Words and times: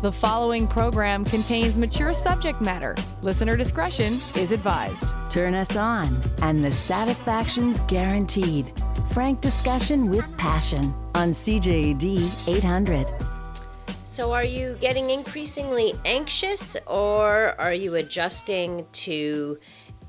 The 0.00 0.12
following 0.12 0.68
program 0.68 1.24
contains 1.24 1.76
mature 1.76 2.14
subject 2.14 2.60
matter. 2.60 2.94
Listener 3.20 3.56
discretion 3.56 4.12
is 4.36 4.52
advised. 4.52 5.12
Turn 5.28 5.54
us 5.54 5.74
on, 5.74 6.16
and 6.40 6.64
the 6.64 6.70
satisfaction's 6.70 7.80
guaranteed. 7.80 8.72
Frank 9.10 9.40
discussion 9.40 10.08
with 10.08 10.24
passion 10.36 10.94
on 11.16 11.32
CJAD 11.32 12.46
800. 12.46 13.08
So, 14.04 14.32
are 14.32 14.44
you 14.44 14.76
getting 14.80 15.10
increasingly 15.10 15.94
anxious 16.04 16.76
or 16.86 17.56
are 17.58 17.74
you 17.74 17.96
adjusting 17.96 18.86
to 18.92 19.58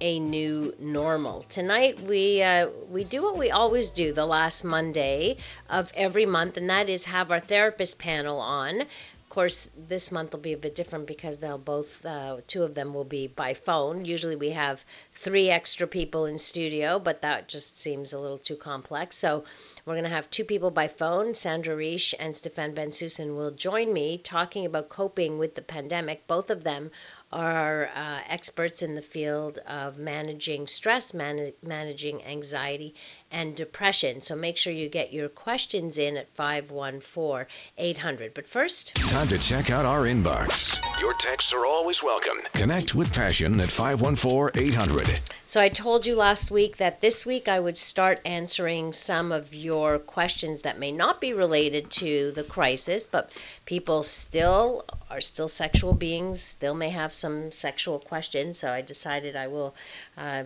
a 0.01 0.19
new 0.19 0.73
normal? 0.79 1.43
Tonight, 1.49 1.99
we, 2.01 2.41
uh, 2.41 2.69
we 2.89 3.03
do 3.03 3.23
what 3.23 3.37
we 3.37 3.51
always 3.51 3.91
do 3.91 4.13
the 4.13 4.25
last 4.25 4.63
Monday 4.63 5.37
of 5.69 5.91
every 5.95 6.25
month, 6.25 6.57
and 6.57 6.69
that 6.69 6.89
is 6.89 7.05
have 7.05 7.31
our 7.31 7.39
therapist 7.39 7.99
panel 7.99 8.39
on. 8.39 8.83
Of 9.29 9.35
course, 9.35 9.69
this 9.77 10.11
month 10.11 10.31
will 10.31 10.39
be 10.39 10.53
a 10.53 10.57
bit 10.57 10.73
different 10.73 11.05
because 11.05 11.37
they'll 11.37 11.59
both, 11.59 12.03
uh, 12.03 12.37
two 12.47 12.63
of 12.63 12.73
them 12.73 12.95
will 12.95 13.03
be 13.03 13.27
by 13.27 13.53
phone. 13.53 14.03
Usually 14.03 14.35
we 14.35 14.49
have 14.49 14.83
three 15.13 15.51
extra 15.51 15.85
people 15.85 16.25
in 16.25 16.39
studio, 16.39 16.97
but 16.97 17.21
that 17.21 17.47
just 17.47 17.77
seems 17.77 18.11
a 18.11 18.19
little 18.19 18.39
too 18.39 18.55
complex. 18.55 19.17
So 19.17 19.43
we're 19.85 19.93
going 19.93 20.05
to 20.05 20.09
have 20.09 20.31
two 20.31 20.45
people 20.45 20.71
by 20.71 20.87
phone. 20.87 21.35
Sandra 21.35 21.77
Reish 21.77 22.15
and 22.17 22.35
Stefan 22.35 22.73
Bensusan 22.73 23.35
will 23.35 23.51
join 23.51 23.93
me 23.93 24.17
talking 24.17 24.65
about 24.65 24.89
coping 24.89 25.37
with 25.37 25.53
the 25.53 25.61
pandemic. 25.61 26.25
Both 26.25 26.49
of 26.49 26.63
them 26.63 26.89
are 27.31 27.91
uh, 27.93 28.21
experts 28.27 28.81
in 28.81 28.95
the 28.95 29.01
field 29.03 29.59
of 29.59 29.99
managing 29.99 30.65
stress, 30.65 31.13
man- 31.13 31.53
managing 31.61 32.25
anxiety, 32.25 32.95
and 33.31 33.55
depression. 33.55 34.21
So 34.21 34.35
make 34.35 34.57
sure 34.57 34.73
you 34.73 34.89
get 34.89 35.13
your 35.13 35.29
questions 35.29 35.97
in 35.97 36.17
at 36.17 36.29
514 36.29 37.45
800. 37.77 38.33
But 38.33 38.47
first, 38.47 38.95
time 38.95 39.27
to 39.27 39.37
check 39.37 39.69
out 39.69 39.85
our 39.85 40.03
inbox. 40.03 40.79
Your 40.99 41.13
texts 41.15 41.53
are 41.53 41.65
always 41.65 42.03
welcome. 42.03 42.37
Connect 42.53 42.95
with 42.95 43.13
Passion 43.13 43.59
at 43.59 43.71
514 43.71 44.61
800. 44.61 45.19
So 45.49 45.59
I 45.59 45.69
told 45.69 46.05
you 46.05 46.15
last 46.15 46.51
week 46.51 46.77
that 46.77 47.01
this 47.01 47.25
week 47.25 47.47
I 47.47 47.59
would 47.59 47.77
start 47.77 48.21
answering 48.23 48.93
some 48.93 49.31
of 49.31 49.53
your 49.55 49.97
questions 49.97 50.61
that 50.61 50.77
may 50.77 50.91
not 50.91 51.19
be 51.19 51.33
related 51.33 51.89
to 51.91 52.31
the 52.33 52.43
crisis, 52.43 53.07
but 53.07 53.31
people 53.65 54.03
still 54.03 54.85
are 55.09 55.21
still 55.21 55.47
sexual 55.49 55.93
beings, 55.93 56.39
still 56.39 56.75
may 56.75 56.91
have 56.91 57.15
some 57.15 57.51
sexual 57.51 57.97
questions. 57.97 58.59
So 58.59 58.71
I 58.71 58.81
decided 58.81 59.35
I 59.35 59.47
will 59.47 59.73
uh, 60.17 60.43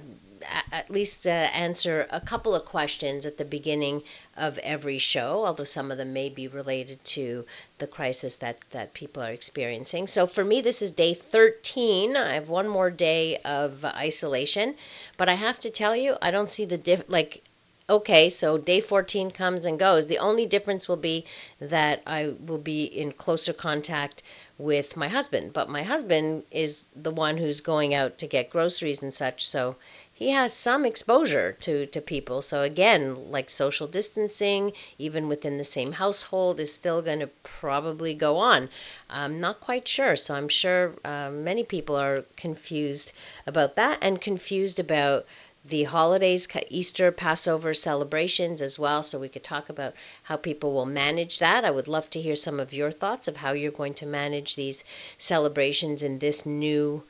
at 0.71 0.89
least 0.89 1.27
uh, 1.27 1.29
answer 1.29 2.07
a 2.09 2.21
couple 2.21 2.55
of 2.55 2.65
questions 2.73 3.27
at 3.27 3.37
the 3.37 3.45
beginning 3.45 4.01
of 4.35 4.57
every 4.57 4.97
show, 4.97 5.45
although 5.45 5.63
some 5.63 5.91
of 5.91 5.99
them 5.99 6.11
may 6.11 6.27
be 6.27 6.47
related 6.47 6.97
to 7.05 7.45
the 7.77 7.85
crisis 7.85 8.37
that, 8.37 8.57
that 8.71 8.95
people 8.95 9.21
are 9.21 9.31
experiencing. 9.31 10.07
So 10.07 10.25
for 10.25 10.43
me, 10.43 10.61
this 10.61 10.81
is 10.81 10.89
day 10.89 11.13
13. 11.13 12.17
I 12.17 12.33
have 12.33 12.49
one 12.49 12.67
more 12.67 12.89
day 12.89 13.37
of 13.37 13.85
isolation, 13.85 14.73
but 15.17 15.29
I 15.29 15.35
have 15.35 15.61
to 15.61 15.69
tell 15.69 15.95
you, 15.95 16.17
I 16.19 16.31
don't 16.31 16.49
see 16.49 16.65
the 16.65 16.79
diff 16.79 17.07
like 17.07 17.43
okay, 17.87 18.29
so 18.29 18.57
day 18.57 18.79
14 18.79 19.29
comes 19.29 19.65
and 19.65 19.77
goes. 19.77 20.07
The 20.07 20.17
only 20.17 20.47
difference 20.47 20.87
will 20.87 21.03
be 21.11 21.25
that 21.59 22.01
I 22.07 22.33
will 22.47 22.57
be 22.57 22.85
in 22.85 23.11
closer 23.11 23.53
contact 23.53 24.23
with 24.57 24.97
my 24.97 25.09
husband, 25.09 25.53
but 25.53 25.69
my 25.69 25.83
husband 25.83 26.43
is 26.49 26.87
the 26.95 27.11
one 27.11 27.37
who's 27.37 27.61
going 27.61 27.93
out 27.93 28.19
to 28.19 28.27
get 28.27 28.49
groceries 28.49 29.03
and 29.03 29.13
such, 29.13 29.45
so 29.45 29.75
he 30.15 30.29
has 30.29 30.53
some 30.53 30.85
exposure 30.85 31.53
to, 31.61 31.87
to 31.87 31.99
people. 31.99 32.41
So 32.41 32.61
again, 32.61 33.31
like 33.31 33.49
social 33.49 33.87
distancing, 33.87 34.73
even 34.99 35.27
within 35.27 35.57
the 35.57 35.63
same 35.63 35.91
household, 35.91 36.59
is 36.59 36.71
still 36.73 37.01
going 37.01 37.19
to 37.19 37.27
probably 37.43 38.13
go 38.13 38.37
on. 38.37 38.69
I'm 39.09 39.39
not 39.39 39.59
quite 39.59 39.87
sure. 39.87 40.15
So 40.15 40.35
I'm 40.35 40.49
sure 40.49 40.93
uh, 41.03 41.31
many 41.31 41.63
people 41.63 41.95
are 41.95 42.23
confused 42.37 43.11
about 43.47 43.75
that 43.75 43.99
and 44.01 44.21
confused 44.21 44.79
about 44.79 45.25
the 45.65 45.83
holidays, 45.85 46.47
Easter, 46.69 47.11
Passover 47.11 47.73
celebrations 47.73 48.61
as 48.61 48.77
well. 48.77 49.01
So 49.01 49.17
we 49.17 49.29
could 49.29 49.43
talk 49.43 49.69
about 49.69 49.93
how 50.21 50.35
people 50.35 50.73
will 50.73 50.85
manage 50.85 51.39
that. 51.39 51.63
I 51.65 51.71
would 51.71 51.87
love 51.87 52.09
to 52.11 52.21
hear 52.21 52.35
some 52.35 52.59
of 52.59 52.73
your 52.73 52.91
thoughts 52.91 53.27
of 53.27 53.37
how 53.37 53.53
you're 53.53 53.71
going 53.71 53.93
to 53.95 54.05
manage 54.05 54.55
these 54.55 54.83
celebrations 55.17 56.03
in 56.03 56.19
this 56.19 56.45
new 56.45 57.01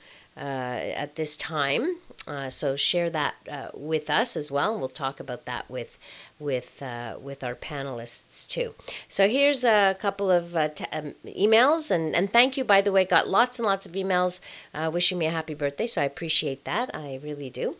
at 0.41 1.15
this 1.15 1.37
time. 1.37 1.95
Uh, 2.27 2.49
so 2.49 2.75
share 2.77 3.09
that 3.09 3.35
uh, 3.51 3.67
with 3.73 4.09
us 4.09 4.37
as 4.37 4.49
well. 4.49 4.71
and 4.71 4.79
We'll 4.79 4.89
talk 4.89 5.19
about 5.19 5.45
that 5.45 5.69
with 5.69 5.97
with 6.39 6.81
uh, 6.81 7.15
with 7.21 7.43
our 7.43 7.55
panelists 7.55 8.47
too. 8.47 8.73
So 9.09 9.27
here's 9.27 9.63
a 9.65 9.95
couple 9.99 10.31
of 10.31 10.55
uh, 10.55 10.69
t- 10.69 10.85
um, 10.91 11.13
emails, 11.25 11.91
and 11.91 12.15
and 12.15 12.31
thank 12.31 12.57
you 12.57 12.63
by 12.63 12.81
the 12.81 12.91
way. 12.91 13.05
Got 13.05 13.27
lots 13.27 13.59
and 13.59 13.65
lots 13.65 13.85
of 13.85 13.91
emails 13.93 14.39
uh, 14.73 14.89
wishing 14.93 15.17
me 15.17 15.25
a 15.25 15.31
happy 15.31 15.53
birthday, 15.53 15.87
so 15.87 16.01
I 16.01 16.05
appreciate 16.05 16.63
that. 16.65 16.95
I 16.95 17.19
really 17.23 17.49
do. 17.49 17.75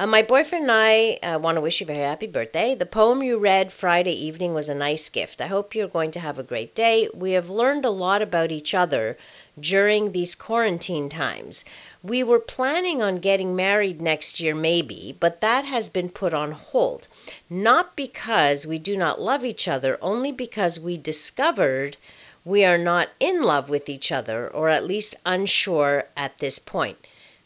Uh, 0.00 0.06
my 0.06 0.22
boyfriend 0.22 0.62
and 0.62 0.72
I 0.72 1.18
uh, 1.22 1.38
want 1.38 1.56
to 1.56 1.60
wish 1.60 1.78
you 1.78 1.84
a 1.84 1.92
very 1.92 2.06
happy 2.06 2.26
birthday. 2.26 2.74
The 2.74 2.86
poem 2.86 3.22
you 3.22 3.36
read 3.36 3.70
Friday 3.70 4.28
evening 4.28 4.54
was 4.54 4.70
a 4.70 4.74
nice 4.74 5.10
gift. 5.10 5.42
I 5.42 5.46
hope 5.46 5.74
you're 5.74 5.88
going 5.88 6.12
to 6.12 6.20
have 6.20 6.38
a 6.38 6.42
great 6.42 6.74
day. 6.74 7.10
We 7.12 7.32
have 7.32 7.50
learned 7.50 7.84
a 7.84 7.90
lot 7.90 8.22
about 8.22 8.50
each 8.50 8.72
other 8.72 9.18
during 9.60 10.12
these 10.12 10.34
quarantine 10.34 11.10
times. 11.10 11.66
We 12.02 12.22
were 12.22 12.38
planning 12.38 13.02
on 13.02 13.16
getting 13.16 13.54
married 13.54 14.00
next 14.00 14.40
year, 14.40 14.54
maybe, 14.54 15.14
but 15.20 15.42
that 15.42 15.66
has 15.66 15.90
been 15.90 16.08
put 16.08 16.32
on 16.32 16.52
hold. 16.52 17.06
Not 17.50 17.94
because 17.94 18.66
we 18.66 18.78
do 18.78 18.96
not 18.96 19.20
love 19.20 19.44
each 19.44 19.68
other, 19.68 19.98
only 20.00 20.32
because 20.32 20.80
we 20.80 20.96
discovered 20.96 21.98
we 22.42 22.64
are 22.64 22.78
not 22.78 23.10
in 23.20 23.42
love 23.42 23.68
with 23.68 23.90
each 23.90 24.10
other, 24.10 24.48
or 24.48 24.70
at 24.70 24.86
least 24.86 25.14
unsure 25.26 26.06
at 26.16 26.38
this 26.38 26.58
point. 26.58 26.96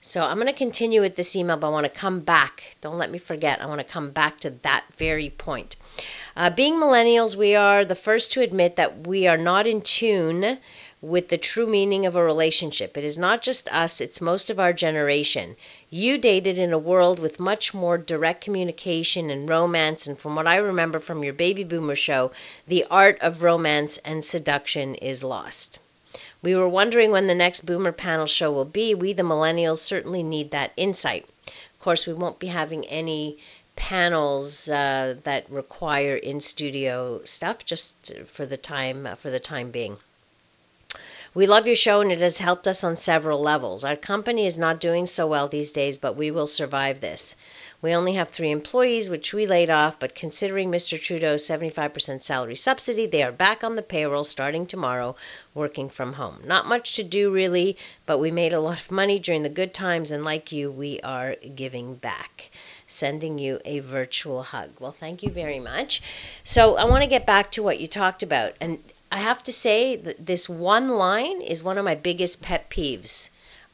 So 0.06 0.22
I'm 0.22 0.36
going 0.36 0.48
to 0.48 0.52
continue 0.52 1.00
with 1.00 1.16
this 1.16 1.34
email, 1.34 1.56
but 1.56 1.68
I 1.68 1.70
want 1.70 1.84
to 1.84 2.00
come 2.00 2.20
back. 2.20 2.62
Don't 2.82 2.98
let 2.98 3.10
me 3.10 3.16
forget. 3.16 3.62
I 3.62 3.66
want 3.66 3.80
to 3.80 3.84
come 3.84 4.10
back 4.10 4.38
to 4.40 4.50
that 4.50 4.84
very 4.98 5.30
point. 5.30 5.76
Uh, 6.36 6.50
being 6.50 6.74
millennials, 6.74 7.36
we 7.36 7.54
are 7.54 7.86
the 7.86 7.94
first 7.94 8.32
to 8.32 8.42
admit 8.42 8.76
that 8.76 9.06
we 9.06 9.26
are 9.26 9.38
not 9.38 9.66
in 9.66 9.80
tune 9.80 10.58
with 11.00 11.30
the 11.30 11.38
true 11.38 11.66
meaning 11.66 12.04
of 12.04 12.16
a 12.16 12.22
relationship. 12.22 12.98
It 12.98 13.04
is 13.04 13.16
not 13.16 13.40
just 13.40 13.66
us, 13.72 14.02
it's 14.02 14.20
most 14.20 14.50
of 14.50 14.60
our 14.60 14.74
generation. 14.74 15.56
You 15.88 16.18
dated 16.18 16.58
in 16.58 16.74
a 16.74 16.78
world 16.78 17.18
with 17.18 17.40
much 17.40 17.72
more 17.72 17.96
direct 17.96 18.42
communication 18.42 19.30
and 19.30 19.48
romance, 19.48 20.06
and 20.06 20.18
from 20.18 20.36
what 20.36 20.46
I 20.46 20.56
remember 20.56 21.00
from 21.00 21.24
your 21.24 21.32
baby 21.32 21.64
boomer 21.64 21.96
show, 21.96 22.30
the 22.68 22.84
art 22.90 23.22
of 23.22 23.42
romance 23.42 23.96
and 24.04 24.22
seduction 24.22 24.96
is 24.96 25.24
lost. 25.24 25.78
We 26.44 26.54
were 26.54 26.68
wondering 26.68 27.10
when 27.10 27.26
the 27.26 27.34
next 27.34 27.64
boomer 27.64 27.90
panel 27.90 28.26
show 28.26 28.52
will 28.52 28.66
be. 28.66 28.94
We, 28.94 29.14
the 29.14 29.22
millennials, 29.22 29.78
certainly 29.78 30.22
need 30.22 30.50
that 30.50 30.72
insight. 30.76 31.24
Of 31.46 31.80
course, 31.80 32.06
we 32.06 32.12
won't 32.12 32.38
be 32.38 32.48
having 32.48 32.84
any 32.84 33.38
panels 33.76 34.68
uh, 34.68 35.16
that 35.24 35.48
require 35.48 36.14
in 36.14 36.42
studio 36.42 37.22
stuff 37.24 37.64
just 37.64 38.12
for 38.26 38.44
the 38.44 38.58
time 38.58 39.06
uh, 39.06 39.14
for 39.14 39.30
the 39.30 39.40
time 39.40 39.70
being. 39.70 39.96
We 41.32 41.46
love 41.46 41.66
your 41.66 41.76
show 41.76 42.02
and 42.02 42.12
it 42.12 42.20
has 42.20 42.36
helped 42.36 42.68
us 42.68 42.84
on 42.84 42.98
several 42.98 43.40
levels. 43.40 43.82
Our 43.82 43.96
company 43.96 44.46
is 44.46 44.58
not 44.58 44.80
doing 44.80 45.06
so 45.06 45.26
well 45.26 45.48
these 45.48 45.70
days, 45.70 45.96
but 45.96 46.14
we 46.14 46.30
will 46.30 46.46
survive 46.46 47.00
this. 47.00 47.36
We 47.84 47.94
only 47.94 48.14
have 48.14 48.30
three 48.30 48.50
employees, 48.50 49.10
which 49.10 49.34
we 49.34 49.46
laid 49.46 49.68
off, 49.68 49.98
but 49.98 50.14
considering 50.14 50.70
Mr. 50.70 50.98
Trudeau's 50.98 51.46
75% 51.46 52.22
salary 52.22 52.56
subsidy, 52.56 53.04
they 53.04 53.22
are 53.22 53.30
back 53.30 53.62
on 53.62 53.76
the 53.76 53.82
payroll 53.82 54.24
starting 54.24 54.66
tomorrow, 54.66 55.16
working 55.52 55.90
from 55.90 56.14
home. 56.14 56.40
Not 56.46 56.66
much 56.66 56.96
to 56.96 57.04
do 57.04 57.30
really, 57.30 57.76
but 58.06 58.16
we 58.16 58.30
made 58.30 58.54
a 58.54 58.58
lot 58.58 58.80
of 58.80 58.90
money 58.90 59.18
during 59.18 59.42
the 59.42 59.50
good 59.50 59.74
times, 59.74 60.12
and 60.12 60.24
like 60.24 60.50
you, 60.50 60.70
we 60.70 61.00
are 61.02 61.36
giving 61.54 61.94
back 61.96 62.48
sending 62.86 63.38
you 63.38 63.60
a 63.66 63.80
virtual 63.80 64.42
hug. 64.42 64.70
Well, 64.80 64.92
thank 64.92 65.22
you 65.22 65.28
very 65.28 65.60
much. 65.60 66.00
So, 66.42 66.78
I 66.78 66.84
want 66.84 67.02
to 67.02 67.06
get 67.10 67.26
back 67.26 67.50
to 67.50 67.62
what 67.62 67.80
you 67.80 67.86
talked 67.86 68.22
about. 68.22 68.54
And 68.62 68.78
I 69.12 69.18
have 69.18 69.42
to 69.42 69.52
say 69.52 69.96
that 69.96 70.24
this 70.24 70.48
one 70.48 70.88
line 70.88 71.42
is 71.42 71.62
one 71.62 71.76
of 71.76 71.84
my 71.84 71.96
biggest 71.96 72.40
pet 72.40 72.70
peeves. 72.70 73.28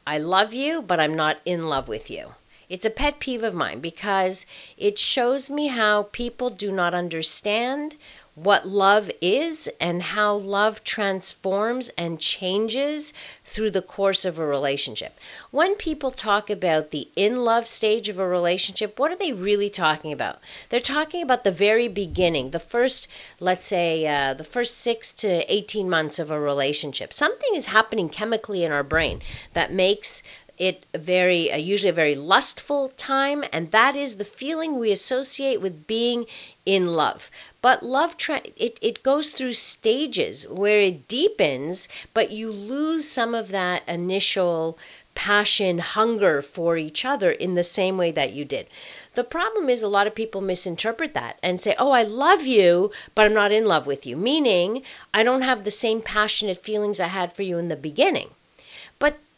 I 0.05 0.17
love 0.17 0.53
you, 0.53 0.81
but 0.81 0.99
I'm 0.99 1.15
not 1.15 1.39
in 1.45 1.69
love 1.69 1.87
with 1.87 2.11
you. 2.11 2.33
It's 2.71 2.85
a 2.85 2.89
pet 2.89 3.19
peeve 3.19 3.43
of 3.43 3.53
mine 3.53 3.81
because 3.81 4.45
it 4.77 4.97
shows 4.97 5.49
me 5.49 5.67
how 5.67 6.03
people 6.03 6.49
do 6.49 6.71
not 6.71 6.93
understand 6.93 7.97
what 8.35 8.65
love 8.65 9.11
is 9.19 9.69
and 9.81 10.01
how 10.01 10.35
love 10.35 10.81
transforms 10.85 11.89
and 11.97 12.17
changes 12.17 13.11
through 13.45 13.71
the 13.71 13.81
course 13.81 14.23
of 14.23 14.39
a 14.39 14.45
relationship. 14.45 15.13
When 15.51 15.75
people 15.75 16.11
talk 16.11 16.49
about 16.49 16.91
the 16.91 17.09
in 17.17 17.43
love 17.43 17.67
stage 17.67 18.07
of 18.07 18.19
a 18.19 18.27
relationship, 18.27 18.97
what 18.97 19.11
are 19.11 19.17
they 19.17 19.33
really 19.33 19.69
talking 19.69 20.13
about? 20.13 20.39
They're 20.69 20.79
talking 20.79 21.21
about 21.21 21.43
the 21.43 21.51
very 21.51 21.89
beginning, 21.89 22.51
the 22.51 22.59
first, 22.59 23.09
let's 23.41 23.67
say, 23.67 24.07
uh, 24.07 24.33
the 24.35 24.45
first 24.45 24.77
six 24.77 25.11
to 25.15 25.53
18 25.53 25.89
months 25.89 26.17
of 26.19 26.31
a 26.31 26.39
relationship. 26.39 27.11
Something 27.11 27.55
is 27.55 27.65
happening 27.65 28.07
chemically 28.07 28.63
in 28.63 28.71
our 28.71 28.83
brain 28.83 29.21
that 29.53 29.73
makes 29.73 30.23
it 30.67 30.85
very 30.93 31.51
uh, 31.51 31.57
usually 31.57 31.89
a 31.89 32.03
very 32.03 32.15
lustful 32.15 32.89
time 32.97 33.43
and 33.51 33.71
that 33.71 33.95
is 33.95 34.15
the 34.15 34.25
feeling 34.39 34.77
we 34.77 34.91
associate 34.91 35.59
with 35.61 35.87
being 35.87 36.25
in 36.65 36.83
love 36.87 37.29
But 37.61 37.83
love, 37.83 38.17
tra- 38.17 38.41
it, 38.55 38.77
it 38.81 39.03
goes 39.03 39.29
through 39.29 39.53
stages 39.53 40.47
where 40.47 40.81
it 40.81 41.07
deepens, 41.07 41.87
but 42.13 42.31
you 42.31 42.51
lose 42.51 43.07
some 43.07 43.33
of 43.35 43.49
that 43.49 43.83
initial 43.87 44.77
passion, 45.15 45.77
hunger 45.79 46.41
for 46.41 46.77
each 46.77 47.05
other 47.05 47.31
in 47.31 47.55
the 47.55 47.63
same 47.63 47.97
way 47.97 48.11
that 48.11 48.33
you 48.33 48.45
did. 48.45 48.67
The 49.15 49.23
problem 49.23 49.69
is 49.69 49.83
a 49.83 49.87
lot 49.87 50.07
of 50.07 50.15
people 50.15 50.41
misinterpret 50.41 51.13
that 51.13 51.37
and 51.43 51.59
say, 51.61 51.75
oh, 51.77 51.91
I 51.91 52.03
love 52.03 52.43
you, 52.45 52.91
but 53.15 53.25
I'm 53.25 53.33
not 53.33 53.51
in 53.51 53.65
love 53.65 53.85
with 53.87 54.05
you, 54.05 54.15
meaning 54.17 54.83
I 55.13 55.23
don't 55.23 55.41
have 55.43 55.63
the 55.63 55.71
same 55.71 56.01
passionate 56.01 56.63
feelings 56.63 56.99
I 56.99 57.07
had 57.07 57.33
for 57.33 57.43
you 57.43 57.57
in 57.57 57.67
the 57.67 57.75
beginning. 57.75 58.29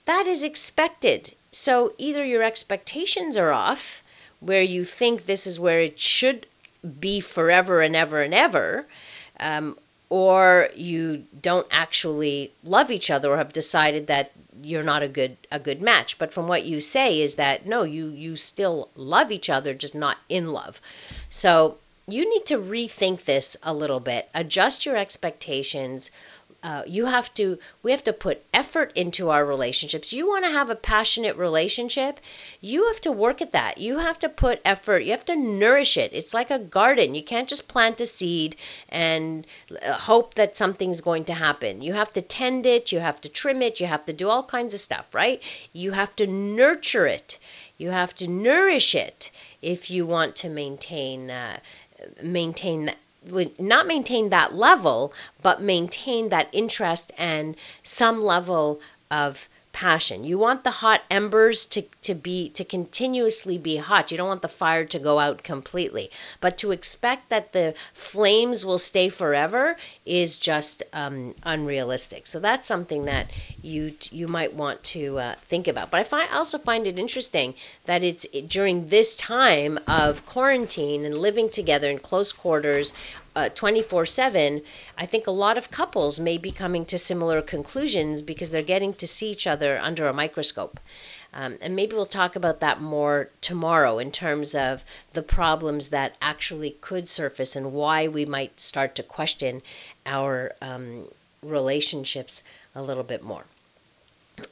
That 0.06 0.28
is 0.28 0.44
expected. 0.44 1.34
So 1.52 1.94
either 1.98 2.24
your 2.26 2.44
expectations 2.44 3.38
are 3.38 3.52
off, 3.52 4.04
where 4.40 4.62
you 4.62 4.84
think 4.84 5.26
this 5.26 5.48
is 5.48 5.60
where 5.60 5.80
it 5.80 6.00
should 6.00 6.46
be 7.00 7.22
forever 7.22 7.82
and 7.82 7.96
ever 7.96 8.22
and 8.22 8.34
ever, 8.34 8.86
um, 9.40 9.78
or 10.10 10.70
you 10.76 11.24
don't 11.42 11.68
actually 11.72 12.52
love 12.64 12.92
each 12.92 13.10
other 13.10 13.32
or 13.32 13.38
have 13.38 13.54
decided 13.54 14.08
that 14.08 14.32
you're 14.62 14.84
not 14.84 15.02
a 15.02 15.08
good 15.08 15.38
a 15.52 15.60
good 15.60 15.82
match. 15.82 16.20
But 16.20 16.34
from 16.34 16.48
what 16.48 16.66
you 16.66 16.82
say 16.82 17.22
is 17.22 17.36
that 17.36 17.66
no, 17.66 17.84
you 17.84 18.10
you 18.10 18.36
still 18.36 18.90
love 18.96 19.32
each 19.32 19.50
other, 19.50 19.74
just 19.74 19.96
not 19.96 20.18
in 20.28 20.52
love. 20.52 20.80
So 21.30 21.78
you 22.08 22.30
need 22.30 22.46
to 22.48 22.58
rethink 22.58 23.24
this 23.24 23.56
a 23.64 23.74
little 23.74 24.02
bit, 24.02 24.28
adjust 24.36 24.86
your 24.86 24.98
expectations, 24.98 26.12
uh, 26.64 26.84
you 26.88 27.06
have 27.06 27.34
to 27.34 27.60
we 27.84 27.92
have 27.92 28.04
to 28.06 28.14
put 28.14 28.42
effort 28.54 28.94
into 28.96 29.30
our 29.30 29.46
relationships. 29.46 30.14
You 30.14 30.28
want 30.28 30.46
to 30.46 30.52
have 30.52 30.70
a 30.70 30.76
passionate 30.76 31.36
relationship 31.36 32.20
you 32.62 32.88
have 32.88 33.02
to 33.02 33.12
work 33.12 33.42
at 33.42 33.52
that. 33.52 33.78
You 33.78 34.00
have 34.00 34.18
to 34.20 34.30
put 34.30 34.62
effort 34.64 35.00
you 35.00 35.12
have 35.12 35.26
to 35.26 35.36
nourish 35.36 35.98
it. 35.98 36.12
It's 36.14 36.34
like 36.34 36.52
a 36.52 36.60
garden. 36.60 37.16
You 37.16 37.24
can't 37.24 37.50
just 37.50 37.68
plant 37.68 38.00
a 38.00 38.06
seed 38.06 38.56
and 38.88 39.46
uh, 39.86 39.94
hope 39.94 40.36
that 40.36 40.56
something's 40.56 41.02
going 41.02 41.26
to 41.26 41.34
happen. 41.34 41.82
You 41.82 41.94
have 41.94 42.14
to 42.14 42.22
tend 42.22 42.66
it 42.66 42.92
you 42.94 43.00
have 43.00 43.20
to 43.22 43.30
trim 43.30 43.62
it 43.62 43.82
you 43.82 43.88
have 43.88 44.06
to 44.06 44.14
do 44.14 44.30
all 44.30 44.44
kinds 44.44 44.74
of 44.74 44.80
stuff 44.80 45.06
right? 45.14 45.42
You 45.74 45.92
have 45.92 46.16
to 46.16 46.28
nurture 46.28 47.08
it. 47.08 47.38
You 47.78 47.90
have 47.90 48.16
to 48.16 48.28
nourish 48.28 48.96
it 48.96 49.32
if 49.62 49.92
you 49.92 50.06
want 50.06 50.38
to 50.38 50.50
maintain 50.50 51.30
uh, 51.30 51.58
maintain 52.22 52.94
not 53.60 53.88
maintain 53.88 54.30
that 54.30 54.54
level, 54.54 55.14
but 55.42 55.62
maintain 55.62 56.30
that 56.30 56.50
interest 56.52 57.12
and 57.18 57.56
some 57.84 58.22
level 58.24 58.82
of 59.12 59.48
passion. 59.74 60.24
You 60.24 60.38
want 60.38 60.64
the 60.64 60.72
hot 60.72 61.02
embers 61.10 61.66
to, 61.66 61.82
to 62.04 62.14
be 62.14 62.50
to 62.50 62.64
continuously 62.64 63.58
be 63.58 63.76
hot. 63.76 64.12
You 64.12 64.18
don't 64.18 64.28
want 64.28 64.44
the 64.44 64.48
fire 64.48 64.86
to 64.86 65.00
go 65.00 65.20
out 65.20 65.44
completely. 65.44 66.12
But 66.40 66.60
to 66.60 66.72
expect 66.72 67.30
that 67.30 67.52
the 67.52 67.74
flames 67.94 68.66
will 68.66 68.78
stay 68.78 69.10
forever 69.10 69.76
is 70.06 70.38
just 70.38 70.84
um, 70.94 71.34
unrealistic. 71.44 72.28
So 72.28 72.40
that's 72.40 72.68
something 72.68 73.06
that 73.06 73.30
you 73.64 73.94
you 74.12 74.28
might 74.28 74.54
want 74.54 74.84
to 74.96 75.18
uh, 75.18 75.36
think 75.50 75.68
about. 75.68 75.90
But 75.90 76.02
I 76.02 76.04
find 76.04 76.30
also 76.32 76.60
find 76.60 76.86
it 76.86 77.00
interesting 77.00 77.56
that 77.86 78.04
it's 78.04 78.26
during 78.48 78.88
this 78.88 79.16
time 79.16 79.80
of 79.88 80.26
quarantine 80.28 81.04
and 81.04 81.18
living 81.18 81.50
together 81.50 81.90
in 81.90 81.98
close 81.98 82.32
quarters 82.32 82.94
uh, 83.36 83.50
24 83.50 84.06
7, 84.06 84.62
I 84.98 85.06
think 85.06 85.28
a 85.28 85.32
lot 85.32 85.58
of 85.58 85.72
couples 85.72 86.20
may 86.20 86.38
be 86.38 86.52
coming 86.52 86.86
to 86.88 86.98
similar 86.98 87.42
conclusions 87.42 88.22
because 88.22 88.52
they're 88.52 88.62
getting 88.62 88.94
to 88.96 89.08
see 89.08 89.32
each 89.32 89.48
other 89.48 89.80
under 89.80 90.08
a 90.08 90.14
microscope. 90.14 90.80
Um, 91.34 91.58
and 91.62 91.76
maybe 91.76 91.96
we'll 91.96 92.06
talk 92.06 92.36
about 92.36 92.60
that 92.60 92.80
more 92.80 93.30
tomorrow 93.42 93.98
in 93.98 94.12
terms 94.12 94.54
of 94.54 94.84
the 95.14 95.24
problems 95.24 95.90
that 95.90 96.16
actually 96.22 96.72
could 96.80 97.10
surface 97.10 97.56
and 97.56 97.74
why 97.74 98.08
we 98.08 98.26
might 98.26 98.60
start 98.60 98.96
to 98.96 99.04
question 99.04 99.64
our 100.06 100.54
um, 100.62 101.08
relationships 101.42 102.44
a 102.76 102.84
little 102.84 103.04
bit 103.04 103.24
more. 103.24 103.44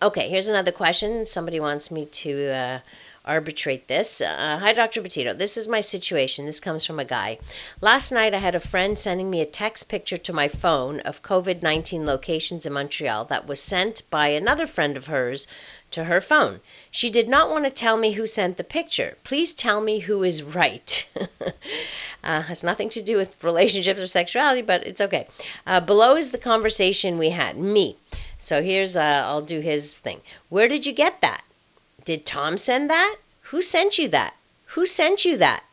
Okay, 0.01 0.29
here's 0.29 0.47
another 0.47 0.71
question. 0.71 1.25
Somebody 1.25 1.59
wants 1.59 1.91
me 1.91 2.05
to 2.05 2.49
uh, 2.49 2.79
arbitrate 3.23 3.87
this. 3.87 4.21
Uh, 4.21 4.57
Hi, 4.59 4.73
Dr. 4.73 5.01
Betito. 5.01 5.37
This 5.37 5.57
is 5.57 5.67
my 5.67 5.81
situation. 5.81 6.45
This 6.45 6.59
comes 6.59 6.85
from 6.85 6.99
a 6.99 7.05
guy. 7.05 7.37
Last 7.79 8.11
night, 8.11 8.33
I 8.33 8.39
had 8.39 8.55
a 8.55 8.59
friend 8.59 8.97
sending 8.97 9.29
me 9.29 9.41
a 9.41 9.45
text 9.45 9.87
picture 9.87 10.17
to 10.17 10.33
my 10.33 10.47
phone 10.47 11.01
of 11.01 11.21
COVID 11.21 11.61
19 11.61 12.05
locations 12.05 12.65
in 12.65 12.73
Montreal 12.73 13.25
that 13.25 13.47
was 13.47 13.61
sent 13.61 14.09
by 14.09 14.29
another 14.29 14.65
friend 14.65 14.97
of 14.97 15.05
hers 15.05 15.47
to 15.91 16.03
her 16.03 16.21
phone. 16.21 16.59
She 16.89 17.09
did 17.09 17.29
not 17.29 17.49
want 17.49 17.65
to 17.65 17.69
tell 17.69 17.97
me 17.97 18.11
who 18.11 18.25
sent 18.25 18.57
the 18.57 18.63
picture. 18.63 19.17
Please 19.23 19.53
tell 19.53 19.79
me 19.79 19.99
who 19.99 20.23
is 20.23 20.41
right. 20.41 21.05
uh, 22.23 22.41
has 22.41 22.63
nothing 22.63 22.89
to 22.89 23.01
do 23.01 23.17
with 23.17 23.43
relationships 23.43 23.99
or 23.99 24.07
sexuality, 24.07 24.61
but 24.61 24.87
it's 24.87 25.01
okay. 25.01 25.27
Uh, 25.67 25.79
below 25.79 26.15
is 26.15 26.31
the 26.31 26.37
conversation 26.37 27.17
we 27.17 27.29
had. 27.29 27.57
Me. 27.57 27.97
So 28.37 28.63
here's, 28.63 28.95
uh, 28.95 29.23
I'll 29.25 29.41
do 29.43 29.59
his 29.59 29.97
thing. 29.97 30.19
Where 30.49 30.67
did 30.67 30.85
you 30.85 30.93
get 30.93 31.21
that? 31.21 31.43
Did 32.03 32.25
Tom 32.25 32.57
send 32.57 32.89
that? 32.89 33.15
Who 33.43 33.61
sent 33.61 33.99
you 33.99 34.07
that? 34.09 34.33
Who 34.67 34.87
sent 34.87 35.23
you 35.23 35.37
that? 35.37 35.63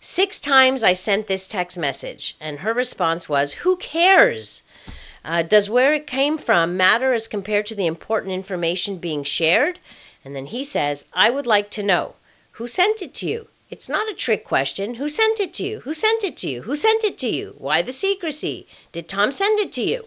Six 0.00 0.40
times 0.40 0.82
I 0.82 0.94
sent 0.94 1.26
this 1.26 1.46
text 1.46 1.76
message, 1.76 2.36
and 2.40 2.58
her 2.58 2.72
response 2.72 3.28
was, 3.28 3.52
Who 3.52 3.76
cares? 3.76 4.62
Uh, 5.24 5.42
does 5.42 5.68
where 5.68 5.92
it 5.92 6.06
came 6.06 6.38
from 6.38 6.76
matter 6.76 7.12
as 7.12 7.28
compared 7.28 7.66
to 7.66 7.74
the 7.74 7.86
important 7.86 8.32
information 8.32 8.96
being 8.96 9.24
shared? 9.24 9.78
And 10.24 10.34
then 10.34 10.46
he 10.46 10.64
says, 10.64 11.04
I 11.12 11.28
would 11.28 11.46
like 11.46 11.70
to 11.72 11.82
know. 11.82 12.14
Who 12.52 12.66
sent 12.66 13.02
it 13.02 13.12
to 13.14 13.26
you? 13.26 13.48
It's 13.70 13.88
not 13.88 14.08
a 14.08 14.14
trick 14.14 14.44
question. 14.44 14.94
Who 14.94 15.08
sent 15.08 15.40
it 15.40 15.54
to 15.54 15.64
you? 15.64 15.80
Who 15.80 15.92
sent 15.92 16.24
it 16.24 16.36
to 16.38 16.48
you? 16.48 16.62
Who 16.62 16.76
sent 16.76 17.04
it 17.04 17.18
to 17.18 17.28
you? 17.28 17.54
Why 17.58 17.82
the 17.82 17.92
secrecy? 17.92 18.66
Did 18.92 19.08
Tom 19.08 19.32
send 19.32 19.58
it 19.58 19.72
to 19.72 19.82
you? 19.82 20.06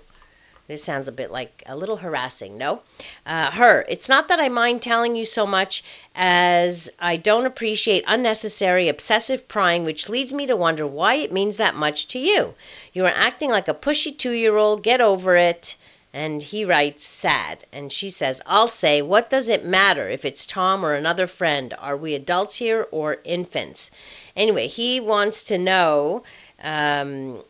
This 0.68 0.84
sounds 0.84 1.08
a 1.08 1.14
bit 1.14 1.32
like 1.32 1.64
a 1.66 1.78
little 1.78 1.96
harassing, 1.96 2.58
no? 2.58 2.82
Uh, 3.26 3.52
her, 3.52 3.86
it's 3.88 4.10
not 4.10 4.28
that 4.28 4.42
I 4.42 4.50
mind 4.50 4.82
telling 4.82 5.16
you 5.16 5.24
so 5.24 5.48
much 5.48 5.82
as 6.14 6.90
I 7.00 7.16
don't 7.16 7.46
appreciate 7.46 8.04
unnecessary 8.06 8.90
obsessive 8.90 9.48
prying, 9.48 9.86
which 9.86 10.10
leads 10.10 10.34
me 10.34 10.48
to 10.48 10.58
wonder 10.58 10.86
why 10.86 11.16
it 11.16 11.32
means 11.32 11.58
that 11.58 11.76
much 11.76 12.10
to 12.10 12.20
you. 12.20 12.54
You 12.92 13.06
are 13.06 13.14
acting 13.16 13.50
like 13.50 13.70
a 13.70 13.74
pushy 13.74 14.18
two 14.18 14.32
year 14.32 14.58
old, 14.58 14.84
get 14.84 15.00
over 15.00 15.38
it. 15.38 15.76
And 16.14 16.42
he 16.42 16.66
writes, 16.66 17.06
sad. 17.06 17.64
And 17.72 17.92
she 17.92 18.10
says, 18.10 18.42
I'll 18.46 18.68
say, 18.68 19.02
what 19.02 19.30
does 19.30 19.50
it 19.50 19.64
matter 19.64 20.10
if 20.10 20.26
it's 20.26 20.46
Tom 20.46 20.84
or 20.84 20.96
another 20.96 21.28
friend? 21.28 21.74
Are 21.78 21.96
we 21.96 22.16
adults 22.16 22.56
here 22.56 22.88
or 22.92 23.20
infants? 23.24 23.92
Anyway, 24.36 24.68
he 24.68 25.00
wants 25.00 25.46
to 25.46 25.58
know. 25.58 26.24
Um, 26.62 27.42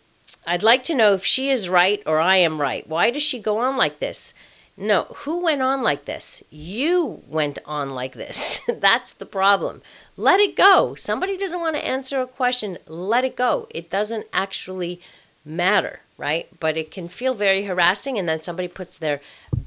I'd 0.49 0.63
like 0.63 0.85
to 0.85 0.95
know 0.95 1.13
if 1.13 1.25
she 1.25 1.49
is 1.49 1.67
right 1.67 2.01
or 2.05 2.19
I 2.21 2.37
am 2.37 2.61
right. 2.61 2.87
Why 2.87 3.11
does 3.11 3.21
she 3.21 3.39
go 3.39 3.57
on 3.57 3.75
like 3.75 3.99
this? 3.99 4.33
No, 4.77 5.03
who 5.03 5.41
went 5.41 5.61
on 5.61 5.83
like 5.83 6.05
this? 6.05 6.41
You 6.49 7.21
went 7.27 7.59
on 7.65 7.93
like 7.93 8.13
this. 8.13 8.61
That's 8.67 9.13
the 9.13 9.25
problem. 9.25 9.81
Let 10.15 10.39
it 10.39 10.55
go. 10.55 10.95
Somebody 10.95 11.35
doesn't 11.35 11.59
want 11.59 11.75
to 11.75 11.85
answer 11.85 12.21
a 12.21 12.27
question, 12.27 12.77
let 12.87 13.25
it 13.25 13.35
go. 13.35 13.67
It 13.71 13.89
doesn't 13.89 14.25
actually 14.31 15.01
matter, 15.43 15.99
right? 16.17 16.47
But 16.61 16.77
it 16.77 16.91
can 16.91 17.09
feel 17.09 17.33
very 17.33 17.63
harassing, 17.63 18.17
and 18.17 18.29
then 18.29 18.39
somebody 18.39 18.69
puts 18.69 18.99
their 18.99 19.19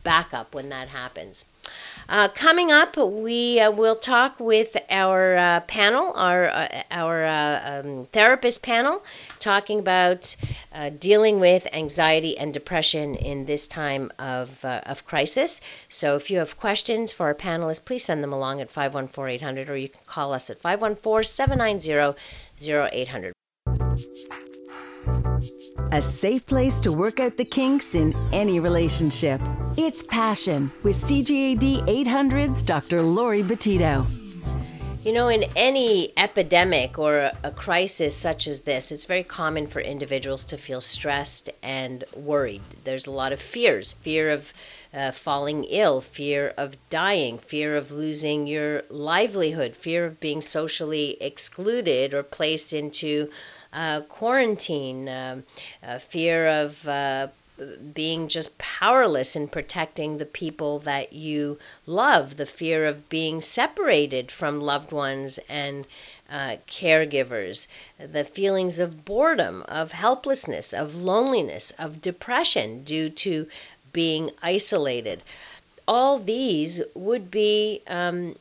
back 0.02 0.32
up 0.32 0.54
when 0.54 0.70
that 0.70 0.88
happens. 0.88 1.44
Uh, 2.10 2.28
coming 2.28 2.70
up, 2.72 2.96
we 2.96 3.60
uh, 3.60 3.70
will 3.70 3.94
talk 3.94 4.40
with 4.40 4.76
our 4.90 5.36
uh, 5.36 5.60
panel, 5.60 6.12
our 6.16 6.48
uh, 6.48 6.82
our 6.90 7.24
uh, 7.24 7.82
um, 7.84 8.06
therapist 8.06 8.62
panel, 8.62 9.00
talking 9.38 9.78
about 9.78 10.34
uh, 10.74 10.90
dealing 10.90 11.38
with 11.38 11.68
anxiety 11.72 12.36
and 12.36 12.52
depression 12.52 13.14
in 13.14 13.46
this 13.46 13.68
time 13.68 14.10
of 14.18 14.64
of 14.64 15.06
crisis. 15.06 15.60
So, 15.88 16.16
if 16.16 16.32
you 16.32 16.38
have 16.38 16.58
questions 16.58 17.12
for 17.12 17.26
our 17.26 17.34
panelists, 17.34 17.84
please 17.84 18.04
send 18.04 18.24
them 18.24 18.32
along 18.32 18.60
at 18.60 18.72
514-800, 18.72 19.68
or 19.68 19.76
you 19.76 19.88
can 19.88 20.00
call 20.06 20.32
us 20.32 20.50
at 20.50 20.60
514-790-0800. 20.60 23.30
A 25.92 26.00
safe 26.00 26.46
place 26.46 26.78
to 26.82 26.92
work 26.92 27.18
out 27.18 27.36
the 27.36 27.44
kinks 27.44 27.96
in 27.96 28.14
any 28.32 28.60
relationship. 28.60 29.40
It's 29.76 30.04
Passion 30.04 30.70
with 30.84 30.94
CJAD 30.94 31.84
800's 31.84 32.62
Dr. 32.62 33.02
Lori 33.02 33.42
Betito. 33.42 34.06
You 35.04 35.12
know, 35.12 35.26
in 35.26 35.46
any 35.56 36.12
epidemic 36.16 36.96
or 36.96 37.32
a 37.42 37.50
crisis 37.50 38.16
such 38.16 38.46
as 38.46 38.60
this, 38.60 38.92
it's 38.92 39.04
very 39.04 39.24
common 39.24 39.66
for 39.66 39.80
individuals 39.80 40.44
to 40.44 40.56
feel 40.56 40.80
stressed 40.80 41.50
and 41.60 42.04
worried. 42.14 42.62
There's 42.84 43.08
a 43.08 43.10
lot 43.10 43.32
of 43.32 43.40
fears 43.40 43.94
fear 43.94 44.30
of 44.30 44.52
uh, 44.94 45.10
falling 45.10 45.64
ill, 45.64 46.02
fear 46.02 46.54
of 46.56 46.76
dying, 46.88 47.38
fear 47.38 47.76
of 47.76 47.90
losing 47.90 48.46
your 48.46 48.84
livelihood, 48.90 49.74
fear 49.74 50.06
of 50.06 50.20
being 50.20 50.40
socially 50.40 51.16
excluded 51.20 52.14
or 52.14 52.22
placed 52.22 52.72
into 52.72 53.28
uh, 53.72 54.00
quarantine, 54.02 55.08
uh, 55.08 55.40
fear 55.98 56.46
of 56.46 56.88
uh, 56.88 57.28
being 57.94 58.28
just 58.28 58.56
powerless 58.58 59.36
in 59.36 59.48
protecting 59.48 60.18
the 60.18 60.24
people 60.24 60.78
that 60.80 61.12
you 61.12 61.58
love, 61.86 62.36
the 62.36 62.46
fear 62.46 62.86
of 62.86 63.08
being 63.08 63.42
separated 63.42 64.30
from 64.30 64.60
loved 64.60 64.92
ones 64.92 65.38
and 65.48 65.84
uh, 66.30 66.56
caregivers, 66.68 67.66
the 67.98 68.24
feelings 68.24 68.78
of 68.78 69.04
boredom, 69.04 69.62
of 69.68 69.92
helplessness, 69.92 70.72
of 70.72 70.96
loneliness, 70.96 71.72
of 71.78 72.00
depression 72.00 72.84
due 72.84 73.10
to 73.10 73.48
being 73.92 74.30
isolated. 74.42 75.20
All 75.88 76.18
these 76.18 76.80
would 76.94 77.30
be 77.30 77.82
um, 77.88 78.36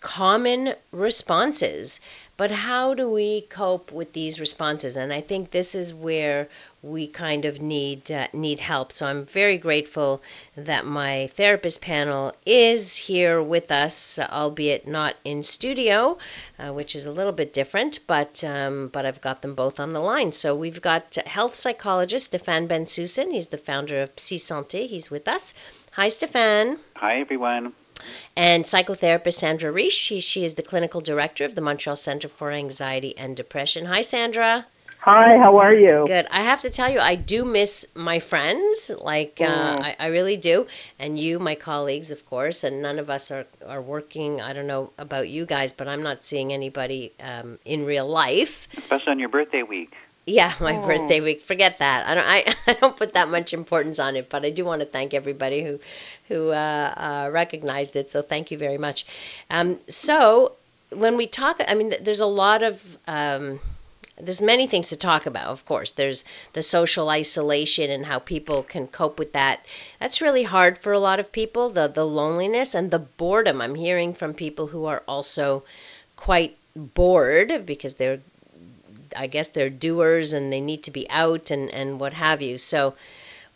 common 0.00 0.74
responses. 0.90 2.00
But 2.38 2.52
how 2.52 2.94
do 2.94 3.10
we 3.10 3.40
cope 3.40 3.90
with 3.90 4.12
these 4.12 4.38
responses? 4.38 4.96
And 4.96 5.12
I 5.12 5.20
think 5.20 5.50
this 5.50 5.74
is 5.74 5.92
where 5.92 6.48
we 6.82 7.08
kind 7.08 7.44
of 7.46 7.60
need 7.60 8.12
uh, 8.12 8.28
need 8.32 8.60
help. 8.60 8.92
So 8.92 9.06
I'm 9.06 9.26
very 9.26 9.58
grateful 9.58 10.22
that 10.56 10.86
my 10.86 11.26
therapist 11.34 11.80
panel 11.80 12.32
is 12.46 12.94
here 12.94 13.42
with 13.42 13.72
us, 13.72 14.20
albeit 14.20 14.86
not 14.86 15.16
in 15.24 15.42
studio, 15.42 16.16
uh, 16.60 16.72
which 16.72 16.94
is 16.94 17.06
a 17.06 17.12
little 17.12 17.32
bit 17.32 17.52
different. 17.52 17.98
But 18.06 18.44
um, 18.44 18.86
but 18.92 19.04
I've 19.04 19.20
got 19.20 19.42
them 19.42 19.56
both 19.56 19.80
on 19.80 19.92
the 19.92 20.00
line. 20.00 20.30
So 20.30 20.54
we've 20.54 20.80
got 20.80 21.16
health 21.16 21.56
psychologist 21.56 22.26
Stefan 22.26 22.68
Bensusan. 22.68 23.32
He's 23.32 23.48
the 23.48 23.58
founder 23.58 24.02
of 24.02 24.10
Psy 24.16 24.36
Santé. 24.36 24.86
He's 24.86 25.10
with 25.10 25.26
us. 25.26 25.54
Hi, 25.90 26.08
Stefan. 26.08 26.78
Hi, 26.94 27.18
everyone. 27.18 27.72
And 28.36 28.64
psychotherapist 28.64 29.34
Sandra 29.34 29.70
Reich. 29.72 29.92
She, 29.92 30.20
she 30.20 30.44
is 30.44 30.54
the 30.54 30.62
clinical 30.62 31.00
director 31.00 31.44
of 31.44 31.54
the 31.54 31.60
Montreal 31.60 31.96
Center 31.96 32.28
for 32.28 32.50
Anxiety 32.50 33.16
and 33.16 33.36
Depression. 33.36 33.84
Hi, 33.86 34.02
Sandra. 34.02 34.64
Hi, 35.00 35.38
how 35.38 35.58
are 35.58 35.72
you? 35.72 36.04
Good. 36.08 36.26
I 36.30 36.42
have 36.42 36.62
to 36.62 36.70
tell 36.70 36.90
you, 36.90 36.98
I 36.98 37.14
do 37.14 37.44
miss 37.44 37.86
my 37.94 38.18
friends. 38.18 38.90
Like, 38.90 39.40
uh, 39.40 39.44
Mm. 39.76 39.80
I, 39.84 39.96
I 39.98 40.06
really 40.08 40.36
do. 40.36 40.66
And 40.98 41.18
you, 41.18 41.38
my 41.38 41.54
colleagues, 41.54 42.10
of 42.10 42.26
course. 42.28 42.64
And 42.64 42.82
none 42.82 42.98
of 42.98 43.08
us 43.08 43.30
are, 43.30 43.46
are 43.66 43.80
working. 43.80 44.40
I 44.40 44.52
don't 44.54 44.66
know 44.66 44.90
about 44.98 45.28
you 45.28 45.46
guys, 45.46 45.72
but 45.72 45.86
I'm 45.88 46.02
not 46.02 46.24
seeing 46.24 46.52
anybody 46.52 47.12
um, 47.20 47.58
in 47.64 47.84
real 47.86 48.08
life. 48.08 48.66
Especially 48.76 49.12
on 49.12 49.18
your 49.20 49.28
birthday 49.28 49.62
week. 49.62 49.94
Yeah, 50.26 50.52
my 50.60 50.76
Oh. 50.76 50.86
birthday 50.86 51.20
week. 51.20 51.42
Forget 51.42 51.78
that. 51.78 52.06
I 52.06 52.14
don't. 52.14 52.26
I, 52.26 52.54
I 52.72 52.74
don't 52.74 52.96
put 52.96 53.14
that 53.14 53.28
much 53.30 53.54
importance 53.54 53.98
on 53.98 54.16
it, 54.16 54.28
but 54.28 54.44
I 54.44 54.50
do 54.50 54.64
want 54.64 54.80
to 54.80 54.86
thank 54.86 55.14
everybody 55.14 55.62
who, 55.62 55.78
who 56.28 56.50
uh, 56.50 56.94
uh, 56.96 57.30
recognized 57.32 57.96
it. 57.96 58.10
So 58.10 58.22
thank 58.22 58.50
you 58.50 58.58
very 58.58 58.78
much. 58.78 59.06
Um, 59.50 59.78
so 59.88 60.52
when 60.90 61.16
we 61.16 61.26
talk, 61.26 61.60
I 61.66 61.74
mean, 61.74 61.94
there's 62.00 62.20
a 62.20 62.26
lot 62.26 62.62
of 62.62 62.98
um, 63.06 63.60
there's 64.20 64.42
many 64.42 64.66
things 64.66 64.88
to 64.88 64.96
talk 64.96 65.26
about. 65.26 65.46
Of 65.46 65.64
course, 65.64 65.92
there's 65.92 66.24
the 66.52 66.62
social 66.62 67.08
isolation 67.08 67.90
and 67.90 68.04
how 68.04 68.18
people 68.18 68.62
can 68.62 68.86
cope 68.88 69.18
with 69.18 69.32
that. 69.34 69.64
That's 70.00 70.20
really 70.20 70.42
hard 70.42 70.78
for 70.78 70.92
a 70.92 70.98
lot 70.98 71.20
of 71.20 71.30
people. 71.32 71.70
The 71.70 71.88
the 71.88 72.06
loneliness 72.06 72.74
and 72.74 72.90
the 72.90 72.98
boredom. 72.98 73.60
I'm 73.60 73.74
hearing 73.74 74.14
from 74.14 74.34
people 74.34 74.66
who 74.66 74.86
are 74.86 75.02
also 75.06 75.62
quite 76.16 76.56
bored 76.74 77.64
because 77.66 77.94
they're 77.94 78.20
I 79.16 79.26
guess 79.26 79.48
they're 79.48 79.70
doers 79.70 80.32
and 80.32 80.52
they 80.52 80.60
need 80.60 80.84
to 80.84 80.90
be 80.90 81.08
out 81.08 81.50
and, 81.50 81.70
and 81.70 81.98
what 82.00 82.12
have 82.14 82.42
you. 82.42 82.58
So 82.58 82.94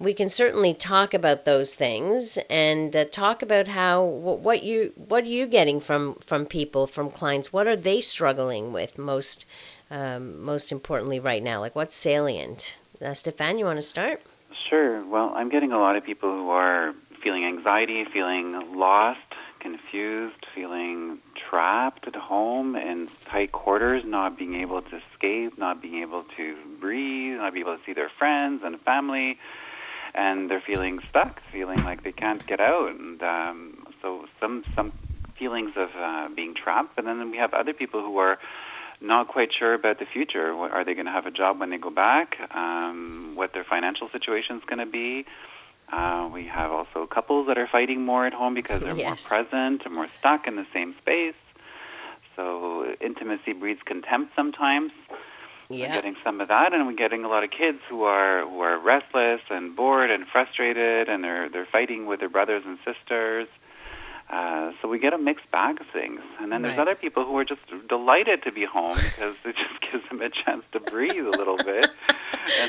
we 0.02 0.14
can 0.14 0.28
certainly 0.28 0.74
talk 0.74 1.14
about 1.14 1.44
those 1.44 1.72
things 1.72 2.36
and 2.50 2.94
uh, 2.94 3.04
talk 3.04 3.42
about 3.42 3.68
how 3.68 4.04
what, 4.04 4.62
you 4.64 4.92
what 4.96 5.22
are 5.24 5.28
you 5.28 5.46
getting 5.46 5.80
from 5.80 6.16
from 6.26 6.44
people 6.44 6.86
from 6.86 7.10
clients? 7.10 7.52
What 7.52 7.68
are 7.68 7.76
they 7.76 8.00
struggling 8.00 8.72
with 8.72 8.98
most 8.98 9.46
um, 9.90 10.42
most 10.42 10.72
importantly 10.72 11.20
right 11.20 11.42
now? 11.42 11.60
Like 11.60 11.76
what's 11.76 11.96
salient? 11.96 12.76
Uh, 13.00 13.14
Stefan 13.14 13.58
you 13.58 13.64
want 13.64 13.78
to 13.78 13.82
start? 13.82 14.20
Sure. 14.68 15.04
Well, 15.04 15.32
I'm 15.34 15.48
getting 15.48 15.72
a 15.72 15.78
lot 15.78 15.96
of 15.96 16.04
people 16.04 16.30
who 16.30 16.50
are 16.50 16.94
feeling 17.20 17.44
anxiety, 17.44 18.04
feeling 18.04 18.76
lost, 18.76 19.20
confused, 19.60 20.44
feeling 20.54 21.18
trapped 21.34 22.08
at 22.08 22.16
home 22.16 22.74
in 22.74 23.08
tight 23.26 23.52
quarters, 23.52 24.04
not 24.04 24.36
being 24.36 24.56
able 24.56 24.82
to 24.82 24.96
escape, 24.96 25.56
not 25.58 25.80
being 25.80 26.02
able 26.02 26.24
to 26.36 26.56
breathe, 26.80 27.36
not 27.36 27.52
being 27.52 27.66
able 27.66 27.76
to 27.76 27.84
see 27.84 27.92
their 27.92 28.08
friends 28.08 28.62
and 28.64 28.80
family, 28.80 29.38
and 30.14 30.50
they're 30.50 30.60
feeling 30.60 31.00
stuck, 31.08 31.40
feeling 31.52 31.82
like 31.82 32.04
they 32.04 32.12
can't 32.12 32.46
get 32.46 32.60
out, 32.60 32.90
and 32.90 33.22
um, 33.22 33.86
so 34.00 34.26
some 34.40 34.64
some 34.74 34.92
feelings 35.36 35.72
of 35.76 35.90
uh, 35.96 36.28
being 36.34 36.54
trapped. 36.54 36.96
But 36.96 37.04
then 37.04 37.30
we 37.30 37.38
have 37.38 37.54
other 37.54 37.72
people 37.72 38.00
who 38.02 38.18
are 38.18 38.38
not 39.00 39.28
quite 39.28 39.52
sure 39.52 39.74
about 39.74 39.98
the 39.98 40.06
future. 40.06 40.54
What, 40.54 40.70
are 40.70 40.84
they 40.84 40.94
going 40.94 41.06
to 41.06 41.12
have 41.12 41.26
a 41.26 41.30
job 41.30 41.58
when 41.60 41.70
they 41.70 41.78
go 41.78 41.90
back? 41.90 42.36
Um, 42.54 43.32
what 43.34 43.52
their 43.52 43.64
financial 43.64 44.08
situation 44.10 44.56
is 44.56 44.64
going 44.64 44.78
to 44.78 44.86
be? 44.86 45.24
Uh, 45.92 46.30
we 46.32 46.46
have 46.46 46.70
also 46.70 47.06
couples 47.06 47.48
that 47.48 47.58
are 47.58 47.66
fighting 47.66 48.04
more 48.04 48.26
at 48.26 48.32
home 48.32 48.54
because 48.54 48.82
they're 48.82 48.94
Yes. 48.94 49.06
more 49.06 49.16
present 49.16 49.82
and 49.84 49.94
more 49.94 50.08
stuck 50.18 50.46
in 50.46 50.56
the 50.56 50.66
same 50.72 50.94
space. 50.98 51.34
So 52.36 52.94
intimacy 53.00 53.52
breeds 53.52 53.82
contempt 53.82 54.34
sometimes. 54.34 54.92
We're 55.88 55.94
getting 55.94 56.16
some 56.22 56.40
of 56.40 56.48
that, 56.48 56.72
and 56.72 56.86
we're 56.86 56.92
getting 56.94 57.24
a 57.24 57.28
lot 57.28 57.44
of 57.44 57.50
kids 57.50 57.78
who 57.88 58.02
are 58.04 58.44
who 58.46 58.60
are 58.60 58.78
restless 58.78 59.40
and 59.50 59.74
bored 59.74 60.10
and 60.10 60.26
frustrated, 60.26 61.08
and 61.08 61.22
they're 61.24 61.48
they're 61.48 61.64
fighting 61.66 62.06
with 62.06 62.20
their 62.20 62.28
brothers 62.28 62.62
and 62.64 62.78
sisters. 62.84 63.48
Uh, 64.30 64.72
so 64.80 64.88
we 64.88 64.98
get 64.98 65.12
a 65.12 65.18
mixed 65.18 65.50
bag 65.50 65.80
of 65.80 65.86
things, 65.88 66.20
and 66.40 66.50
then 66.50 66.62
there's 66.62 66.78
Right. 66.78 66.82
other 66.88 66.94
people 66.94 67.24
who 67.24 67.36
are 67.36 67.44
just 67.44 67.60
delighted 67.88 68.42
to 68.44 68.52
be 68.52 68.64
home 68.64 68.96
because 68.96 69.34
it 69.44 69.56
just 69.56 69.80
gives 69.92 70.08
them 70.08 70.22
a 70.22 70.30
chance 70.30 70.64
to 70.72 70.80
breathe 70.80 71.26
a 71.26 71.30
little 71.30 71.58
bit. 71.58 71.90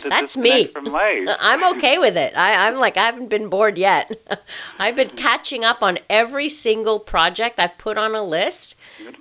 That's 0.03 0.37
me. 0.37 0.67
From 0.67 0.85
life. 0.85 1.29
I'm 1.39 1.75
okay 1.77 1.97
with 1.97 2.17
it. 2.17 2.35
I, 2.35 2.67
I'm 2.67 2.75
like 2.75 2.97
I 2.97 3.05
haven't 3.05 3.29
been 3.29 3.49
bored 3.49 3.77
yet. 3.77 4.11
I've 4.79 4.95
been 4.95 5.09
catching 5.09 5.63
up 5.63 5.81
on 5.83 5.99
every 6.09 6.49
single 6.49 6.99
project 6.99 7.59
I've 7.59 7.77
put 7.77 7.97
on 7.97 8.15
a 8.15 8.23
list 8.23 8.75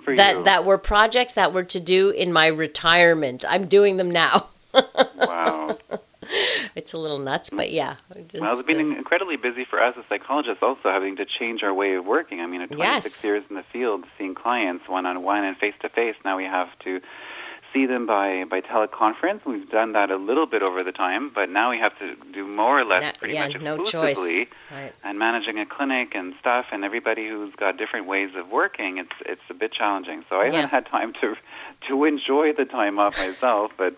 that 0.05 0.37
you. 0.37 0.43
that 0.45 0.65
were 0.65 0.77
projects 0.77 1.33
that 1.33 1.53
were 1.53 1.63
to 1.65 1.79
do 1.79 2.09
in 2.09 2.33
my 2.33 2.47
retirement. 2.47 3.45
I'm 3.47 3.67
doing 3.67 3.97
them 3.97 4.11
now. 4.11 4.47
Wow. 4.73 5.77
it's 6.75 6.93
a 6.93 6.97
little 6.97 7.19
nuts, 7.19 7.49
but 7.49 7.71
yeah. 7.71 7.95
Just, 8.29 8.41
Well, 8.41 8.53
it's 8.53 8.63
been 8.63 8.93
uh, 8.93 8.97
incredibly 8.97 9.37
busy 9.37 9.65
for 9.65 9.81
us 9.81 9.95
as 9.97 10.05
psychologists, 10.05 10.63
also 10.63 10.89
having 10.89 11.17
to 11.17 11.25
change 11.25 11.63
our 11.63 11.73
way 11.73 11.93
of 11.93 12.05
working. 12.05 12.41
I 12.41 12.47
mean, 12.47 12.61
at 12.61 12.71
26 12.71 13.05
Yes. 13.05 13.23
years 13.23 13.43
in 13.49 13.55
the 13.55 13.63
field, 13.63 14.05
seeing 14.17 14.35
clients 14.35 14.87
one 14.87 15.05
on 15.05 15.23
one 15.23 15.43
and 15.43 15.57
face 15.57 15.75
to 15.81 15.89
face, 15.89 16.15
now 16.25 16.37
we 16.37 16.45
have 16.45 16.77
to 16.79 17.01
see 17.73 17.85
them 17.87 18.05
by 18.05 18.45
by 18.45 18.61
teleconference. 18.61 19.43
We've 19.45 19.69
done 19.69 19.93
that 19.93 20.11
a 20.11 20.15
little 20.17 20.45
bit 20.45 20.61
over 20.61 20.83
the 20.83 20.91
time, 20.91 21.29
but 21.29 21.49
now 21.49 21.71
we 21.71 21.79
have 21.79 21.97
to 21.99 22.15
do 22.31 22.47
more 22.47 22.79
or 22.79 22.85
less, 22.85 23.17
pretty 23.17 23.33
yeah, 23.33 23.47
much 23.47 23.59
no 23.61 23.77
choice. 23.85 24.11
exclusively. 24.11 24.47
right. 24.71 24.93
And 25.03 25.19
managing 25.19 25.59
a 25.59 25.65
clinic 25.65 26.15
and 26.15 26.33
stuff, 26.39 26.67
and 26.71 26.83
everybody 26.85 27.27
who's 27.27 27.53
got 27.55 27.77
different 27.77 28.05
ways 28.05 28.35
of 28.35 28.51
working, 28.51 28.99
it's 28.99 29.11
it's 29.25 29.41
a 29.49 29.53
bit 29.53 29.71
challenging. 29.71 30.23
So 30.29 30.39
I 30.39 30.45
Yeah. 30.45 30.51
haven't 30.51 30.69
had 30.69 30.85
time 30.85 31.13
to 31.21 31.35
to 31.87 32.05
enjoy 32.05 32.53
the 32.53 32.65
time 32.65 32.99
off 32.99 33.17
myself, 33.17 33.73
but 33.77 33.95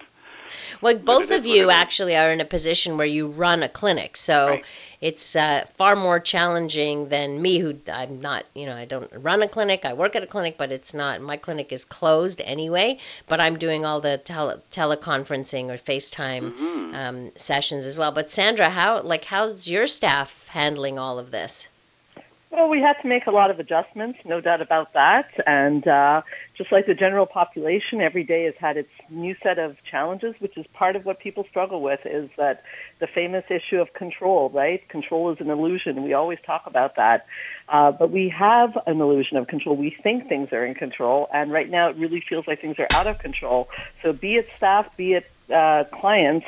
Well, 0.81 0.95
both 0.95 1.31
of 1.31 1.45
you 1.45 1.69
actually 1.69 2.15
are 2.15 2.31
in 2.31 2.41
a 2.41 2.45
position 2.45 2.97
where 2.97 3.05
you 3.05 3.27
run 3.27 3.61
a 3.61 3.69
clinic, 3.69 4.17
so 4.17 4.47
Right. 4.47 4.65
It's 5.01 5.35
uh, 5.35 5.65
far 5.75 5.95
more 5.95 6.19
challenging 6.19 7.09
than 7.09 7.41
me, 7.41 7.59
who 7.59 7.77
I'm 7.91 8.21
not. 8.21 8.45
You 8.53 8.65
know, 8.65 8.75
I 8.75 8.85
don't 8.85 9.11
run 9.13 9.41
a 9.41 9.47
clinic. 9.47 9.85
I 9.85 9.93
work 9.93 10.15
at 10.15 10.23
a 10.23 10.27
clinic, 10.27 10.57
but 10.57 10.71
it's 10.71 10.93
not. 10.93 11.21
My 11.21 11.37
clinic 11.37 11.71
is 11.71 11.85
closed 11.85 12.41
anyway. 12.43 12.99
But 13.27 13.39
I'm 13.39 13.57
doing 13.57 13.85
all 13.85 14.01
the 14.01 14.17
tele- 14.17 14.61
teleconferencing 14.71 15.69
or 15.69 15.77
FaceTime 15.77 16.53
mhm. 16.53 16.93
um, 16.93 17.31
sessions 17.37 17.85
as 17.85 17.97
well. 17.97 18.11
But 18.11 18.29
Sandra, 18.29 18.69
how 18.69 19.01
like 19.01 19.25
how's 19.25 19.67
your 19.67 19.87
staff 19.87 20.47
handling 20.47 20.97
all 20.99 21.19
of 21.19 21.31
this? 21.31 21.67
Well, 22.55 22.69
we 22.69 22.79
had 22.79 23.01
to 23.01 23.07
make 23.09 23.27
a 23.27 23.31
lot 23.31 23.51
of 23.51 23.59
adjustments, 23.59 24.19
no 24.23 24.39
doubt 24.39 24.61
about 24.61 24.93
that. 24.93 25.29
And 25.45 25.85
uh, 25.85 26.21
just 26.53 26.71
like 26.71 26.85
the 26.85 26.93
general 26.93 27.25
population, 27.25 27.99
every 27.99 28.23
day 28.23 28.45
has 28.45 28.55
had 28.55 28.77
its 28.77 28.91
new 29.09 29.35
set 29.43 29.59
of 29.59 29.75
challenges, 29.83 30.39
which 30.39 30.55
is 30.55 30.65
part 30.67 30.95
of 30.95 31.05
what 31.05 31.19
people 31.19 31.43
struggle 31.43 31.81
with, 31.81 32.05
is 32.05 32.29
that 32.37 32.63
the 32.99 33.07
famous 33.07 33.43
issue 33.49 33.81
of 33.81 33.91
control, 33.91 34.49
right? 34.51 34.87
Control 34.87 35.31
is 35.31 35.41
an 35.41 35.49
illusion. 35.49 36.01
We 36.01 36.13
always 36.13 36.39
talk 36.45 36.65
about 36.65 36.95
that. 36.95 37.25
Uh, 37.67 37.91
but 37.91 38.09
we 38.09 38.29
have 38.29 38.77
an 38.87 39.01
illusion 39.01 39.35
of 39.35 39.47
control. 39.47 39.75
We 39.75 39.89
think 39.89 40.29
things 40.29 40.53
are 40.53 40.63
in 40.63 40.75
control, 40.75 41.27
and 41.33 41.51
right 41.51 41.69
now 41.69 41.89
it 41.89 41.97
really 41.97 42.21
feels 42.21 42.47
like 42.47 42.61
things 42.61 42.79
are 42.79 42.87
out 42.91 43.07
of 43.07 43.19
control. 43.19 43.67
So 44.01 44.13
be 44.13 44.35
it 44.35 44.47
staff, 44.55 44.95
be 44.95 45.15
it 45.15 45.29
uh, 45.53 45.83
clients, 45.91 46.47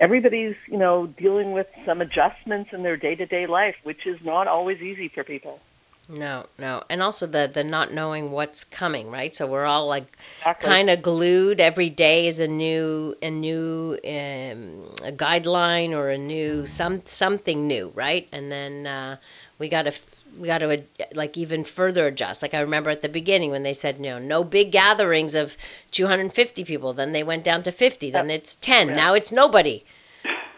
everybody's, 0.00 0.56
you 0.66 0.78
know, 0.78 1.06
dealing 1.06 1.52
with 1.52 1.68
some 1.84 2.00
adjustments 2.00 2.72
in 2.72 2.82
their 2.82 2.96
day-to-day 2.96 3.46
life, 3.46 3.76
which 3.84 4.06
is 4.06 4.22
not 4.24 4.48
always 4.48 4.80
easy 4.82 5.08
for 5.08 5.24
people. 5.24 5.60
No, 6.08 6.46
no, 6.58 6.82
and 6.90 7.02
also 7.02 7.26
the 7.26 7.50
the 7.52 7.64
not 7.64 7.92
knowing 7.92 8.30
what's 8.30 8.64
coming, 8.64 9.10
right? 9.10 9.34
So 9.34 9.46
we're 9.46 9.64
all 9.64 9.86
like 9.86 10.06
Exactly. 10.40 10.68
kind 10.68 10.90
of 10.90 11.02
glued. 11.02 11.60
Every 11.60 11.90
day 11.90 12.28
is 12.28 12.40
a 12.40 12.48
new 12.48 13.14
a 13.22 13.30
new 13.30 13.94
um, 14.04 14.94
a 15.04 15.12
guideline 15.12 15.92
or 15.92 16.10
a 16.10 16.18
new 16.18 16.66
some 16.66 17.02
something 17.06 17.66
new, 17.66 17.90
right? 17.94 18.28
And 18.32 18.50
then 18.50 18.86
uh, 18.86 19.16
we 19.58 19.68
got 19.68 19.82
to 19.82 19.92
we 20.38 20.46
got 20.46 20.58
to 20.58 20.82
like 21.14 21.36
even 21.36 21.64
further 21.64 22.06
adjust. 22.06 22.42
Like 22.42 22.54
I 22.54 22.60
remember 22.60 22.90
at 22.90 23.02
the 23.02 23.08
beginning 23.08 23.50
when 23.50 23.62
they 23.62 23.74
said, 23.74 23.96
you 23.96 24.04
know, 24.04 24.18
no 24.18 24.44
big 24.44 24.72
gatherings 24.72 25.34
of 25.34 25.56
250 25.92 26.64
people. 26.64 26.92
Then 26.92 27.12
they 27.12 27.22
went 27.22 27.44
down 27.44 27.62
to 27.64 27.72
50. 27.72 28.10
Then 28.10 28.30
it's 28.30 28.56
10. 28.56 28.88
Yeah. 28.88 28.96
Now 28.96 29.14
it's 29.14 29.32
nobody. 29.32 29.84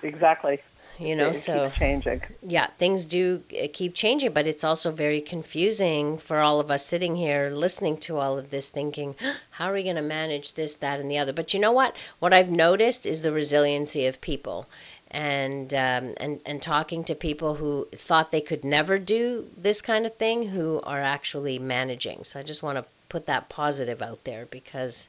Exactly. 0.02 0.60
you 0.98 1.16
know 1.16 1.28
it 1.28 1.34
so 1.34 1.64
keeps 1.68 1.78
changing. 1.78 2.22
yeah 2.42 2.66
things 2.78 3.06
do 3.06 3.42
uh, 3.58 3.66
keep 3.72 3.94
changing 3.94 4.32
but 4.32 4.46
it's 4.46 4.64
also 4.64 4.90
very 4.90 5.20
confusing 5.22 6.18
for 6.18 6.38
all 6.38 6.60
of 6.60 6.70
us 6.70 6.84
sitting 6.84 7.16
here 7.16 7.50
listening 7.50 7.96
to 7.96 8.18
all 8.18 8.38
of 8.38 8.50
this 8.50 8.68
thinking 8.68 9.14
how 9.50 9.66
are 9.70 9.72
we 9.74 9.82
going 9.82 9.96
to 9.96 10.02
manage 10.02 10.52
this 10.54 10.76
that 10.76 11.00
and 11.00 11.10
the 11.10 11.18
other 11.18 11.32
but 11.32 11.54
you 11.54 11.60
know 11.60 11.72
what 11.72 11.94
what 12.18 12.34
i've 12.34 12.50
noticed 12.50 13.06
is 13.06 13.22
the 13.22 13.32
resiliency 13.32 14.06
of 14.06 14.20
people 14.20 14.66
and 15.10 15.72
um, 15.74 16.14
and 16.18 16.40
and 16.46 16.62
talking 16.62 17.04
to 17.04 17.14
people 17.14 17.54
who 17.54 17.86
thought 17.94 18.30
they 18.30 18.40
could 18.40 18.64
never 18.64 18.98
do 18.98 19.46
this 19.56 19.82
kind 19.82 20.06
of 20.06 20.14
thing 20.16 20.46
who 20.46 20.80
are 20.82 21.00
actually 21.00 21.58
managing. 21.58 22.24
So 22.24 22.38
i 22.40 22.42
just 22.42 22.62
want 22.62 22.78
to 22.78 22.84
put 23.08 23.26
that 23.26 23.48
positive 23.48 24.02
out 24.02 24.22
there 24.24 24.46
because 24.46 25.08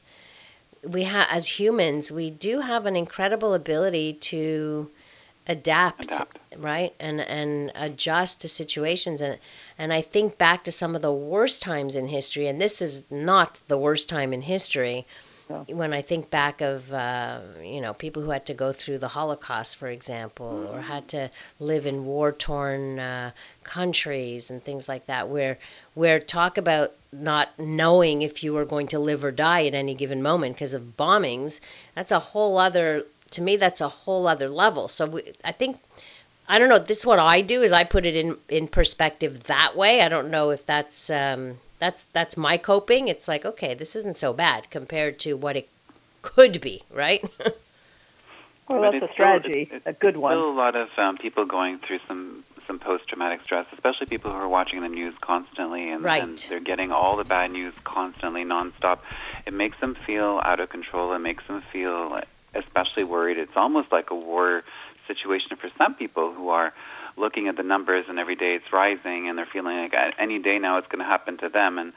we 0.82 1.04
have 1.04 1.28
as 1.30 1.46
humans 1.46 2.10
we 2.10 2.30
do 2.30 2.60
have 2.60 2.86
an 2.86 2.96
incredible 2.96 3.54
ability 3.54 4.14
to 4.14 4.90
adapt, 5.46 6.04
Adapt. 6.04 6.38
right? 6.56 6.92
And 7.00 7.20
and 7.20 7.72
adjust 7.74 8.42
to 8.42 8.48
situations. 8.48 9.20
And 9.22 9.38
and 9.78 9.92
I 9.92 10.02
think 10.02 10.38
back 10.38 10.64
to 10.64 10.72
some 10.72 10.94
of 10.96 11.02
the 11.02 11.12
worst 11.12 11.62
times 11.62 11.94
in 11.94 12.08
history 12.08 12.46
and 12.48 12.60
this 12.60 12.82
is 12.82 13.04
not 13.10 13.58
the 13.68 13.78
worst 13.78 14.08
time 14.08 14.32
in 14.32 14.42
history 14.42 15.06
No. 15.52 15.66
when 15.68 15.92
I 15.92 16.00
think 16.00 16.30
back 16.30 16.62
of 16.62 16.90
uh, 16.92 17.40
you 17.62 17.80
know 17.82 17.92
people 17.92 18.22
who 18.22 18.30
had 18.30 18.46
to 18.46 18.54
go 18.54 18.72
through 18.72 18.98
the 18.98 19.08
Holocaust 19.08 19.76
for 19.76 19.88
example 19.88 20.70
or 20.72 20.80
had 20.80 21.08
to 21.08 21.30
live 21.60 21.84
in 21.84 22.06
war 22.06 22.32
torn 22.32 22.98
uh, 22.98 23.32
countries 23.62 24.50
and 24.50 24.62
things 24.64 24.88
like 24.88 25.06
that 25.06 25.28
where 25.28 25.58
where 25.94 26.18
talk 26.20 26.56
about 26.56 26.92
not 27.12 27.50
knowing 27.58 28.22
if 28.22 28.42
you 28.42 28.54
were 28.54 28.64
going 28.64 28.86
to 28.88 28.98
live 28.98 29.24
or 29.24 29.30
die 29.30 29.66
at 29.66 29.74
any 29.74 29.94
given 29.94 30.22
moment 30.22 30.54
because 30.54 30.72
of 30.72 30.96
bombings 30.96 31.60
that's 31.94 32.12
a 32.12 32.18
whole 32.18 32.56
other 32.56 33.04
to 33.32 33.42
me 33.42 33.56
that's 33.56 33.82
a 33.82 33.88
whole 33.88 34.26
other 34.26 34.48
level. 34.48 34.88
So 34.88 35.06
we, 35.06 35.22
i 35.44 35.52
think 35.52 35.76
i 36.48 36.58
don't 36.58 36.70
know 36.70 36.78
this 36.78 36.98
is 36.98 37.06
what 37.06 37.18
i 37.18 37.40
do 37.42 37.62
is 37.62 37.72
i 37.72 37.84
put 37.84 38.06
it 38.06 38.16
in 38.16 38.36
in 38.48 38.68
perspective 38.68 39.42
that 39.44 39.76
way. 39.76 40.00
I 40.00 40.08
don't 40.08 40.30
know 40.30 40.50
if 40.50 40.64
that's 40.64 41.10
um 41.10 41.58
that's 41.82 42.04
that's 42.12 42.36
my 42.36 42.56
coping 42.58 43.08
it's 43.08 43.26
like 43.26 43.44
okay 43.44 43.74
this 43.74 43.96
isn't 43.96 44.16
so 44.16 44.32
bad 44.32 44.60
compared 44.70 45.18
to 45.18 45.30
what 45.34 45.56
it 45.56 45.68
could 46.22 46.60
be 46.60 46.76
right 47.04 47.22
Well, 48.68 48.80
But 48.80 48.92
that's 48.92 48.94
it's 49.02 49.02
a 49.02 49.06
still- 49.06 49.14
strategy, 49.14 49.68
it's 49.72 49.86
a 49.86 49.92
good 49.92 50.16
one. 50.16 50.32
Still 50.32 50.50
a 50.50 50.58
lot 50.64 50.76
of 50.76 50.88
um, 50.96 51.18
people 51.18 51.44
going 51.44 51.78
through 51.78 51.98
some 52.06 52.44
some 52.68 52.78
post 52.78 53.08
traumatic 53.08 53.40
stress, 53.42 53.66
especially 53.72 54.06
people 54.06 54.30
who 54.30 54.36
are 54.36 54.48
watching 54.48 54.80
the 54.82 54.88
news 54.88 55.14
constantly 55.20 55.90
and, 55.90 56.04
Right. 56.04 56.22
and 56.22 56.38
they're 56.48 56.60
getting 56.72 56.92
all 56.92 57.16
the 57.16 57.24
bad 57.24 57.50
news 57.50 57.74
constantly, 57.82 58.44
nonstop. 58.44 59.00
It 59.46 59.52
makes 59.52 59.78
them 59.80 59.96
feel 59.96 60.40
out 60.44 60.60
of 60.60 60.68
control. 60.70 61.12
It 61.12 61.18
makes 61.18 61.44
them 61.48 61.60
feel 61.72 62.20
especially 62.54 63.02
worried. 63.02 63.36
It's 63.36 63.56
almost 63.56 63.90
like 63.90 64.10
a 64.10 64.14
war 64.14 64.62
situation 65.08 65.56
for 65.56 65.68
some 65.76 65.94
people 65.96 66.32
who 66.32 66.50
are 66.50 66.72
looking 67.16 67.48
at 67.48 67.56
the 67.56 67.62
numbers 67.62 68.06
and 68.08 68.18
every 68.18 68.36
day 68.36 68.54
it's 68.54 68.72
rising 68.72 69.28
and 69.28 69.36
they're 69.38 69.46
feeling 69.46 69.76
like 69.76 69.94
any 70.18 70.38
day 70.38 70.58
now 70.58 70.78
it's 70.78 70.88
going 70.88 70.98
to 71.00 71.04
happen 71.04 71.36
to 71.38 71.48
them 71.48 71.78
and 71.78 71.92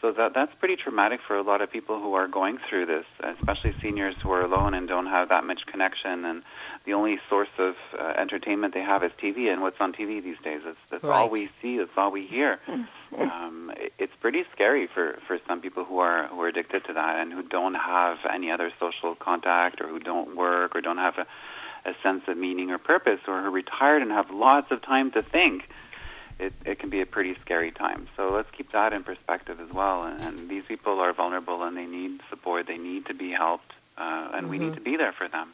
so 0.00 0.12
that 0.12 0.32
that's 0.32 0.54
pretty 0.54 0.76
traumatic 0.76 1.20
for 1.20 1.36
a 1.36 1.42
lot 1.42 1.60
of 1.60 1.70
people 1.70 2.00
who 2.00 2.14
are 2.14 2.26
going 2.26 2.58
through 2.58 2.86
this, 2.86 3.04
especially 3.22 3.74
seniors 3.82 4.14
who 4.22 4.30
are 4.32 4.42
alone 4.42 4.74
and 4.74 4.88
don't 4.88 5.06
have 5.06 5.28
that 5.28 5.44
much 5.44 5.66
connection, 5.66 6.24
and 6.24 6.42
the 6.84 6.94
only 6.94 7.20
source 7.28 7.50
of 7.58 7.76
uh, 7.98 8.14
entertainment 8.16 8.72
they 8.72 8.80
have 8.80 9.04
is 9.04 9.12
TV. 9.12 9.52
And 9.52 9.60
what's 9.60 9.80
on 9.80 9.92
TV 9.92 10.22
these 10.22 10.38
days? 10.38 10.62
That's 10.64 10.78
that's 10.90 11.04
all 11.04 11.10
Right. 11.10 11.30
we 11.30 11.50
see. 11.60 11.78
That's 11.78 11.96
all 11.96 12.10
we 12.10 12.26
hear. 12.26 12.58
um, 13.18 13.72
it, 13.76 13.92
it's 13.98 14.16
pretty 14.16 14.44
scary 14.52 14.86
for 14.86 15.18
for 15.26 15.38
some 15.46 15.60
people 15.60 15.84
who 15.84 15.98
are 15.98 16.28
who 16.28 16.40
are 16.40 16.48
addicted 16.48 16.84
to 16.86 16.94
that 16.94 17.20
and 17.20 17.32
who 17.32 17.42
don't 17.42 17.74
have 17.74 18.20
any 18.24 18.50
other 18.50 18.72
social 18.80 19.14
contact 19.14 19.80
or 19.82 19.88
who 19.88 19.98
don't 19.98 20.34
work 20.36 20.74
or 20.74 20.80
don't 20.80 20.98
have 20.98 21.18
a, 21.18 21.26
a 21.84 21.94
sense 22.02 22.26
of 22.28 22.36
meaning 22.36 22.70
or 22.70 22.78
purpose 22.78 23.20
or 23.26 23.40
who 23.40 23.46
are 23.46 23.50
retired 23.50 24.02
and 24.02 24.10
have 24.10 24.30
lots 24.30 24.70
of 24.70 24.82
time 24.82 25.10
to 25.12 25.22
think 25.22 25.68
it, 26.40 26.52
it 26.64 26.78
can 26.78 26.90
be 26.90 27.00
a 27.00 27.06
pretty 27.06 27.34
scary 27.42 27.70
time. 27.70 28.08
So 28.16 28.32
let's 28.32 28.50
keep 28.50 28.72
that 28.72 28.92
in 28.92 29.04
perspective 29.04 29.60
as 29.60 29.70
well. 29.70 30.04
And, 30.04 30.20
and 30.22 30.48
these 30.48 30.64
people 30.64 30.98
are 31.00 31.12
vulnerable 31.12 31.62
and 31.62 31.76
they 31.76 31.86
need 31.86 32.20
support. 32.30 32.66
They 32.66 32.78
need 32.78 33.06
to 33.06 33.14
be 33.14 33.30
helped, 33.30 33.72
uh, 33.98 34.30
and 34.32 34.48
we 34.48 34.58
need 34.58 34.74
to 34.74 34.80
be 34.80 34.96
there 34.96 35.12
for 35.12 35.28
them. 35.28 35.52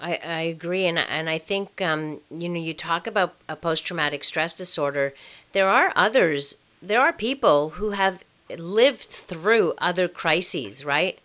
I, 0.00 0.18
I 0.24 0.40
agree, 0.42 0.86
and 0.86 0.98
and 0.98 1.30
I 1.30 1.38
think 1.38 1.80
um, 1.80 2.18
you 2.30 2.48
know 2.48 2.60
you 2.60 2.74
talk 2.74 3.06
about 3.06 3.34
a 3.48 3.56
post-traumatic 3.56 4.24
stress 4.24 4.54
disorder. 4.56 5.14
There 5.52 5.68
are 5.68 5.92
others. 5.94 6.56
There 6.82 7.00
are 7.00 7.12
people 7.12 7.70
who 7.70 7.90
have 7.90 8.18
lived 8.50 9.00
through 9.00 9.74
other 9.78 10.08
crises, 10.08 10.84
right? 10.84 11.18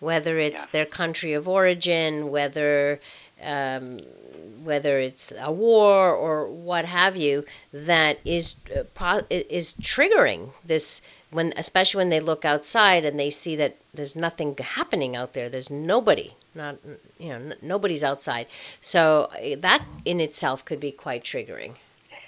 Whether 0.00 0.38
it's 0.38 0.66
Yeah. 0.66 0.72
their 0.72 0.86
country 0.86 1.32
of 1.32 1.48
origin, 1.48 2.30
whether 2.30 3.00
um, 3.42 4.00
whether 4.62 4.98
it's 4.98 5.32
a 5.38 5.52
war 5.52 6.12
or 6.14 6.48
what 6.48 6.84
have 6.84 7.16
you, 7.16 7.44
that 7.72 8.18
is 8.24 8.56
uh, 8.74 9.22
is 9.30 9.74
triggering 9.74 10.50
this 10.64 11.00
when, 11.30 11.52
especially 11.56 11.98
when 11.98 12.10
they 12.10 12.20
look 12.20 12.44
outside 12.44 13.04
and 13.04 13.18
they 13.18 13.30
see 13.30 13.56
that 13.56 13.76
there's 13.94 14.16
nothing 14.16 14.56
happening 14.56 15.16
out 15.16 15.34
there. 15.34 15.48
There's 15.48 15.70
nobody, 15.70 16.32
not 16.54 16.76
you 17.18 17.28
know, 17.28 17.34
n- 17.34 17.54
nobody's 17.62 18.04
outside. 18.04 18.46
So 18.80 19.30
uh, 19.32 19.56
that 19.60 19.84
in 20.04 20.20
itself 20.20 20.64
could 20.64 20.80
be 20.80 20.92
quite 20.92 21.24
triggering. 21.24 21.74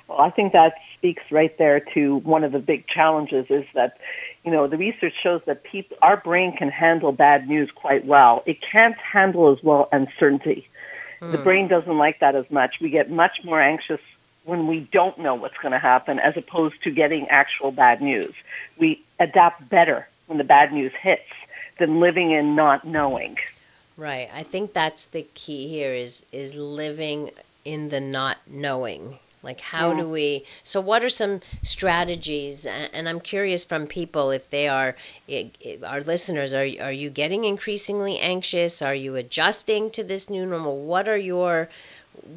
Well, 0.08 0.20
I 0.20 0.30
think 0.30 0.52
that 0.52 0.74
speaks 0.96 1.30
right 1.30 1.56
there 1.56 1.80
to 1.94 2.16
one 2.16 2.42
of 2.42 2.52
the 2.52 2.58
big 2.58 2.86
challenges 2.86 3.48
is 3.48 3.64
that, 3.74 3.96
you 4.44 4.50
know, 4.50 4.66
the 4.66 4.76
research 4.76 5.14
shows 5.22 5.40
that 5.44 5.62
people, 5.62 5.96
our 6.02 6.16
brain 6.16 6.56
can 6.56 6.68
handle 6.68 7.12
bad 7.12 7.48
news 7.48 7.70
quite 7.70 8.04
well. 8.04 8.42
It 8.44 8.60
can't 8.60 8.96
handle 8.96 9.52
as 9.52 9.62
well 9.62 9.88
uncertainty. 9.92 10.66
The 11.20 11.36
hmm. 11.36 11.44
brain 11.44 11.68
doesn't 11.68 11.98
like 11.98 12.20
that 12.20 12.34
as 12.34 12.50
much. 12.50 12.80
We 12.80 12.90
get 12.90 13.10
much 13.10 13.44
more 13.44 13.60
anxious 13.60 14.00
when 14.44 14.66
we 14.66 14.80
don't 14.80 15.18
know 15.18 15.34
what's 15.34 15.58
going 15.58 15.72
to 15.72 15.78
happen 15.78 16.18
as 16.18 16.36
opposed 16.36 16.82
to 16.84 16.90
getting 16.90 17.28
actual 17.28 17.70
bad 17.72 18.00
news. 18.00 18.34
We 18.78 19.02
adapt 19.18 19.68
better 19.68 20.08
when 20.26 20.38
the 20.38 20.44
bad 20.44 20.72
news 20.72 20.92
hits 20.92 21.28
than 21.78 22.00
living 22.00 22.30
in 22.30 22.54
not 22.56 22.84
knowing. 22.84 23.36
Right. 23.96 24.30
I 24.32 24.44
think 24.44 24.72
that's 24.72 25.06
the 25.06 25.26
key 25.34 25.68
here 25.68 25.92
is 25.92 26.24
is 26.32 26.54
living 26.54 27.30
in 27.64 27.90
the 27.90 28.00
not 28.00 28.38
knowing. 28.48 29.18
Like 29.42 29.60
how 29.60 29.92
do 29.94 30.08
we 30.08 30.44
So 30.64 30.80
what 30.80 31.04
are 31.04 31.10
some 31.10 31.40
strategies 31.62 32.66
and 32.66 33.08
I'm 33.08 33.20
curious 33.20 33.64
from 33.64 33.86
people 33.86 34.30
if 34.32 34.48
they 34.50 34.68
are 34.68 34.96
i- 35.28 35.50
i- 35.64 35.78
our 35.84 36.02
listeners 36.02 36.52
are 36.52 36.68
are 36.80 36.92
you 36.92 37.10
getting 37.10 37.44
increasingly 37.44 38.18
anxious? 38.18 38.82
Are 38.82 38.94
you 38.94 39.16
adjusting 39.16 39.90
to 39.92 40.04
this 40.04 40.28
new 40.30 40.44
normal? 40.46 40.78
What 40.78 41.08
are 41.08 41.16
your 41.18 41.68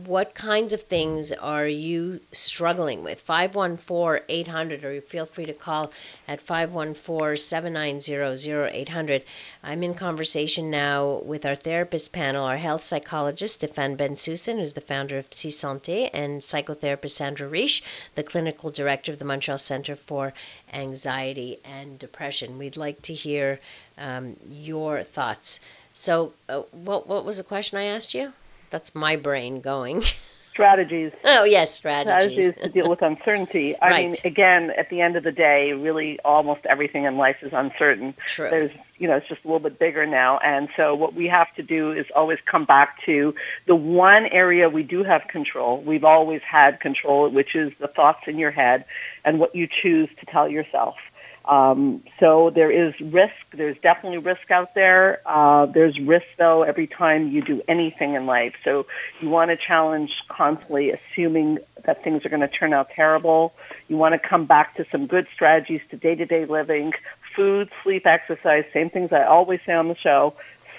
what 0.06 0.36
kinds 0.36 0.74
of 0.74 0.82
things 0.82 1.32
are 1.32 1.68
you 1.68 2.20
struggling 2.32 3.04
with? 3.04 3.26
514-800 3.26 4.84
or 4.84 5.02
feel 5.02 5.26
free 5.26 5.46
to 5.46 5.54
call 5.54 5.92
at 6.28 6.46
514-790-0800. 6.46 9.24
I'm 9.64 9.84
in 9.84 9.94
conversation 9.94 10.70
now 10.72 11.22
with 11.24 11.46
our 11.46 11.56
therapist 11.56 12.12
panel, 12.14 12.46
our 12.46 12.58
health 12.58 12.84
psychologist 12.84 13.62
Stéphane 13.62 13.98
Bensusan, 13.98 14.60
who's 14.60 14.74
the 14.74 14.82
founder 14.82 15.18
of 15.18 15.28
Psy 15.32 15.50
Santé, 15.50 16.10
and 16.14 16.42
psychotherapist 16.42 17.12
Sandra 17.12 17.50
Reish, 17.50 17.82
the 18.16 18.24
clinical 18.24 18.72
director 18.72 19.12
of 19.12 19.20
the 19.20 19.26
Montreal 19.26 19.58
Center 19.58 19.96
for 19.96 20.34
Anxiety 20.74 21.60
and 21.66 22.00
Depression. 22.00 22.58
We'd 22.58 22.78
like 22.78 23.02
to 23.04 23.14
hear 23.14 23.60
um, 23.98 24.36
your 24.50 25.04
thoughts. 25.04 25.60
So, 25.94 26.34
uh, 26.50 26.62
what 26.72 27.08
what 27.08 27.24
was 27.24 27.38
the 27.38 27.44
question 27.44 27.78
I 27.78 27.84
asked 27.86 28.16
you? 28.16 28.34
That's 28.74 28.96
my 28.96 29.18
brain 29.18 29.62
going. 29.62 30.04
Strategies 30.50 31.12
oh 31.26 31.44
yes, 31.44 31.72
strategies. 31.72 32.32
strategies 32.32 32.64
to 32.64 32.70
deal 32.70 32.90
with 32.90 33.04
uncertainty. 33.04 33.80
I 33.80 33.94
mean, 34.02 34.16
again, 34.24 34.72
at 34.72 34.90
the 34.90 35.02
end 35.02 35.16
of 35.16 35.22
the 35.22 35.32
day, 35.32 35.74
really 35.74 36.20
almost 36.22 36.66
everything 36.66 37.04
in 37.04 37.16
life 37.16 37.44
is 37.44 37.54
uncertain. 37.54 38.16
True. 38.26 38.50
There's, 38.50 38.72
you 38.98 39.08
know, 39.08 39.18
it's 39.18 39.28
just 39.28 39.44
a 39.44 39.48
little 39.48 39.60
bit 39.60 39.78
bigger 39.78 40.08
now. 40.08 40.40
And 40.40 40.70
so 40.76 40.96
what 40.96 41.14
we 41.14 41.28
have 41.28 41.54
to 41.58 41.62
do 41.62 41.92
is 41.92 42.08
always 42.16 42.40
come 42.46 42.66
back 42.66 43.00
to 43.04 43.36
the 43.68 43.76
one 43.76 44.26
area 44.26 44.68
we 44.70 44.82
do 44.82 45.04
have 45.04 45.28
control. 45.28 45.80
We've 45.80 46.04
always 46.04 46.42
had 46.42 46.80
control, 46.80 47.30
which 47.30 47.54
is 47.54 47.78
the 47.78 47.88
thoughts 47.88 48.28
in 48.28 48.40
your 48.40 48.50
head 48.50 48.86
and 49.24 49.40
what 49.40 49.54
you 49.54 49.68
choose 49.68 50.10
to 50.16 50.26
tell 50.26 50.50
yourself. 50.50 50.98
Um, 51.46 52.02
so 52.20 52.50
there 52.52 52.72
is 52.72 53.00
risk. 53.02 53.36
There's 53.52 53.78
definitely 53.80 54.20
risk 54.20 54.50
out 54.50 54.74
there. 54.76 55.20
Uh, 55.26 55.66
there's 55.66 56.00
risk 56.00 56.26
though 56.38 56.64
every 56.64 56.88
time 56.88 57.32
you 57.32 57.42
do 57.42 57.62
anything 57.68 58.14
in 58.14 58.26
life. 58.26 58.56
So 58.64 58.86
you 59.20 59.30
want 59.30 59.52
to 59.52 59.58
challenge 59.58 60.12
constantly, 60.30 60.92
assuming 60.92 61.60
that 61.84 62.04
things 62.04 62.26
are 62.26 62.30
going 62.30 62.42
to 62.42 62.48
turn 62.48 62.74
out 62.74 62.92
terrible. 62.92 63.54
You 63.90 63.98
want 63.98 64.14
to 64.14 64.20
come 64.20 64.46
back 64.46 64.76
to 64.76 64.86
some 64.90 65.06
good 65.08 65.28
strategies 65.34 65.82
to 65.90 65.98
day-to-day 65.98 66.46
living, 66.46 66.94
food, 67.36 67.70
sleep, 67.84 68.06
exercise. 68.08 68.64
Same 68.72 68.90
things 68.90 69.12
I 69.12 69.24
always 69.24 69.60
say 69.66 69.74
on 69.74 69.90
the 69.90 69.96
show. 69.98 70.36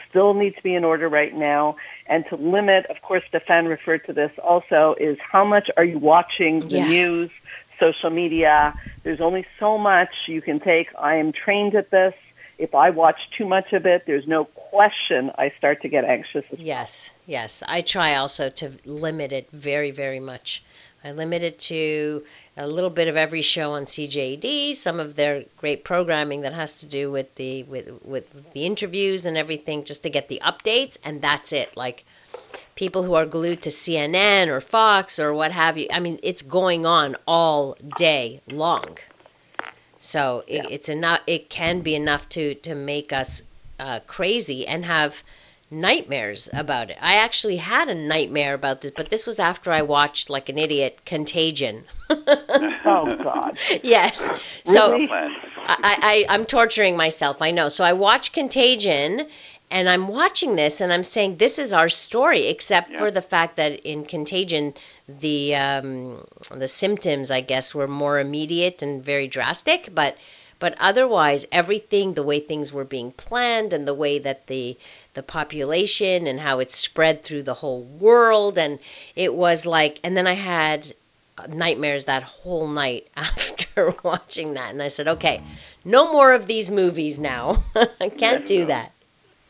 Still 0.08 0.32
need 0.32 0.56
to 0.56 0.62
be 0.62 0.74
in 0.74 0.84
order 0.84 1.08
right 1.08 1.34
now. 1.34 1.76
And 2.06 2.24
to 2.26 2.36
limit, 2.36 2.86
of 2.86 3.02
course, 3.02 3.22
Stefan 3.28 3.66
referred 3.66 4.04
to 4.06 4.12
this 4.12 4.30
also, 4.38 4.94
is 4.98 5.18
how 5.18 5.44
much 5.44 5.70
are 5.76 5.84
you 5.84 5.98
watching 5.98 6.60
the 6.68 6.76
Yeah. 6.76 6.86
news, 6.88 7.30
social 7.78 8.10
media? 8.10 8.74
There's 9.02 9.20
only 9.20 9.46
so 9.58 9.78
much 9.78 10.10
you 10.26 10.40
can 10.40 10.60
take. 10.60 10.90
I 10.98 11.16
am 11.16 11.32
trained 11.32 11.74
at 11.74 11.90
this. 11.90 12.14
if 12.58 12.74
I 12.74 12.90
watch 12.90 13.18
too 13.36 13.46
much 13.46 13.72
of 13.72 13.84
it, 13.86 14.06
there's 14.06 14.26
no 14.26 14.44
question 14.44 15.30
I 15.36 15.50
start 15.50 15.82
to 15.82 15.88
get 15.88 16.04
anxious. 16.04 16.44
Yes, 16.56 17.10
yes. 17.26 17.62
I 17.66 17.80
try 17.82 18.16
also 18.16 18.50
to 18.50 18.72
limit 18.84 19.32
it 19.32 19.50
very, 19.50 19.90
very 19.90 20.20
much. 20.20 20.62
I 21.04 21.12
limit 21.12 21.42
it 21.42 21.58
to 21.60 22.24
a 22.56 22.66
little 22.66 22.90
bit 22.90 23.08
of 23.08 23.16
every 23.16 23.42
show 23.42 23.72
on 23.72 23.84
CJAD, 23.84 24.76
some 24.76 25.00
of 25.00 25.14
their 25.16 25.44
great 25.58 25.84
programming 25.84 26.42
that 26.42 26.54
has 26.54 26.80
to 26.80 26.86
do 26.86 27.10
with 27.10 27.34
the 27.34 27.64
with 27.64 28.02
with 28.04 28.52
the 28.54 28.64
interviews 28.64 29.26
and 29.26 29.36
everything, 29.36 29.84
just 29.84 30.04
to 30.04 30.10
get 30.10 30.28
the 30.28 30.40
updates, 30.42 30.96
and 31.04 31.20
that's 31.20 31.52
it. 31.52 31.76
Like 31.76 32.04
people 32.74 33.02
who 33.02 33.14
are 33.14 33.26
glued 33.26 33.62
to 33.62 33.70
CNN 33.70 34.48
or 34.48 34.60
Fox 34.60 35.18
or 35.18 35.32
what 35.32 35.52
have 35.52 35.78
you. 35.78 35.88
I 35.92 36.00
mean, 36.00 36.18
it's 36.22 36.42
going 36.42 36.86
on 36.86 37.16
all 37.26 37.76
day 37.96 38.40
long. 38.48 38.98
So 40.00 40.44
it, 40.46 40.66
it's 40.70 40.88
enough. 40.88 41.20
It 41.26 41.48
can 41.48 41.80
be 41.80 41.94
enough 41.94 42.28
to 42.30 42.54
to 42.56 42.74
make 42.74 43.12
us 43.12 43.42
uh, 43.80 44.00
crazy 44.06 44.66
and 44.66 44.84
have 44.84 45.22
nightmares 45.70 46.48
about 46.52 46.90
it. 46.90 46.98
I 47.00 47.16
actually 47.16 47.56
had 47.56 47.88
a 47.88 47.94
nightmare 47.94 48.54
about 48.54 48.80
this, 48.80 48.92
but 48.94 49.10
this 49.10 49.26
was 49.26 49.40
after 49.40 49.72
I 49.72 49.82
watched 49.82 50.30
like 50.30 50.48
an 50.48 50.58
idiot 50.58 51.00
Contagion. 51.04 51.84
oh 52.10 53.16
God. 53.22 53.58
yes. 53.82 54.28
Really? 54.66 55.06
So 55.06 55.18
I, 55.66 56.26
I 56.26 56.26
I'm 56.28 56.44
torturing 56.44 56.96
myself. 56.96 57.40
I 57.40 57.50
know. 57.50 57.68
So 57.68 57.84
I 57.84 57.94
watched 57.94 58.32
Contagion 58.32 59.26
and 59.70 59.88
I'm 59.88 60.08
watching 60.08 60.56
this 60.56 60.80
and 60.80 60.92
I'm 60.92 61.04
saying 61.04 61.36
this 61.36 61.58
is 61.58 61.72
our 61.72 61.88
story, 61.88 62.46
except 62.48 62.90
Yeah. 62.90 62.98
for 62.98 63.10
the 63.10 63.22
fact 63.22 63.56
that 63.56 63.80
in 63.80 64.04
Contagion 64.04 64.74
the 65.08 65.54
um, 65.56 66.26
the 66.50 66.68
symptoms, 66.68 67.30
I 67.30 67.40
guess, 67.40 67.74
were 67.74 67.88
more 67.88 68.18
immediate 68.18 68.82
and 68.82 69.04
very 69.04 69.26
drastic, 69.28 69.88
but 69.94 70.16
but 70.60 70.76
otherwise 70.80 71.46
everything, 71.52 72.14
the 72.14 72.22
way 72.22 72.40
things 72.40 72.72
were 72.72 72.84
being 72.84 73.10
planned 73.12 73.72
and 73.72 73.86
the 73.86 73.94
way 73.94 74.18
that 74.20 74.46
the 74.46 74.76
the 75.14 75.22
population 75.22 76.26
and 76.26 76.40
how 76.40 76.60
it 76.60 76.72
spread 76.72 77.22
through 77.22 77.42
the 77.42 77.54
whole 77.54 77.82
world 77.82 78.58
and 78.58 78.78
it 79.14 79.32
was 79.34 79.66
like 79.66 80.00
and 80.04 80.16
then 80.16 80.26
I 80.26 80.34
had 80.34 80.94
nightmares 81.48 82.04
that 82.06 82.22
whole 82.22 82.68
night 82.68 83.06
after 83.16 83.94
watching 84.02 84.54
that 84.54 84.70
and 84.70 84.82
I 84.82 84.88
said, 84.88 85.08
"Okay, 85.08 85.42
no 85.84 86.12
more 86.12 86.32
of 86.32 86.46
these 86.46 86.70
movies 86.70 87.18
now. 87.18 87.62
I 88.00 88.08
can't 88.08 88.46
do 88.46 88.66
that." 88.66 88.92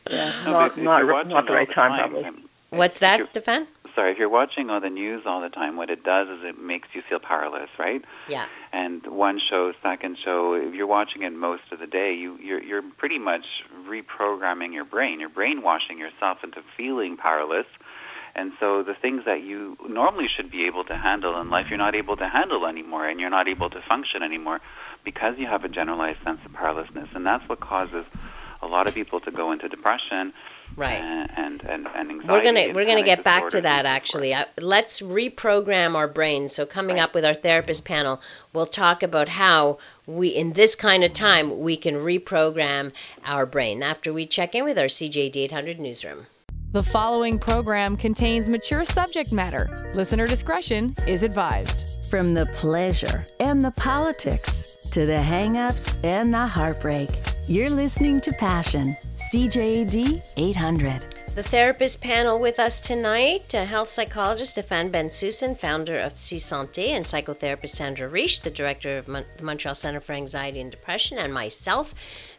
Yeah, 0.09 0.43
No, 0.45 0.51
not 0.51 0.69
but 0.71 0.77
if 0.77 0.83
not, 0.83 0.97
you're 0.99 1.07
not 1.07 1.13
watching 1.13 1.29
the 1.29 1.35
all 1.35 1.57
right 1.57 1.71
time, 1.71 1.99
probably. 1.99 2.25
um, 2.25 2.49
What's 2.71 2.99
that, 2.99 3.29
Stefan? 3.29 3.67
Sorry, 3.93 4.11
if 4.11 4.17
you're 4.19 4.27
watching 4.29 4.69
all 4.69 4.81
the 4.81 4.89
news 4.89 5.25
all 5.25 5.39
the 5.39 5.49
time, 5.49 5.77
what 5.77 5.89
it 5.89 6.03
does 6.03 6.27
is 6.27 6.43
it 6.43 6.59
makes 6.59 6.89
you 6.93 7.01
feel 7.01 7.19
powerless, 7.19 7.69
right? 7.79 8.03
Yeah. 8.27 8.45
And 8.73 9.05
one 9.07 9.39
show, 9.39 9.71
second 9.81 10.17
show, 10.17 10.53
if 10.55 10.73
you're 10.73 10.87
watching 10.87 11.21
it 11.21 11.31
most 11.31 11.63
of 11.71 11.79
the 11.79 11.87
day, 11.87 12.13
you 12.15 12.37
you're, 12.43 12.61
you're 12.61 12.81
pretty 12.81 13.19
much 13.19 13.45
reprogramming 13.87 14.73
your 14.73 14.83
brain. 14.83 15.21
You're 15.21 15.29
brainwashing 15.29 15.97
yourself 15.97 16.43
into 16.43 16.61
feeling 16.61 17.15
powerless. 17.15 17.67
And 18.35 18.51
so 18.59 18.83
the 18.83 18.93
things 18.93 19.23
that 19.25 19.43
you 19.43 19.77
normally 19.87 20.27
should 20.27 20.51
be 20.51 20.65
able 20.65 20.83
to 20.85 20.97
handle 20.97 21.39
in 21.39 21.49
life, 21.49 21.67
you're 21.69 21.77
not 21.77 21.95
able 21.95 22.17
to 22.17 22.27
handle 22.27 22.65
anymore, 22.67 23.07
and 23.07 23.17
you're 23.21 23.29
not 23.29 23.47
able 23.47 23.69
to 23.69 23.81
function 23.81 24.23
anymore 24.23 24.59
because 25.05 25.37
you 25.37 25.47
have 25.47 25.63
a 25.63 25.69
generalized 25.69 26.21
sense 26.23 26.43
of 26.43 26.51
powerlessness. 26.51 27.07
And 27.15 27.25
that's 27.25 27.47
what 27.47 27.61
causes 27.61 28.05
a 28.61 28.67
lot 28.67 28.87
of 28.87 28.93
people 28.93 29.19
to 29.21 29.31
go 29.31 29.51
into 29.51 29.67
depression 29.69 30.33
Right. 30.75 30.99
and 31.01 31.29
and, 31.37 31.63
and, 31.63 31.87
and 31.95 32.09
anxiety. 32.11 32.27
We're 32.27 32.43
gonna 32.43 32.73
we're 32.73 32.85
gonna 32.85 33.03
get 33.03 33.23
back 33.23 33.49
to 33.51 33.61
that 33.61 33.85
and 33.85 34.07
so 34.07 34.13
forth. 34.13 34.25
actually. 34.25 34.33
Uh, 34.33 34.45
let's 34.59 34.99
reprogram 35.01 35.95
our 35.95 36.07
brains. 36.07 36.53
So 36.53 36.65
coming 36.65 36.95
Right. 36.97 37.03
up 37.03 37.13
with 37.13 37.23
our 37.23 37.33
therapist 37.35 37.85
panel, 37.85 38.19
we'll 38.53 38.65
talk 38.65 39.03
about 39.03 39.29
how 39.29 39.77
we 40.07 40.29
in 40.29 40.53
this 40.53 40.75
kind 40.75 41.03
of 41.03 41.13
time 41.13 41.59
we 41.61 41.77
can 41.77 41.95
reprogram 41.95 42.91
our 43.25 43.45
brain 43.45 43.83
after 43.83 44.11
we 44.11 44.25
check 44.25 44.55
in 44.55 44.63
with 44.63 44.77
our 44.79 44.85
CJAD 44.87 45.35
800 45.37 45.79
newsroom. 45.79 46.25
The 46.71 46.83
following 46.83 47.39
program 47.39 47.95
contains 47.95 48.49
mature 48.49 48.83
subject 48.83 49.31
matter. 49.31 49.91
Listener 49.95 50.27
discretion 50.27 50.93
is 51.07 51.23
advised. 51.23 51.85
From 52.09 52.33
the 52.33 52.47
pleasure 52.47 53.23
and 53.39 53.63
the 53.63 53.71
politics 53.71 54.75
to 54.91 55.05
the 55.05 55.21
hang-ups 55.21 55.95
and 56.03 56.33
the 56.33 56.45
heartbreak, 56.45 57.09
you're 57.47 57.69
listening 57.69 58.19
to 58.19 58.33
Passion, 58.33 58.97
CJAD 59.17 60.19
800. 60.35 61.01
The 61.35 61.43
therapist 61.43 62.01
panel 62.01 62.39
with 62.39 62.59
us 62.59 62.81
tonight, 62.81 63.53
uh, 63.53 63.65
health 63.65 63.89
psychologist 63.89 64.53
Stefan 64.53 64.91
Bensusan, 64.91 65.55
founder 65.55 65.99
of 65.99 66.13
Psy 66.23 66.37
Santé, 66.37 66.89
and 66.89 67.05
psychotherapist 67.05 67.75
Sandra 67.75 68.09
Reich, 68.09 68.41
the 68.41 68.49
director 68.49 68.97
of 68.97 69.07
Mon- 69.07 69.25
the 69.37 69.43
Montreal 69.43 69.75
Center 69.75 69.99
for 69.99 70.13
Anxiety 70.13 70.59
and 70.59 70.71
Depression, 70.71 71.19
and 71.19 71.31
myself 71.31 71.93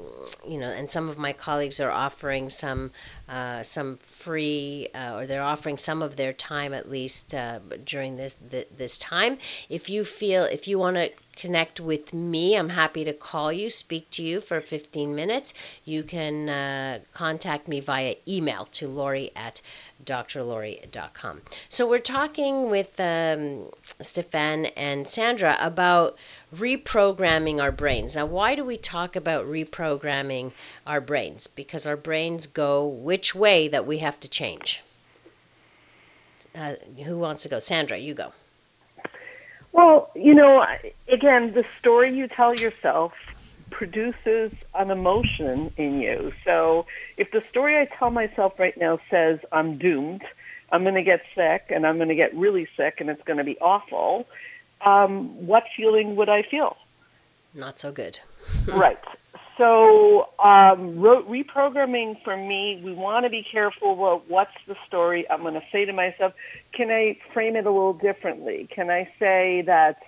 you 0.46 0.58
know, 0.58 0.68
and 0.70 0.90
some 0.90 1.08
of 1.08 1.18
my 1.18 1.32
colleagues 1.32 1.80
are 1.80 1.90
offering 1.90 2.50
some 2.50 2.90
uh, 3.28 3.62
some 3.62 3.96
free, 3.96 4.88
uh, 4.94 5.16
or 5.16 5.26
they're 5.26 5.42
offering 5.42 5.78
some 5.78 6.02
of 6.02 6.16
their 6.16 6.32
time 6.32 6.74
at 6.74 6.90
least 6.90 7.34
uh, 7.34 7.58
during 7.84 8.16
this 8.16 8.34
this 8.76 8.98
time. 8.98 9.38
If 9.68 9.90
you 9.90 10.04
feel, 10.04 10.44
if 10.44 10.68
you 10.68 10.78
want 10.78 10.96
to 10.96 11.10
connect 11.36 11.80
with 11.80 12.12
me, 12.12 12.56
I'm 12.56 12.68
happy 12.68 13.04
to 13.04 13.12
call 13.12 13.52
you, 13.52 13.70
speak 13.70 14.10
to 14.12 14.22
you 14.22 14.40
for 14.40 14.60
15 14.60 15.14
minutes. 15.14 15.54
You 15.84 16.02
can 16.02 16.48
uh, 16.48 16.98
contact 17.14 17.68
me 17.68 17.80
via 17.80 18.16
email 18.28 18.66
to 18.72 18.88
Lori 18.88 19.30
at 19.34 19.60
drlori.com. 20.04 21.40
So 21.68 21.88
we're 21.88 21.98
talking 21.98 22.70
with 22.70 22.98
um, 23.00 23.66
Stefan 24.00 24.66
and 24.66 25.06
Sandra 25.06 25.56
about 25.60 26.16
reprogramming 26.54 27.62
our 27.62 27.72
brains. 27.72 28.16
Now, 28.16 28.26
why 28.26 28.54
do 28.54 28.64
we 28.64 28.76
talk 28.76 29.16
about 29.16 29.46
reprogramming 29.46 30.52
our 30.86 31.00
brains? 31.00 31.46
Because 31.46 31.86
our 31.86 31.96
brains 31.96 32.46
go 32.46 32.86
which 32.86 33.34
way 33.34 33.68
that 33.68 33.86
we 33.86 33.98
have 33.98 34.18
to 34.20 34.28
change. 34.28 34.82
Uh, 36.54 36.74
who 37.04 37.18
wants 37.18 37.44
to 37.44 37.48
go? 37.48 37.58
Sandra, 37.58 37.96
you 37.96 38.14
go. 38.14 38.32
Well, 39.72 40.10
you 40.14 40.34
know, 40.34 40.66
again, 41.08 41.54
the 41.54 41.64
story 41.78 42.14
you 42.14 42.28
tell 42.28 42.54
yourself 42.54 43.14
produces 43.72 44.52
an 44.74 44.90
emotion 44.90 45.72
in 45.76 46.00
you. 46.00 46.32
So 46.44 46.86
if 47.16 47.32
the 47.32 47.42
story 47.50 47.76
I 47.78 47.86
tell 47.86 48.10
myself 48.10 48.58
right 48.60 48.76
now 48.76 49.00
says 49.10 49.40
I'm 49.50 49.78
doomed, 49.78 50.22
I'm 50.70 50.82
going 50.82 50.94
to 50.94 51.02
get 51.02 51.24
sick, 51.34 51.64
and 51.70 51.86
I'm 51.86 51.96
going 51.96 52.08
to 52.08 52.14
get 52.14 52.34
really 52.34 52.66
sick, 52.76 53.00
and 53.00 53.10
it's 53.10 53.22
going 53.24 53.38
to 53.38 53.44
be 53.44 53.58
awful, 53.58 54.26
um, 54.80 55.46
what 55.46 55.64
feeling 55.76 56.16
would 56.16 56.28
I 56.28 56.42
feel? 56.42 56.76
Not 57.54 57.78
so 57.78 57.92
good. 57.92 58.20
right. 58.66 58.98
So 59.58 60.28
um, 60.38 60.98
ro- 60.98 61.24
reprogramming 61.24 62.22
for 62.22 62.36
me, 62.36 62.80
we 62.82 62.92
want 62.92 63.24
to 63.24 63.30
be 63.30 63.42
careful 63.42 63.92
about 63.92 64.30
what's 64.30 64.56
the 64.66 64.76
story. 64.86 65.28
I'm 65.30 65.42
going 65.42 65.54
to 65.54 65.64
say 65.70 65.84
to 65.84 65.92
myself, 65.92 66.32
can 66.72 66.90
I 66.90 67.18
frame 67.32 67.56
it 67.56 67.66
a 67.66 67.70
little 67.70 67.92
differently? 67.92 68.66
Can 68.70 68.90
I 68.90 69.10
say 69.18 69.62
that 69.62 70.02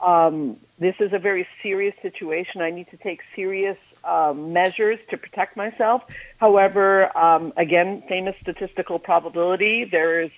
um, 0.00 0.56
this 0.78 0.94
is 1.00 1.12
a 1.12 1.18
very 1.18 1.46
serious 1.62 1.94
situation. 2.02 2.60
I 2.60 2.70
need 2.70 2.88
to 2.90 2.96
take 2.96 3.20
serious 3.34 3.78
um, 4.04 4.52
measures 4.52 4.98
to 5.10 5.16
protect 5.16 5.56
myself. 5.56 6.02
However, 6.38 7.16
um, 7.16 7.52
again, 7.56 8.02
famous 8.08 8.36
statistical 8.40 8.98
probability, 8.98 9.84
there 9.84 10.22
is 10.22 10.30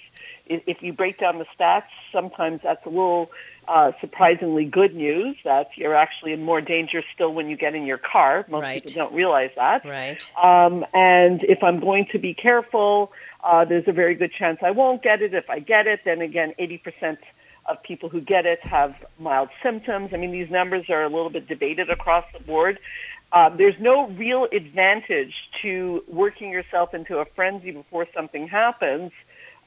if 0.46 0.83
you 0.83 0.92
break 0.92 1.18
down 1.18 1.38
the 1.38 1.46
stats, 1.57 1.85
sometimes 2.11 2.61
that's 2.64 2.85
a 2.85 2.88
little 2.88 3.31
uh, 3.68 3.92
surprisingly 4.01 4.64
good 4.64 4.96
news 4.96 5.37
that 5.44 5.68
you're 5.77 5.94
actually 5.94 6.33
in 6.33 6.42
more 6.42 6.61
danger 6.61 7.05
still 7.14 7.33
when 7.33 7.49
you 7.49 7.57
get 7.57 7.75
in 7.77 7.87
your 7.87 7.99
car. 7.99 8.44
Most 8.49 8.62
Right. 8.62 8.83
people 8.83 8.90
don't 8.92 9.14
realize 9.14 9.51
that. 9.57 9.85
Right. 9.85 10.18
Um, 10.42 10.85
and 10.92 11.44
if 11.44 11.62
I'm 11.62 11.79
going 11.79 12.07
to 12.12 12.18
be 12.18 12.35
careful, 12.35 13.12
uh, 13.44 13.64
there's 13.64 13.87
a 13.87 13.92
very 13.92 14.16
good 14.16 14.33
chance 14.33 14.59
I 14.62 14.73
won't 14.73 15.03
get 15.03 15.23
it. 15.23 15.35
If 15.35 15.49
I 15.49 15.61
get 15.61 15.87
it, 15.87 16.01
then 16.05 16.20
again, 16.20 16.53
80% 16.59 17.18
of 17.70 17.83
people 17.83 18.09
who 18.09 18.20
get 18.20 18.46
it 18.46 18.61
have 18.61 18.94
mild 19.18 19.48
symptoms. 19.62 20.12
I 20.12 20.16
mean, 20.16 20.33
these 20.33 20.50
numbers 20.50 20.90
are 20.90 21.02
a 21.02 21.09
little 21.09 21.30
bit 21.30 21.46
debated 21.46 21.90
across 21.90 22.24
the 22.33 22.40
board. 22.40 22.78
Uh, 23.33 23.48
there's 23.48 23.78
no 23.78 24.09
real 24.09 24.44
advantage 24.50 25.35
to 25.62 26.02
working 26.09 26.50
yourself 26.50 26.94
into 26.94 27.18
a 27.18 27.24
frenzy 27.24 27.70
before 27.70 28.06
something 28.12 28.48
happens. 28.48 29.12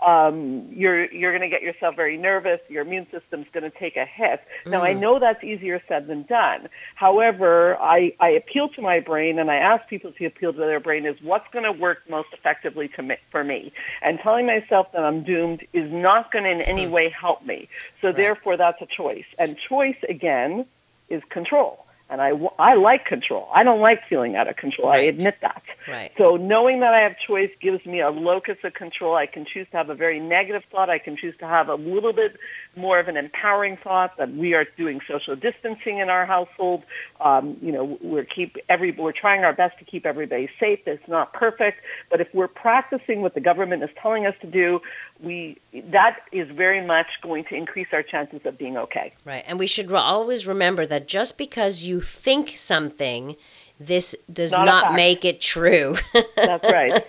Um, 0.03 0.67
you're 0.71 1.05
you're 1.05 1.31
going 1.31 1.49
to 1.49 1.49
get 1.49 1.61
yourself 1.61 1.95
very 1.95 2.17
nervous. 2.17 2.59
Your 2.69 2.81
immune 2.81 3.09
system's 3.09 3.47
going 3.53 3.63
to 3.63 3.69
take 3.69 3.95
a 3.97 4.05
hit. 4.05 4.41
Now 4.65 4.81
I 4.81 4.93
know 4.93 5.19
that's 5.19 5.43
easier 5.43 5.81
said 5.87 6.07
than 6.07 6.23
done. 6.23 6.67
However, 6.95 7.77
I, 7.77 8.13
I 8.19 8.29
appeal 8.29 8.69
to 8.69 8.81
my 8.81 8.99
brain 8.99 9.39
and 9.39 9.49
I 9.49 9.55
ask 9.55 9.87
people 9.87 10.11
to 10.11 10.25
appeal 10.25 10.53
to 10.53 10.59
their 10.59 10.79
brain 10.79 11.05
is 11.05 11.21
what's 11.21 11.49
going 11.51 11.65
to 11.65 11.71
work 11.71 12.09
most 12.09 12.33
effectively 12.33 12.87
to 12.89 13.01
me, 13.01 13.15
for 13.29 13.43
me. 13.43 13.71
And 14.01 14.19
telling 14.19 14.45
myself 14.45 14.91
that 14.91 15.03
I'm 15.03 15.23
doomed 15.23 15.65
is 15.73 15.91
not 15.91 16.31
going 16.31 16.45
to 16.45 16.51
in 16.51 16.61
any 16.61 16.87
way 16.87 17.09
help 17.09 17.45
me. 17.45 17.67
So 18.01 18.11
therefore, 18.11 18.57
that's 18.57 18.81
a 18.81 18.85
choice. 18.85 19.25
And 19.37 19.57
choice 19.57 19.97
again 20.07 20.65
is 21.09 21.23
control. 21.25 21.85
And 22.09 22.21
I, 22.21 22.31
I 22.59 22.75
like 22.75 23.05
control. 23.05 23.49
I 23.53 23.63
don't 23.63 23.79
like 23.79 24.07
feeling 24.07 24.35
out 24.35 24.47
of 24.47 24.55
control. 24.55 24.89
I 24.89 24.97
admit 24.97 25.37
that. 25.41 25.63
Right. 25.87 26.11
So 26.17 26.35
knowing 26.35 26.81
that 26.81 26.93
I 26.93 26.99
have 26.99 27.17
choice 27.17 27.49
gives 27.59 27.85
me 27.85 28.01
a 28.01 28.11
locus 28.11 28.57
of 28.63 28.73
control. 28.73 29.15
I 29.15 29.25
can 29.25 29.45
choose 29.45 29.67
to 29.69 29.77
have 29.77 29.89
a 29.89 29.95
very 29.95 30.19
negative 30.19 30.63
thought. 30.65 30.89
I 30.89 30.99
can 30.99 31.17
choose 31.17 31.35
to 31.37 31.47
have 31.47 31.69
a 31.69 31.75
little 31.75 32.13
bit 32.13 32.37
more 32.75 32.99
of 32.99 33.07
an 33.07 33.17
empowering 33.17 33.77
thought 33.77 34.17
that 34.17 34.31
we 34.31 34.53
are 34.53 34.63
doing 34.63 35.01
social 35.07 35.35
distancing 35.35 35.99
in 35.99 36.09
our 36.09 36.25
household. 36.25 36.83
Um, 37.21 37.57
you 37.61 37.71
know, 37.71 37.97
we're 38.01 38.23
keep 38.23 38.57
every 38.67 38.91
we're 38.91 39.11
trying 39.11 39.43
our 39.43 39.53
best 39.53 39.79
to 39.79 39.85
keep 39.85 40.05
everybody 40.05 40.49
safe. 40.59 40.87
It's 40.87 41.07
not 41.07 41.33
perfect, 41.33 41.81
but 42.09 42.21
if 42.21 42.33
we're 42.33 42.47
practicing 42.47 43.21
what 43.21 43.33
the 43.33 43.41
government 43.41 43.83
is 43.83 43.91
telling 43.95 44.25
us 44.25 44.35
to 44.41 44.47
do, 44.47 44.81
we 45.21 45.57
that 45.73 46.19
is 46.31 46.49
very 46.49 46.85
much 46.85 47.21
going 47.21 47.43
to 47.45 47.55
increase 47.55 47.87
our 47.93 48.03
chances 48.03 48.45
of 48.45 48.57
being 48.57 48.77
okay. 48.77 49.13
Right. 49.23 49.43
And 49.47 49.59
we 49.59 49.67
should 49.67 49.91
always 49.91 50.47
remember 50.47 50.85
that 50.85 51.07
just 51.07 51.37
because 51.37 51.81
you 51.81 51.92
think 52.01 52.53
something, 52.56 53.36
this 53.79 54.15
does 54.32 54.51
Not 54.51 54.65
not, 54.65 54.93
make 54.95 55.25
it 55.25 55.41
true. 55.41 55.97
That's 56.36 56.63
right. 56.63 57.06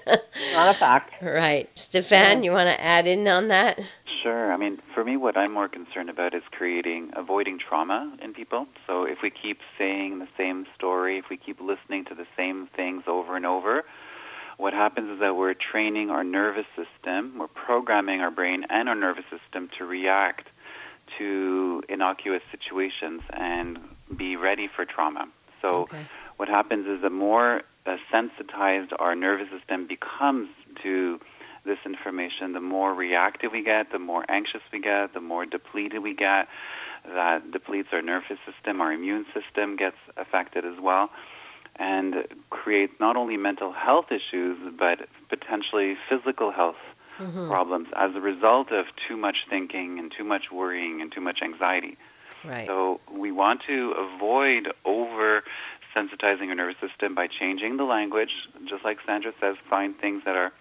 not 0.55 0.75
a 0.75 0.79
fact. 0.79 1.23
right. 1.23 1.69
Stefan, 1.79 2.43
you 2.43 2.53
want 2.53 2.69
to 2.69 2.81
add 2.83 3.07
in 3.07 3.27
on 3.29 3.49
that? 3.49 3.81
Sure. 4.23 4.53
I 4.53 4.57
mean, 4.57 4.79
for 4.95 5.05
me, 5.05 5.17
what 5.17 5.37
I'm 5.37 5.53
more 5.53 5.69
concerned 5.69 6.09
about 6.09 6.35
is 6.35 6.43
creating, 6.51 7.11
avoiding 7.15 7.59
trauma 7.59 8.11
in 8.23 8.33
people. 8.33 8.67
So 8.87 9.05
if 9.05 9.21
we 9.21 9.31
keep 9.31 9.61
saying 9.77 10.19
the 10.19 10.29
same 10.37 10.67
story, 10.75 11.19
if 11.19 11.29
we 11.29 11.37
keep 11.37 11.61
listening 11.61 12.07
to 12.07 12.15
the 12.15 12.27
same 12.37 12.67
things 12.67 13.05
over 13.07 13.37
and 13.37 13.45
over, 13.45 13.85
what 14.57 14.73
happens 14.73 15.11
is 15.11 15.19
that 15.19 15.37
we're 15.37 15.55
training 15.55 16.11
our 16.11 16.25
nervous 16.25 16.67
system, 16.77 17.39
we're 17.39 17.49
programming 17.49 18.21
our 18.21 18.31
brain 18.31 18.65
and 18.71 18.89
our 18.89 18.95
nervous 18.95 19.27
system 19.27 19.69
to 19.79 19.85
react 19.85 20.49
to 21.19 21.83
innocuous 21.89 22.43
situations 22.51 23.21
and 23.31 23.79
be 24.15 24.37
ready 24.37 24.69
for 24.69 24.85
trauma. 24.85 25.29
So 25.63 25.83
Okay. 25.83 26.05
what 26.37 26.49
happens 26.49 26.87
is 26.87 27.01
the 27.03 27.11
more 27.11 27.63
uh, 27.87 27.97
sensitized 28.11 28.93
our 28.99 29.15
nervous 29.15 29.49
system 29.51 29.87
becomes 29.87 30.49
to 30.83 31.21
this 31.65 31.79
information, 31.87 32.53
the 32.53 32.61
more 32.61 32.93
reactive 32.93 33.53
we 33.53 33.63
get, 33.63 33.91
the 33.91 33.99
more 33.99 34.25
anxious 34.29 34.61
we 34.73 34.81
get, 34.81 35.15
the 35.15 35.21
more 35.21 35.47
depleted 35.47 36.03
we 36.03 36.15
get. 36.15 36.49
That 37.07 37.51
depletes 37.51 37.89
our 37.93 38.03
nervous 38.03 38.39
system, 38.47 38.81
our 38.81 38.93
immune 38.93 39.27
system 39.33 39.77
gets 39.77 39.97
affected 40.17 40.65
as 40.65 40.79
well, 40.81 41.11
and 41.77 42.27
creates 42.51 42.95
not 43.01 43.17
only 43.17 43.37
mental 43.37 43.73
health 43.73 44.13
issues, 44.13 44.59
but 44.79 45.09
potentially 45.29 45.97
physical 46.09 46.51
health 46.51 46.77
problems 47.49 47.89
as 47.97 48.15
a 48.15 48.21
result 48.21 48.73
of 48.73 48.87
too 49.09 49.17
much 49.17 49.47
thinking 49.49 49.99
and 49.99 50.13
too 50.17 50.25
much 50.25 50.51
worrying 50.53 51.01
and 51.01 51.13
too 51.13 51.21
much 51.21 51.41
anxiety. 51.43 51.97
Right. 52.45 52.67
So 52.67 53.01
we 53.11 53.33
want 53.33 53.63
to 53.67 53.93
avoid 53.93 54.73
over 54.85 55.43
sensitizing 55.95 56.49
our 56.49 56.55
nervous 56.55 56.77
system 56.81 57.15
by 57.15 57.29
changing 57.29 57.77
the 57.77 57.85
language, 57.85 58.31
just 58.69 58.85
like 58.85 58.99
Sandra 59.07 59.33
says, 59.41 59.57
find 59.71 59.97
things 59.97 60.25
that 60.25 60.37
are 60.37 60.53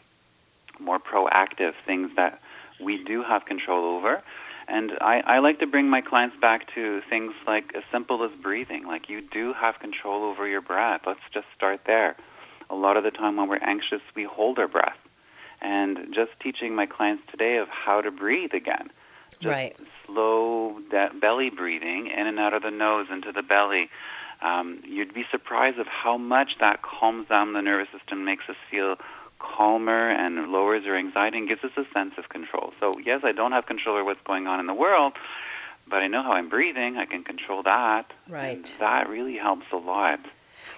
more 0.80 1.00
proactive, 1.00 1.74
things 1.86 2.12
that 2.16 2.40
we 2.80 3.04
do 3.04 3.24
have 3.24 3.46
control 3.46 3.98
over. 3.98 4.22
And 4.68 4.92
I, 5.02 5.22
I 5.26 5.40
like 5.40 5.60
to 5.60 5.68
bring 5.68 5.90
my 5.90 6.02
clients 6.02 6.38
back 6.40 6.74
to 6.76 7.02
things 7.10 7.34
like 7.46 7.76
as 7.76 7.84
simple 7.92 8.24
as 8.24 8.32
breathing. 8.32 8.86
Like 8.88 9.10
you 9.10 9.22
do 9.22 9.54
have 9.54 9.80
control 9.80 10.24
over 10.24 10.48
your 10.48 10.62
breath. 10.62 11.02
Let's 11.06 11.20
just 11.34 11.48
start 11.56 11.82
there. 11.86 12.16
A 12.70 12.76
lot 12.76 12.96
of 12.96 13.04
the 13.04 13.12
time 13.12 13.36
when 13.38 13.50
we're 13.50 13.58
anxious, 13.58 14.02
we 14.16 14.24
hold 14.24 14.60
our 14.60 14.68
breath. 14.68 14.98
And 15.62 16.14
just 16.14 16.32
teaching 16.42 16.76
my 16.76 16.86
clients 16.86 17.24
today 17.30 17.58
of 17.58 17.68
how 17.70 18.02
to 18.02 18.12
breathe 18.12 18.54
again. 18.54 18.90
Just 19.40 19.46
Right. 19.46 19.76
Slow 20.06 20.80
that 20.92 21.20
belly 21.20 21.50
breathing 21.50 22.08
in 22.08 22.28
and 22.28 22.40
out 22.40 22.54
of 22.54 22.64
the 22.64 22.72
nose 22.72 23.08
into 23.10 23.32
the 23.32 23.44
belly. 23.44 23.90
Um, 24.42 24.80
you'd 24.86 25.14
be 25.14 25.26
surprised 25.32 25.80
of 25.80 25.88
how 25.88 26.18
much 26.18 26.58
that 26.60 26.82
calms 26.82 27.30
down 27.30 27.54
the 27.54 27.62
nervous 27.62 27.90
system, 27.90 28.26
makes 28.26 28.50
us 28.50 28.58
feel 28.70 28.98
calmer 29.40 30.10
and 30.10 30.52
lowers 30.52 30.86
our 30.86 30.96
anxiety 30.96 31.38
and 31.38 31.48
gives 31.48 31.64
us 31.64 31.72
a 31.78 31.86
sense 31.94 32.18
of 32.18 32.30
control. 32.30 32.74
So 32.80 32.98
yes, 33.00 33.22
I 33.24 33.32
don't 33.32 33.54
have 33.54 33.66
control 33.66 33.96
over 33.96 34.06
what's 34.06 34.22
going 34.24 34.48
on 34.48 34.60
in 34.60 34.66
the 34.66 34.74
world, 34.74 35.14
but 35.88 36.02
I 36.02 36.08
know 36.08 36.22
how 36.24 36.34
I'm 36.34 36.50
breathing. 36.50 36.98
I 36.98 37.06
can 37.06 37.24
control 37.24 37.64
that. 37.64 38.12
Right. 38.28 38.74
That 38.80 39.10
really 39.10 39.38
helps 39.38 39.72
a 39.72 39.78
lot. 39.78 40.20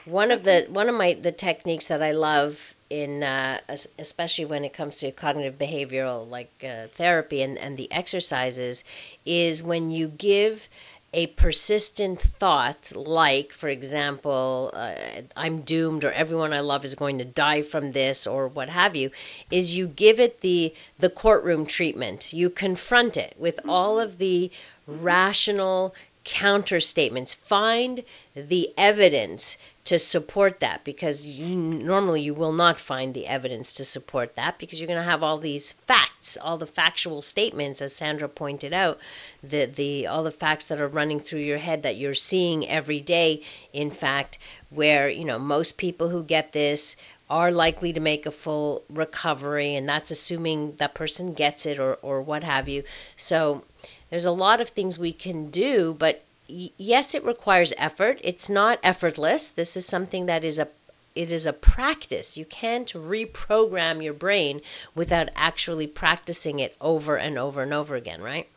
One 0.06 0.30
of 0.32 0.44
the 0.44 0.68
one 0.70 0.88
of 0.88 0.96
my 0.96 1.14
the 1.14 1.32
techniques 1.32 1.88
that 1.88 2.04
I 2.04 2.12
love 2.12 2.75
in 2.90 3.24
uh, 3.24 3.60
especially 3.98 4.46
when 4.46 4.64
it 4.64 4.74
comes 4.74 5.00
to 5.00 5.12
cognitive 5.12 5.58
behavioral 5.58 6.30
like 6.30 6.52
uh, 6.64 6.88
therapy 6.94 7.42
and, 7.42 7.58
and 7.58 7.78
the 7.78 7.92
exercises 7.92 8.84
is 9.26 9.64
when 9.64 9.92
you 9.92 10.08
give 10.08 10.68
a 11.14 11.28
persistent 11.28 12.20
thought 12.20 12.92
like 12.94 13.52
for 13.54 13.70
example 13.70 14.72
uh, 14.74 14.94
i'm 15.36 15.62
doomed 15.62 16.04
or 16.04 16.12
everyone 16.12 16.52
i 16.52 16.60
love 16.60 16.84
is 16.84 16.96
going 16.96 17.20
to 17.20 17.26
die 17.26 17.62
from 17.62 17.92
this 17.94 18.28
or 18.28 18.50
what 18.50 18.68
have 18.70 18.96
you 18.96 19.10
is 19.50 19.76
you 19.76 19.88
give 19.88 20.20
it 20.20 20.42
the 20.42 20.74
the 21.00 21.10
courtroom 21.10 21.66
treatment. 21.66 22.34
You 22.34 22.50
confront 22.50 23.18
it 23.18 23.36
with 23.38 23.60
all 23.68 24.00
of 24.00 24.18
the 24.18 24.52
rational 24.88 25.94
counter 26.26 26.80
statements 26.80 27.36
find 27.36 28.04
the 28.36 28.70
evidence 28.78 29.58
to 29.86 30.00
support 30.00 30.62
that 30.62 30.84
because 30.84 31.24
you 31.26 31.46
normally 31.46 32.22
you 32.22 32.34
will 32.34 32.52
not 32.52 32.80
find 32.80 33.14
the 33.14 33.28
evidence 33.28 33.76
to 33.76 33.86
support 33.86 34.36
that 34.36 34.58
because 34.58 34.82
you're 34.82 34.88
going 34.88 35.00
to 35.02 35.10
have 35.10 35.22
all 35.22 35.38
these 35.38 35.72
facts 35.72 36.38
all 36.42 36.58
the 36.58 36.66
factual 36.66 37.22
statements 37.22 37.82
as 37.84 37.96
Sandra 37.96 38.28
pointed 38.28 38.74
out 38.74 39.00
the 39.44 39.66
the 39.66 40.08
all 40.08 40.24
the 40.24 40.32
facts 40.32 40.66
that 40.66 40.82
are 40.82 40.88
running 40.88 41.20
through 41.20 41.42
your 41.42 41.60
head 41.60 41.84
that 41.84 41.98
you're 41.98 42.16
seeing 42.16 42.68
every 42.68 43.00
day 43.00 43.44
in 43.72 43.92
fact 43.92 44.40
where 44.72 45.08
you 45.08 45.24
know 45.24 45.38
most 45.38 45.78
people 45.78 46.10
who 46.10 46.24
get 46.24 46.52
this 46.52 46.96
are 47.30 47.52
likely 47.52 47.94
to 47.94 48.00
make 48.00 48.26
a 48.26 48.32
full 48.32 48.84
recovery 48.90 49.76
and 49.76 49.90
that's 49.90 50.12
assuming 50.12 50.76
that 50.78 50.94
person 50.94 51.34
gets 51.34 51.66
it 51.66 51.80
or 51.80 51.96
or 52.02 52.22
what 52.22 52.44
have 52.44 52.70
you. 52.70 52.84
So 53.18 53.64
there's 54.10 54.26
a 54.26 54.32
lot 54.32 54.62
of 54.62 54.70
things 54.70 54.98
we 54.98 55.14
can 55.14 55.50
do 55.50 55.96
but 55.98 56.26
yes, 56.48 57.16
it 57.16 57.24
requires 57.24 57.74
effort. 57.78 58.20
It's 58.24 58.50
not 58.50 58.80
effortless. 58.84 59.52
This 59.52 59.78
is 59.78 59.86
something 59.86 60.28
that 60.28 60.44
is 60.44 60.60
a 60.60 60.68
it 61.16 61.32
is 61.32 61.46
a 61.46 61.54
practice. 61.54 62.36
You 62.36 62.44
can't 62.44 62.92
reprogram 62.92 64.04
your 64.04 64.14
brain 64.14 64.62
without 64.96 65.30
actually 65.34 65.88
practicing 65.88 66.60
it 66.60 66.76
over 66.82 67.16
and 67.16 67.38
over 67.38 67.64
and 67.64 67.74
over 67.74 67.96
again, 67.96 68.22
right? 68.22 68.50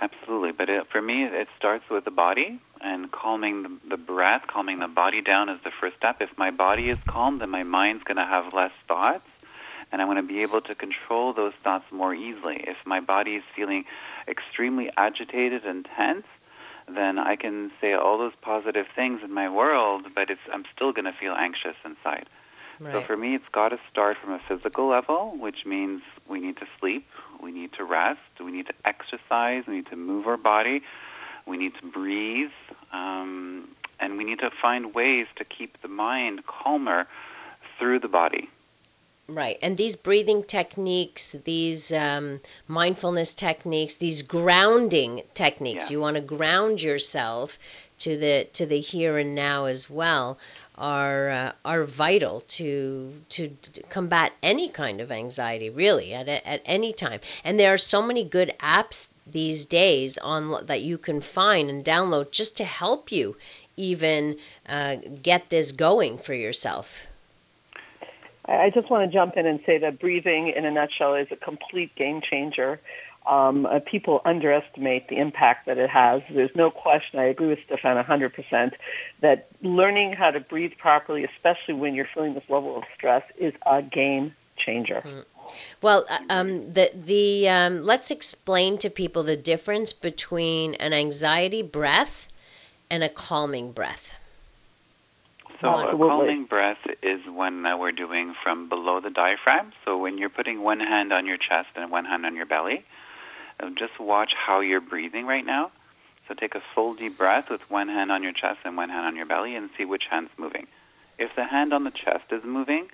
Absolutely, 0.00 0.50
but 0.50 0.68
it, 0.68 0.88
for 0.88 1.00
me, 1.00 1.22
it 1.22 1.46
starts 1.56 1.88
with 1.88 2.04
the 2.04 2.10
body 2.10 2.58
and 2.80 3.08
calming 3.12 3.62
the, 3.62 3.70
the 3.90 3.96
breath, 3.96 4.48
calming 4.48 4.80
the 4.80 4.88
body 4.88 5.20
down 5.20 5.48
is 5.48 5.60
the 5.62 5.70
first 5.70 5.96
step. 5.96 6.20
If 6.20 6.36
my 6.36 6.50
body 6.50 6.90
is 6.90 6.98
calm, 7.06 7.38
then 7.38 7.50
my 7.50 7.62
mind's 7.62 8.02
going 8.02 8.16
to 8.16 8.24
have 8.24 8.52
less 8.52 8.72
thoughts, 8.88 9.24
and 9.92 10.00
I'm 10.00 10.08
going 10.08 10.16
to 10.16 10.22
be 10.22 10.42
able 10.42 10.62
to 10.62 10.74
control 10.74 11.32
those 11.34 11.52
thoughts 11.62 11.92
more 11.92 12.14
easily. 12.14 12.56
If 12.66 12.78
my 12.86 13.00
body 13.00 13.36
is 13.36 13.44
feeling 13.54 13.84
extremely 14.26 14.90
agitated 14.96 15.64
and 15.64 15.84
tense, 15.84 16.26
then 16.88 17.18
I 17.18 17.36
can 17.36 17.70
say 17.80 17.92
all 17.92 18.18
those 18.18 18.34
positive 18.40 18.88
things 18.88 19.22
in 19.22 19.32
my 19.32 19.48
world, 19.48 20.06
but 20.14 20.30
it's 20.30 20.40
I'm 20.52 20.64
still 20.74 20.92
going 20.92 21.04
to 21.04 21.12
feel 21.12 21.34
anxious 21.34 21.76
inside. 21.84 22.26
So 22.90 23.00
for 23.02 23.16
me, 23.16 23.36
it's 23.36 23.48
got 23.48 23.68
to 23.68 23.78
start 23.90 24.16
from 24.16 24.32
a 24.32 24.40
physical 24.40 24.88
level, 24.88 25.36
which 25.38 25.64
means 25.64 26.02
we 26.26 26.40
need 26.40 26.56
to 26.56 26.66
sleep, 26.80 27.06
we 27.40 27.52
need 27.52 27.72
to 27.74 27.84
rest, 27.84 28.20
we 28.40 28.50
need 28.50 28.66
to 28.66 28.74
exercise, 28.84 29.66
we 29.68 29.76
need 29.76 29.86
to 29.86 29.96
move 29.96 30.26
our 30.26 30.36
body, 30.36 30.82
we 31.46 31.58
need 31.58 31.74
to 31.76 31.86
breathe, 31.86 32.50
um, 32.92 33.68
and 34.00 34.18
we 34.18 34.24
need 34.24 34.40
to 34.40 34.50
find 34.50 34.94
ways 34.94 35.28
to 35.36 35.44
keep 35.44 35.80
the 35.82 35.88
mind 35.88 36.44
calmer 36.46 37.06
through 37.78 38.00
the 38.00 38.08
body. 38.08 38.48
Right. 39.28 39.58
And 39.62 39.76
these 39.76 39.96
breathing 39.96 40.42
techniques, 40.42 41.32
these 41.44 41.92
um, 41.92 42.40
mindfulness 42.68 43.34
techniques, 43.34 43.96
these 43.96 44.22
grounding 44.22 45.22
techniques, 45.34 45.86
Yeah. 45.86 45.92
you 45.94 46.00
want 46.00 46.16
to 46.16 46.20
ground 46.20 46.82
yourself 46.82 47.58
to 48.00 48.16
the 48.16 48.46
to 48.54 48.66
the 48.66 48.80
here 48.80 49.16
and 49.16 49.34
now 49.34 49.66
as 49.66 49.88
well 49.88 50.38
are 50.76 51.30
uh, 51.30 51.52
are 51.64 51.84
vital 51.84 52.40
to 52.48 53.14
to 53.28 53.48
d- 53.48 53.82
combat 53.90 54.32
any 54.42 54.68
kind 54.68 55.00
of 55.00 55.12
anxiety 55.12 55.70
really 55.70 56.12
at 56.12 56.26
a- 56.28 56.46
at 56.46 56.62
any 56.66 56.92
time. 56.92 57.20
And 57.44 57.58
there 57.60 57.72
are 57.72 57.78
so 57.78 58.02
many 58.02 58.24
good 58.24 58.52
apps 58.60 59.08
these 59.26 59.66
days 59.66 60.18
on 60.18 60.66
that 60.66 60.82
you 60.82 60.98
can 60.98 61.20
find 61.20 61.70
and 61.70 61.84
download 61.84 62.32
just 62.32 62.56
to 62.56 62.64
help 62.64 63.12
you 63.12 63.36
even 63.76 64.38
uh, 64.68 64.96
get 65.22 65.48
this 65.48 65.72
going 65.72 66.18
for 66.18 66.34
yourself. 66.34 67.06
I 68.44 68.70
just 68.70 68.90
want 68.90 69.08
to 69.08 69.12
jump 69.12 69.36
in 69.36 69.46
and 69.46 69.60
say 69.64 69.78
that 69.78 69.98
breathing, 69.98 70.48
in 70.48 70.64
a 70.64 70.70
nutshell, 70.70 71.14
is 71.14 71.30
a 71.30 71.36
complete 71.36 71.94
game 71.94 72.20
changer. 72.20 72.80
Um, 73.24 73.66
uh, 73.66 73.78
people 73.78 74.20
underestimate 74.24 75.06
the 75.08 75.18
impact 75.18 75.66
that 75.66 75.78
it 75.78 75.88
has. 75.90 76.22
There's 76.28 76.56
no 76.56 76.70
question. 76.70 77.20
I 77.20 77.24
agree 77.24 77.46
with 77.46 77.62
Stefan 77.64 78.02
100% 78.02 78.72
that 79.20 79.46
learning 79.62 80.14
how 80.14 80.32
to 80.32 80.40
breathe 80.40 80.72
properly, 80.76 81.22
especially 81.24 81.74
when 81.74 81.94
you're 81.94 82.08
feeling 82.12 82.34
this 82.34 82.48
level 82.50 82.76
of 82.76 82.84
stress, 82.96 83.22
is 83.36 83.54
a 83.64 83.80
game 83.80 84.34
changer. 84.56 85.04
Well, 85.80 86.06
uh, 86.08 86.18
um, 86.30 86.72
the 86.72 86.90
the 86.94 87.48
um, 87.48 87.82
let's 87.84 88.10
explain 88.10 88.78
to 88.78 88.90
people 88.90 89.22
the 89.22 89.36
difference 89.36 89.92
between 89.92 90.74
an 90.76 90.92
anxiety 90.92 91.62
breath 91.62 92.28
and 92.90 93.04
a 93.04 93.08
calming 93.08 93.72
breath. 93.72 94.14
So 95.62 95.68
a 95.68 95.96
calming 95.96 96.44
breath 96.44 96.84
is 97.02 97.24
when 97.24 97.64
uh, 97.64 97.76
we're 97.78 97.92
doing 97.92 98.34
from 98.34 98.68
below 98.68 98.98
the 99.00 99.10
diaphragm. 99.10 99.72
So 99.84 99.96
when 99.96 100.18
you're 100.18 100.28
putting 100.28 100.60
one 100.60 100.80
hand 100.80 101.12
on 101.12 101.24
your 101.24 101.36
chest 101.36 101.68
and 101.76 101.88
one 101.90 102.04
hand 102.04 102.26
on 102.26 102.34
your 102.34 102.46
belly, 102.46 102.84
uh, 103.60 103.70
just 103.70 103.98
watch 104.00 104.32
how 104.34 104.58
you're 104.58 104.80
breathing 104.80 105.24
right 105.24 105.46
now. 105.46 105.70
So 106.26 106.34
take 106.34 106.56
a 106.56 106.62
full 106.74 106.94
deep 106.94 107.16
breath 107.16 107.48
with 107.48 107.70
one 107.70 107.88
hand 107.88 108.10
on 108.10 108.24
your 108.24 108.32
chest 108.32 108.58
and 108.64 108.76
one 108.76 108.88
hand 108.88 109.06
on 109.06 109.14
your 109.14 109.26
belly 109.26 109.54
and 109.54 109.70
see 109.78 109.84
which 109.84 110.06
hand's 110.10 110.32
moving. 110.36 110.66
If 111.16 111.36
the 111.36 111.44
hand 111.44 111.72
on 111.72 111.84
the 111.84 111.92
chest 111.92 112.24
is 112.32 112.42
moving 112.42 112.88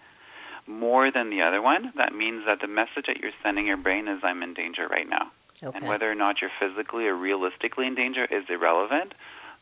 more 0.66 1.10
than 1.10 1.30
the 1.30 1.42
other 1.42 1.62
one, 1.62 1.92
that 1.96 2.14
means 2.14 2.44
that 2.44 2.60
the 2.60 2.68
message 2.68 3.06
that 3.06 3.18
you're 3.20 3.32
sending 3.42 3.66
your 3.66 3.78
brain 3.78 4.08
is 4.08 4.20
I'm 4.22 4.42
in 4.42 4.52
danger 4.52 4.86
right 4.86 5.08
now. 5.08 5.30
Okay. 5.62 5.76
And 5.76 5.88
whether 5.88 6.10
or 6.10 6.14
not 6.14 6.42
you're 6.42 6.50
physically 6.60 7.08
or 7.08 7.14
realistically 7.14 7.86
in 7.86 7.94
danger 7.94 8.24
is 8.24 8.44
irrelevant. 8.50 9.14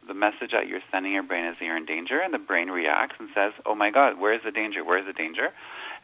The 0.06 0.14
message 0.14 0.52
that 0.52 0.68
you're 0.68 0.82
sending 0.92 1.12
your 1.12 1.24
brain 1.24 1.46
is 1.46 1.60
you're 1.60 1.76
in 1.76 1.84
danger, 1.84 2.20
and 2.20 2.32
the 2.32 2.38
brain 2.38 2.70
reacts 2.70 3.16
and 3.18 3.28
says, 3.34 3.52
"Oh 3.64 3.74
my 3.74 3.90
God, 3.90 4.18
where's 4.18 4.42
the 4.42 4.52
danger? 4.52 4.84
Where's 4.84 5.06
the 5.06 5.12
danger?" 5.12 5.52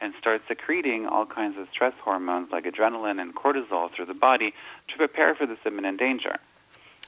and 0.00 0.12
starts 0.16 0.48
secreting 0.48 1.06
all 1.06 1.24
kinds 1.24 1.56
of 1.56 1.68
stress 1.70 1.94
hormones 2.00 2.50
like 2.50 2.64
adrenaline 2.64 3.20
and 3.22 3.32
cortisol 3.34 3.88
through 3.92 4.06
the 4.06 4.14
body 4.14 4.52
to 4.88 4.96
prepare 4.96 5.36
for 5.36 5.46
this 5.46 5.64
imminent 5.64 6.00
danger. 6.00 6.36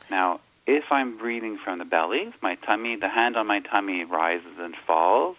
Now, 0.09 0.39
if 0.67 0.93
I'm 0.93 1.17
breathing 1.17 1.59
from 1.59 1.79
the 1.79 1.85
belly, 1.85 2.33
my 2.41 2.55
tummy, 2.55 2.95
the 2.95 3.09
hand 3.09 3.37
on 3.37 3.49
my 3.49 3.59
tummy 3.59 4.05
rises 4.05 4.59
and 4.61 4.77
falls 4.77 5.37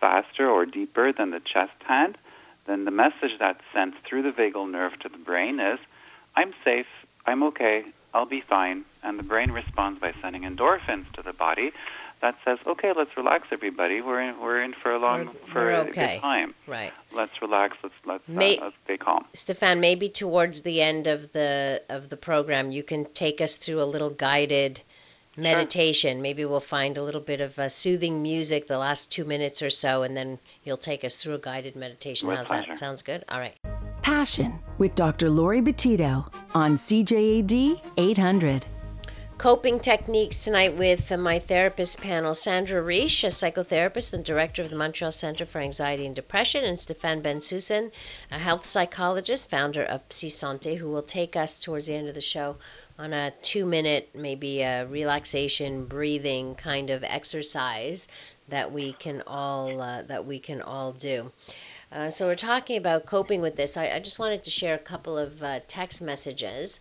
faster 0.00 0.48
or 0.48 0.64
deeper 0.64 1.12
than 1.12 1.30
the 1.30 1.40
chest 1.40 1.82
hand, 1.84 2.16
then 2.64 2.86
the 2.86 2.90
message 2.90 3.38
that's 3.38 3.62
sent 3.74 4.02
through 4.02 4.22
the 4.22 4.32
vagal 4.32 4.70
nerve 4.70 4.98
to 5.00 5.10
the 5.10 5.18
brain 5.18 5.60
is, 5.60 5.78
I'm 6.34 6.54
safe, 6.64 6.88
I'm 7.26 7.42
okay, 7.44 7.84
I'll 8.16 8.24
be 8.24 8.40
fine. 8.40 8.86
And 9.02 9.18
the 9.18 9.22
brain 9.22 9.50
responds 9.52 10.00
by 10.00 10.12
sending 10.22 10.42
endorphins 10.42 11.04
to 11.12 11.22
the 11.22 11.34
body 11.34 11.72
that 12.22 12.34
says, 12.46 12.58
okay, 12.66 12.92
let's 12.96 13.14
relax, 13.14 13.48
everybody. 13.52 14.00
We're 14.00 14.22
in, 14.22 14.40
we're 14.40 14.62
in 14.62 14.72
for 14.72 14.90
a 14.94 14.98
long, 14.98 15.26
We're- 15.26 15.38
for 15.52 15.64
we're 15.64 15.70
a 15.72 15.78
okay. 15.80 16.14
good 16.14 16.20
time. 16.22 16.54
Right. 16.66 16.92
Let's 17.12 17.42
relax. 17.42 17.76
Let's 17.82 17.94
let's, 18.06 18.26
uh, 18.26 18.32
let's 18.64 18.76
stay 18.84 18.96
calm. 18.96 19.26
Stefan, 19.34 19.80
maybe 19.80 20.08
towards 20.08 20.62
the 20.62 20.80
end 20.80 21.08
of 21.08 21.30
the 21.32 21.82
of 21.90 22.08
the 22.08 22.16
program, 22.16 22.70
you 22.70 22.82
can 22.82 23.04
take 23.04 23.42
us 23.42 23.56
through 23.56 23.82
a 23.82 23.88
little 23.94 24.10
guided 24.10 24.80
meditation. 25.36 26.22
Maybe 26.22 26.46
we'll 26.46 26.60
find 26.60 26.96
a 26.96 27.02
little 27.02 27.20
bit 27.20 27.42
of 27.42 27.58
uh, 27.58 27.68
soothing 27.68 28.22
music 28.22 28.66
the 28.66 28.78
last 28.78 29.12
two 29.12 29.26
minutes 29.26 29.60
or 29.60 29.68
so, 29.68 30.02
and 30.02 30.16
then 30.16 30.38
you'll 30.64 30.78
take 30.78 31.04
us 31.04 31.22
through 31.22 31.34
a 31.34 31.38
guided 31.38 31.76
meditation. 31.76 32.28
With 32.28 32.38
How's 32.38 32.48
pleasure. 32.48 32.68
that? 32.68 32.78
Sounds 32.78 33.02
good. 33.02 33.24
All 33.28 33.38
right. 33.38 33.54
Passion 34.06 34.60
with 34.78 34.94
Dr. 34.94 35.28
Lori 35.28 35.60
Betito 35.60 36.32
on 36.54 36.76
CJAD 36.76 37.80
800. 37.96 38.64
Coping 39.36 39.80
techniques 39.80 40.44
tonight 40.44 40.76
with 40.76 41.10
uh, 41.10 41.16
my 41.16 41.40
therapist 41.40 42.00
panel 42.00 42.36
Sandra 42.36 42.80
Reish, 42.80 43.24
a 43.24 43.32
psychotherapist 43.32 44.12
and 44.12 44.24
director 44.24 44.62
of 44.62 44.70
the 44.70 44.76
Montreal 44.76 45.10
Center 45.10 45.44
for 45.44 45.60
Anxiety 45.60 46.06
and 46.06 46.14
Depression, 46.14 46.62
and 46.62 46.78
Stefan 46.78 47.20
Bensusan, 47.20 47.90
a 48.30 48.38
health 48.38 48.64
psychologist, 48.64 49.50
founder 49.50 49.82
of 49.82 50.02
Psy 50.10 50.28
Santé, 50.28 50.76
who 50.76 50.88
will 50.88 51.02
take 51.02 51.34
us 51.34 51.58
towards 51.58 51.86
the 51.86 51.96
end 51.96 52.06
of 52.06 52.14
the 52.14 52.20
show 52.20 52.58
on 53.00 53.12
a 53.12 53.32
two 53.42 53.66
minute, 53.66 54.10
maybe 54.14 54.62
a 54.62 54.86
relaxation, 54.86 55.84
breathing 55.86 56.54
kind 56.54 56.90
of 56.90 57.02
exercise 57.02 58.06
that 58.50 58.70
we 58.70 58.92
can 58.92 59.24
all 59.26 59.80
uh, 59.80 60.02
that 60.02 60.24
we 60.24 60.38
can 60.38 60.62
all 60.62 60.92
do. 60.92 61.32
Uh, 61.92 62.10
so 62.10 62.26
we're 62.26 62.34
talking 62.34 62.76
about 62.76 63.06
coping 63.06 63.40
with 63.40 63.56
this. 63.56 63.76
I, 63.76 63.88
I 63.90 64.00
just 64.00 64.18
wanted 64.18 64.44
to 64.44 64.50
share 64.50 64.74
a 64.74 64.78
couple 64.78 65.16
of 65.16 65.42
uh, 65.42 65.60
text 65.68 66.02
messages. 66.02 66.80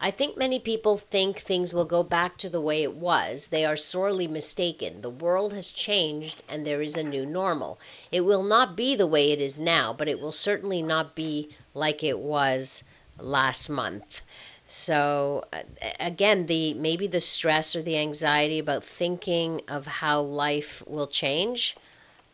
I 0.00 0.10
think 0.10 0.36
many 0.36 0.58
people 0.58 0.98
think 0.98 1.38
things 1.40 1.72
will 1.74 1.84
go 1.84 2.02
back 2.02 2.38
to 2.38 2.48
the 2.48 2.60
way 2.60 2.82
it 2.82 2.94
was. 2.94 3.48
They 3.48 3.64
are 3.64 3.76
sorely 3.76 4.28
mistaken. 4.28 5.02
The 5.02 5.10
world 5.10 5.52
has 5.52 5.68
changed 5.68 6.42
and 6.48 6.66
there 6.66 6.82
is 6.82 6.96
a 6.96 7.02
new 7.02 7.26
normal. 7.26 7.78
It 8.10 8.22
will 8.22 8.42
not 8.42 8.76
be 8.76 8.96
the 8.96 9.06
way 9.06 9.32
it 9.32 9.40
is 9.40 9.58
now, 9.58 9.92
but 9.92 10.08
it 10.08 10.20
will 10.20 10.32
certainly 10.32 10.82
not 10.82 11.14
be 11.14 11.50
like 11.74 12.02
it 12.02 12.18
was 12.18 12.82
last 13.18 13.68
month. 13.68 14.22
So 14.66 15.44
uh, 15.52 15.62
again, 16.00 16.46
the 16.46 16.74
maybe 16.74 17.06
the 17.06 17.20
stress 17.20 17.76
or 17.76 17.82
the 17.82 17.98
anxiety 17.98 18.58
about 18.58 18.84
thinking 18.84 19.62
of 19.68 19.86
how 19.86 20.22
life 20.22 20.82
will 20.86 21.06
change. 21.06 21.76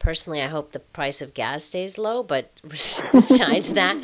Personally, 0.02 0.42
I 0.42 0.48
hope 0.48 0.72
the 0.72 0.80
price 0.80 1.22
of 1.22 1.32
gas 1.32 1.62
stays 1.62 1.96
low, 1.96 2.24
but 2.24 2.50
besides 2.68 3.74
that, 3.74 3.96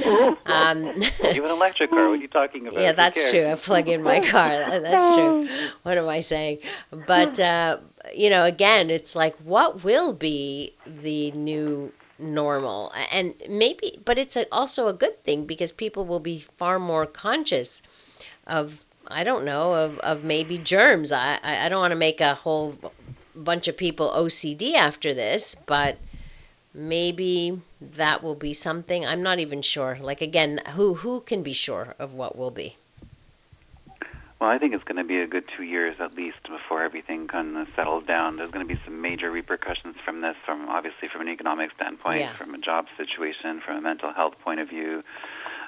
um, 0.46 0.84
You 1.02 1.42
have 1.42 1.44
an 1.44 1.50
electric 1.50 1.90
car. 1.90 2.08
What 2.08 2.12
are 2.12 2.22
you 2.22 2.28
talking 2.28 2.68
about? 2.68 2.80
yeah, 2.80 2.92
that's 2.92 3.30
true. 3.30 3.46
I 3.48 3.56
plug 3.56 3.88
in 3.88 4.04
my 4.04 4.20
car. 4.20 4.48
That's 4.80 5.14
true. 5.16 5.48
What 5.82 5.98
am 5.98 6.08
I 6.08 6.20
saying? 6.20 6.58
But 6.90 7.40
uh, 7.40 7.78
you 8.14 8.30
know, 8.30 8.44
again, 8.44 8.90
it's 8.90 9.16
like 9.16 9.34
what 9.38 9.82
will 9.82 10.12
be 10.12 10.72
the 10.87 11.32
new 11.32 11.92
normal, 12.18 12.92
and 13.12 13.34
maybe, 13.48 13.98
but 14.04 14.18
it's 14.18 14.37
a, 14.37 14.46
also 14.52 14.87
a 14.88 14.92
good 14.92 15.20
thing 15.24 15.46
because 15.46 15.72
people 15.72 16.04
will 16.04 16.20
be 16.20 16.40
far 16.58 16.78
more 16.78 17.06
conscious 17.06 17.82
of 18.46 18.84
I 19.11 19.24
don't 19.24 19.44
know 19.44 19.74
of, 19.74 19.98
of 19.98 20.24
maybe 20.24 20.58
germs. 20.58 21.12
I 21.12 21.38
I 21.42 21.66
I 21.66 21.68
don't 21.68 21.80
want 21.80 21.92
to 21.92 21.96
make 21.96 22.20
a 22.20 22.34
whole 22.34 22.76
bunch 23.44 23.68
of 23.68 23.77
people 23.77 24.11
OCD 24.11 24.74
after 24.74 25.14
this, 25.14 25.55
but 25.66 25.96
maybe 26.74 27.61
that 27.96 28.22
will 28.22 28.35
be 28.35 28.53
something. 28.55 29.07
I'm 29.07 29.22
not 29.22 29.38
even 29.38 29.62
sure. 29.62 29.98
Like 30.01 30.20
again, 30.20 30.61
who 30.74 30.94
who 30.94 31.20
can 31.20 31.42
be 31.42 31.53
sure 31.53 31.94
of 31.98 32.14
what 32.14 32.37
will 32.37 32.51
be? 32.51 32.77
Well, 34.40 34.51
I 34.51 34.59
think 34.59 34.72
it's 34.72 34.85
going 34.85 34.98
to 34.98 35.05
be 35.05 35.20
a 35.20 35.27
good 35.27 35.44
two 35.57 35.64
years 35.64 35.96
at 35.98 36.14
least 36.14 36.44
before 36.48 36.85
everything 36.85 37.27
kind 37.27 37.57
of 37.57 37.68
settles 37.74 38.05
down. 38.05 38.37
There's 38.37 38.53
going 38.53 38.66
to 38.66 38.72
be 38.72 38.81
some 38.85 39.01
major 39.01 39.33
repercussions 39.33 39.96
from 40.05 40.20
this, 40.20 40.37
from 40.44 40.68
obviously 40.68 41.09
from 41.09 41.22
an 41.22 41.29
economic 41.29 41.72
standpoint, 41.72 42.20
Yeah. 42.20 42.33
from 42.35 42.55
a 42.55 42.59
job 42.59 42.87
situation, 42.96 43.61
from 43.61 43.79
a 43.79 43.81
mental 43.81 44.12
health 44.12 44.38
point 44.44 44.61
of 44.61 44.68
view. 44.68 45.03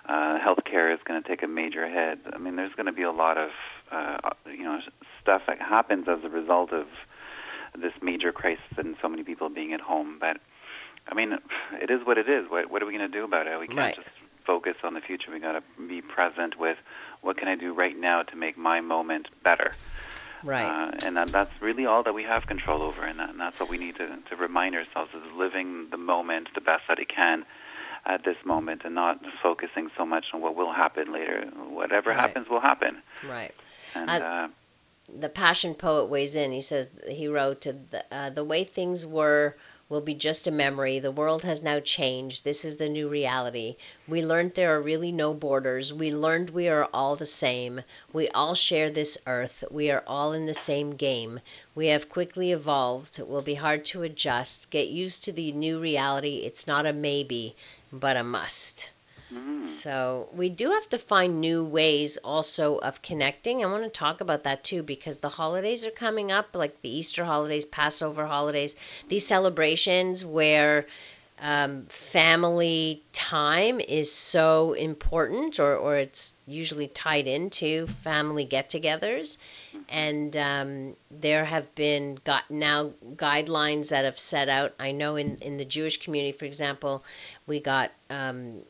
Uh, 0.06 0.38
healthcare 0.38 0.94
is 0.94 1.00
going 1.04 1.20
to 1.20 1.28
take 1.28 1.42
a 1.42 1.48
major 1.48 1.87
hit. 1.88 2.20
I 2.33 2.38
mean, 2.38 2.54
there's 2.54 2.74
going 2.74 2.87
to 2.87 2.92
be 2.92 3.02
a 3.02 3.11
lot 3.11 3.37
of 3.38 3.50
uh, 3.90 4.30
you 4.46 4.62
know 4.62 4.80
stuff 5.20 5.42
that 5.46 5.61
happens 5.61 6.06
as 6.06 6.22
a 6.22 6.28
result 6.28 6.72
of 6.72 6.87
this 7.76 7.92
major 8.02 8.33
crisis 8.33 8.64
and 8.76 8.96
so 9.00 9.09
many 9.09 9.22
people 9.22 9.48
being 9.48 9.72
at 9.72 9.80
home. 9.80 10.18
But 10.20 10.38
I 11.11 11.14
mean, 11.14 11.38
it 11.80 11.90
is 11.90 12.04
what 12.06 12.18
it 12.18 12.28
is. 12.28 12.50
What, 12.50 12.70
what 12.70 12.83
are 12.83 12.87
we 12.87 12.96
going 12.96 13.11
to 13.11 13.18
do 13.18 13.24
about 13.24 13.46
it? 13.46 13.59
We 13.59 13.66
can't 13.66 13.78
Right. 13.78 13.96
just 13.96 14.09
focus 14.44 14.76
on 14.83 14.94
the 14.94 15.00
future. 15.00 15.30
We 15.30 15.38
got 15.38 15.52
to 15.52 15.62
be 15.87 16.00
present 16.02 16.59
with 16.59 16.78
what 17.20 17.37
can 17.37 17.48
I 17.48 17.54
do 17.56 17.72
right 17.72 17.96
now 17.96 18.22
to 18.22 18.37
make 18.37 18.56
my 18.56 18.80
moment 18.80 19.28
better. 19.42 19.74
Right. 20.42 20.64
Uh, 20.64 20.90
and 21.02 21.16
that, 21.16 21.33
that's 21.33 21.50
really 21.61 21.85
all 21.85 22.02
that 22.02 22.14
we 22.14 22.22
have 22.24 22.46
control 22.46 22.80
over, 22.83 23.04
and, 23.04 23.18
that, 23.18 23.28
and 23.30 23.38
that's 23.40 23.61
what 23.61 23.68
we 23.68 23.76
need 23.76 23.96
to, 23.96 24.09
to 24.30 24.37
remind 24.37 24.74
ourselves 24.74 25.11
is 25.14 25.22
living 25.37 25.90
the 25.90 25.98
moment 25.98 26.48
the 26.54 26.62
best 26.62 26.85
that 26.88 26.98
it 26.98 27.09
can 27.09 27.44
at 28.06 28.24
this 28.24 28.38
moment, 28.46 28.83
and 28.87 28.94
not 28.94 29.20
focusing 29.42 29.90
so 29.98 30.06
much 30.06 30.26
on 30.33 30.40
what 30.40 30.56
will 30.56 30.72
happen 30.72 31.12
later. 31.12 31.44
Whatever 31.68 32.09
Right. 32.11 32.18
happens 32.18 32.48
will 32.48 32.61
happen. 32.61 33.02
right. 33.28 33.55
And 33.94 34.11
Uh, 34.11 34.14
uh, 34.14 34.49
the 35.18 35.28
passion 35.28 35.74
poet 35.74 36.06
weighs 36.06 36.34
in. 36.34 36.52
He 36.52 36.62
says 36.62 36.88
he 37.08 37.28
wrote 37.28 37.62
the, 37.62 38.04
uh, 38.11 38.30
the 38.30 38.44
way 38.44 38.64
things 38.64 39.06
were 39.06 39.56
will 39.88 40.00
be 40.00 40.14
just 40.14 40.46
a 40.46 40.50
memory. 40.50 40.98
The 41.00 41.11
world 41.11 41.42
has 41.44 41.62
now 41.62 41.80
changed. 41.80 42.44
This 42.44 42.64
is 42.64 42.76
the 42.76 42.88
new 42.88 43.08
reality. 43.08 43.76
We 44.06 44.24
learned 44.24 44.54
there 44.54 44.76
are 44.76 44.80
really 44.80 45.11
no 45.12 45.34
borders. 45.34 45.92
We 45.92 46.14
learned 46.14 46.50
we 46.50 46.68
are 46.68 46.88
all 46.94 47.16
the 47.16 47.26
same. 47.26 47.82
We 48.12 48.28
all 48.28 48.54
share 48.54 48.90
this 48.90 49.18
earth. 49.26 49.64
We 49.70 49.90
are 49.90 50.04
all 50.06 50.32
in 50.32 50.46
the 50.46 50.54
same 50.54 50.94
game. 50.96 51.40
We 51.74 51.88
have 51.88 52.08
quickly 52.08 52.52
evolved. 52.52 53.18
It 53.18 53.26
will 53.28 53.42
be 53.42 53.54
hard 53.54 53.84
to 53.86 54.02
adjust. 54.04 54.70
Get 54.70 54.88
used 54.88 55.24
to 55.24 55.32
the 55.32 55.50
new 55.52 55.80
reality. 55.80 56.42
It's 56.44 56.66
not 56.66 56.86
a 56.86 56.92
maybe. 56.92 57.56
but 57.92 58.16
a 58.16 58.22
must. 58.22 58.88
Mm. 59.33 59.66
So 59.66 60.28
we 60.33 60.49
do 60.49 60.70
have 60.70 60.89
to 60.91 60.99
find 60.99 61.41
new 61.41 61.64
ways 61.64 62.16
also 62.16 62.78
of 62.78 63.03
connecting. 63.03 63.64
I 63.64 63.70
want 63.70 63.85
to 63.85 63.91
talk 63.91 64.20
about 64.20 64.45
that 64.45 64.64
too 64.64 64.83
because 64.83 65.20
the 65.20 65.28
holidays 65.28 65.85
are 65.85 65.91
coming 65.91 66.33
up, 66.33 66.55
like 66.55 66.81
the 66.83 66.89
Easter 66.89 67.24
holidays, 67.24 67.64
Passover 67.64 68.26
holidays, 68.26 68.74
these 69.09 69.26
celebrations 69.26 70.24
where 70.24 70.87
um, 71.43 71.87
family 71.87 73.03
time 73.12 73.81
is 73.81 74.12
so 74.12 74.74
important, 74.74 75.59
or, 75.59 75.74
or 75.76 75.97
it's 75.97 76.33
usually 76.47 76.89
tied 76.89 77.26
into 77.26 77.87
family 77.87 78.45
get 78.45 78.70
togethers. 78.70 79.39
And 79.89 80.37
um, 80.37 80.97
there 81.11 81.45
have 81.45 81.74
been 81.74 82.18
got 82.24 82.51
now 82.51 82.93
guidelines 83.14 83.89
that 83.89 84.05
have 84.05 84.18
set 84.18 84.49
out. 84.49 84.74
I 84.78 84.93
know 84.93 85.16
in, 85.16 85.39
in 85.39 85.57
the 85.57 85.64
Jewish 85.64 85.99
community, 86.03 86.37
for 86.37 86.45
example, 86.45 87.03
we 87.47 87.61
got 87.61 87.91
um, 88.11 88.61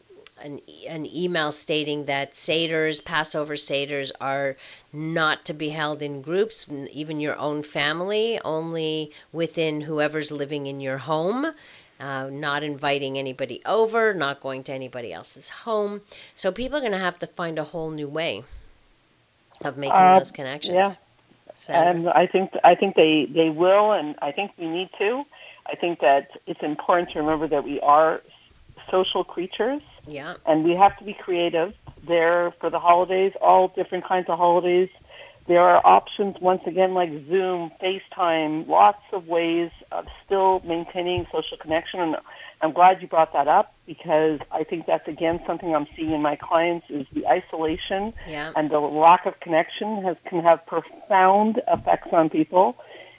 an, 0.43 0.61
an 0.89 1.07
email 1.07 1.53
stating 1.53 2.07
that 2.07 2.35
Seders, 2.35 3.05
Passover 3.05 3.55
Seders, 3.55 4.11
are 4.21 4.57
not 4.93 5.45
to 5.47 5.53
be 5.53 5.69
held 5.69 6.03
in 6.03 6.23
groups, 6.23 6.67
even 6.93 7.21
your 7.21 7.37
own 7.37 7.63
family, 7.63 8.41
only 8.45 9.13
within 9.33 9.81
whoever's 9.81 10.33
living 10.33 10.67
in 10.67 10.81
your 10.81 10.99
home 10.99 11.53
uh, 12.01 12.29
not 12.31 12.63
inviting 12.63 13.19
anybody 13.19 13.61
over, 13.67 14.15
not 14.15 14.41
going 14.41 14.65
to 14.65 14.73
anybody 14.73 15.13
else's 15.13 15.49
home. 15.49 16.01
So 16.37 16.51
people 16.51 16.79
are 16.79 16.81
going 16.81 16.93
to 16.93 16.99
have 16.99 17.19
to 17.21 17.27
find 17.27 17.59
a 17.59 17.65
whole 17.65 17.91
new 17.91 18.09
way 18.09 18.43
of 19.63 19.77
making 19.77 19.97
Uh, 19.97 20.19
those 20.19 20.31
connections. 20.31 20.75
yeah. 20.75 20.95
Sandra? 21.57 21.91
And 21.91 22.09
I 22.09 22.27
think 22.27 22.57
I 22.65 22.75
think 22.75 22.97
they 22.97 23.27
they 23.27 23.51
will, 23.51 23.93
and 23.93 24.15
I 24.23 24.33
think 24.33 24.53
we 24.57 24.67
need 24.67 24.89
to. 24.97 25.25
I 25.67 25.75
think 25.75 26.01
that 26.01 26.31
it's 26.47 26.63
important 26.63 27.11
to 27.11 27.19
remember 27.19 27.49
that 27.49 27.65
we 27.65 27.81
are 27.81 28.23
social 28.91 29.25
creatures, 29.25 29.83
yeah. 30.07 30.35
and 30.47 30.65
we 30.65 30.75
have 30.75 30.97
to 30.99 31.05
be 31.05 31.13
creative. 31.13 31.75
There 32.07 32.51
for 32.53 32.71
the 32.71 32.79
holidays, 32.79 33.33
all 33.41 33.69
different 33.69 34.05
kinds 34.05 34.29
of 34.29 34.39
holidays. 34.39 34.89
There 35.47 35.61
are 35.61 35.81
options 35.85 36.41
once 36.41 36.63
again 36.67 36.95
like 36.95 37.11
Zoom, 37.27 37.73
FaceTime, 37.83 38.69
lots 38.69 39.03
of 39.13 39.29
ways 39.29 39.71
of 39.91 40.07
still 40.25 40.63
maintaining 40.65 41.27
social 41.33 41.57
connection. 41.57 42.01
And 42.01 42.17
I'm 42.63 42.73
glad 42.73 43.03
you 43.03 43.09
brought 43.09 43.33
that 43.33 43.49
up 43.49 43.75
because 43.87 44.39
I 44.53 44.65
think 44.65 44.87
that's 44.87 45.09
again 45.09 45.41
something 45.47 45.75
I'm 45.75 45.87
seeing 45.97 46.13
in 46.13 46.23
my 46.23 46.37
clients 46.37 46.89
is 46.89 47.07
the 47.13 47.27
isolation 47.27 48.13
Yeah. 48.29 48.53
and 48.55 48.71
the 48.71 48.79
lack 48.79 49.27
of 49.27 49.41
connection 49.41 50.03
has 50.05 50.17
can 50.25 50.43
have 50.43 50.65
profound 50.67 51.61
effects 51.67 52.13
on 52.13 52.31
people 52.31 52.77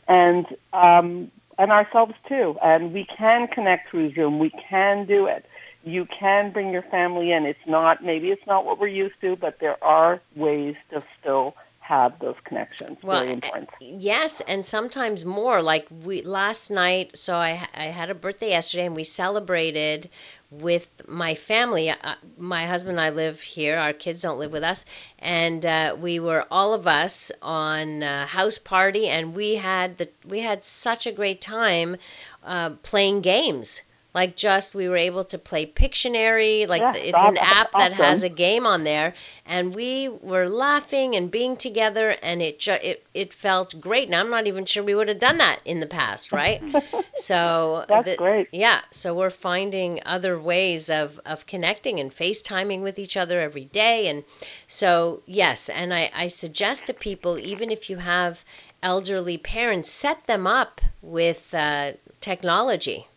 and 0.07 0.45
um, 0.73 1.31
and 1.57 1.71
ourselves 1.71 2.13
too. 2.27 2.57
And 2.63 2.93
we 2.93 3.03
can 3.05 3.47
connect 3.47 3.89
through 3.89 4.13
Zoom. 4.13 4.39
We 4.39 4.49
can 4.49 5.05
do 5.05 5.25
it. 5.27 5.45
You 5.83 6.05
can 6.05 6.51
bring 6.51 6.71
your 6.71 6.83
family 6.83 7.31
in. 7.31 7.45
It's 7.45 7.65
not 7.65 8.03
maybe 8.03 8.29
it's 8.29 8.45
not 8.45 8.65
what 8.65 8.79
we're 8.79 8.87
used 8.87 9.19
to, 9.21 9.35
but 9.35 9.59
there 9.59 9.81
are 9.83 10.19
ways 10.35 10.75
to 10.91 11.03
still 11.19 11.55
have 11.81 12.19
those 12.19 12.35
connections. 12.45 12.99
Well, 13.03 13.19
Very 13.21 13.33
important. 13.33 13.69
Yes, 13.79 14.41
and 14.47 14.65
sometimes 14.65 15.25
more. 15.25 15.61
Like 15.61 15.87
we 16.05 16.21
last 16.21 16.71
night, 16.71 17.17
so 17.17 17.35
I 17.35 17.67
I 17.73 17.85
had 17.85 18.09
a 18.09 18.15
birthday 18.15 18.49
yesterday, 18.49 18.85
and 18.85 18.95
we 18.95 19.03
celebrated 19.03 20.09
with 20.51 20.87
my 21.07 21.35
family. 21.35 21.89
Uh, 21.89 21.95
my 22.37 22.65
husband 22.65 22.97
and 22.97 23.01
I 23.01 23.09
live 23.09 23.41
here. 23.41 23.77
Our 23.77 23.93
kids 23.93 24.21
don't 24.21 24.39
live 24.39 24.51
with 24.51 24.63
us, 24.63 24.85
and 25.19 25.65
uh, 25.65 25.95
we 25.99 26.19
were 26.19 26.45
all 26.51 26.73
of 26.73 26.87
us 26.87 27.31
on 27.41 28.03
a 28.03 28.25
house 28.25 28.57
party, 28.57 29.07
and 29.07 29.35
we 29.35 29.55
had 29.55 29.97
the 29.97 30.09
we 30.25 30.39
had 30.39 30.63
such 30.63 31.07
a 31.07 31.11
great 31.11 31.41
time 31.41 31.97
uh, 32.43 32.69
playing 32.83 33.21
games. 33.21 33.81
Like 34.13 34.35
just 34.35 34.75
we 34.75 34.89
were 34.89 34.97
able 34.97 35.23
to 35.25 35.37
play 35.37 35.65
Pictionary. 35.65 36.67
Like 36.67 36.81
Yeah, 36.81 36.93
it's 36.95 37.23
an 37.23 37.37
app 37.37 37.71
that 37.77 37.93
has 37.93 38.23
a 38.23 38.29
game 38.29 38.65
on 38.67 38.83
there, 38.83 39.13
and 39.45 39.73
we 39.73 40.09
were 40.09 40.47
laughing 40.49 41.15
and 41.15 41.31
being 41.31 41.55
together, 41.57 42.09
and 42.21 42.41
it 42.41 42.59
ju- 42.59 42.71
it 42.81 43.05
it 43.13 43.33
felt 43.33 43.79
great. 43.79 44.07
And 44.07 44.15
I'm 44.15 44.29
not 44.29 44.47
even 44.47 44.65
sure 44.65 44.83
we 44.83 44.95
would 44.95 45.07
have 45.07 45.19
done 45.19 45.37
that 45.37 45.59
in 45.65 45.79
the 45.79 45.87
past, 45.87 46.31
right? 46.33 46.61
so 47.15 47.85
That's 47.87 48.05
the- 48.05 48.17
great. 48.17 48.49
Yeah, 48.51 48.81
so 48.91 49.13
we're 49.13 49.29
finding 49.29 50.01
other 50.05 50.37
ways 50.39 50.89
of 50.89 51.19
of 51.25 51.45
connecting 51.45 51.99
and 51.99 52.11
FaceTiming 52.13 52.81
with 52.81 52.99
each 52.99 53.15
other 53.17 53.39
every 53.39 53.65
day, 53.65 54.07
and 54.07 54.23
so 54.67 55.21
yes, 55.25 55.69
and 55.69 55.93
I 55.93 56.11
I 56.13 56.27
suggest 56.27 56.87
to 56.87 56.93
people 56.93 57.37
even 57.39 57.71
if 57.71 57.89
you 57.89 57.97
have 57.97 58.43
elderly 58.83 59.37
parents, 59.37 59.89
set 59.91 60.25
them 60.27 60.47
up 60.47 60.81
with 61.01 61.53
uh, 61.53 61.91
technology. 62.19 63.07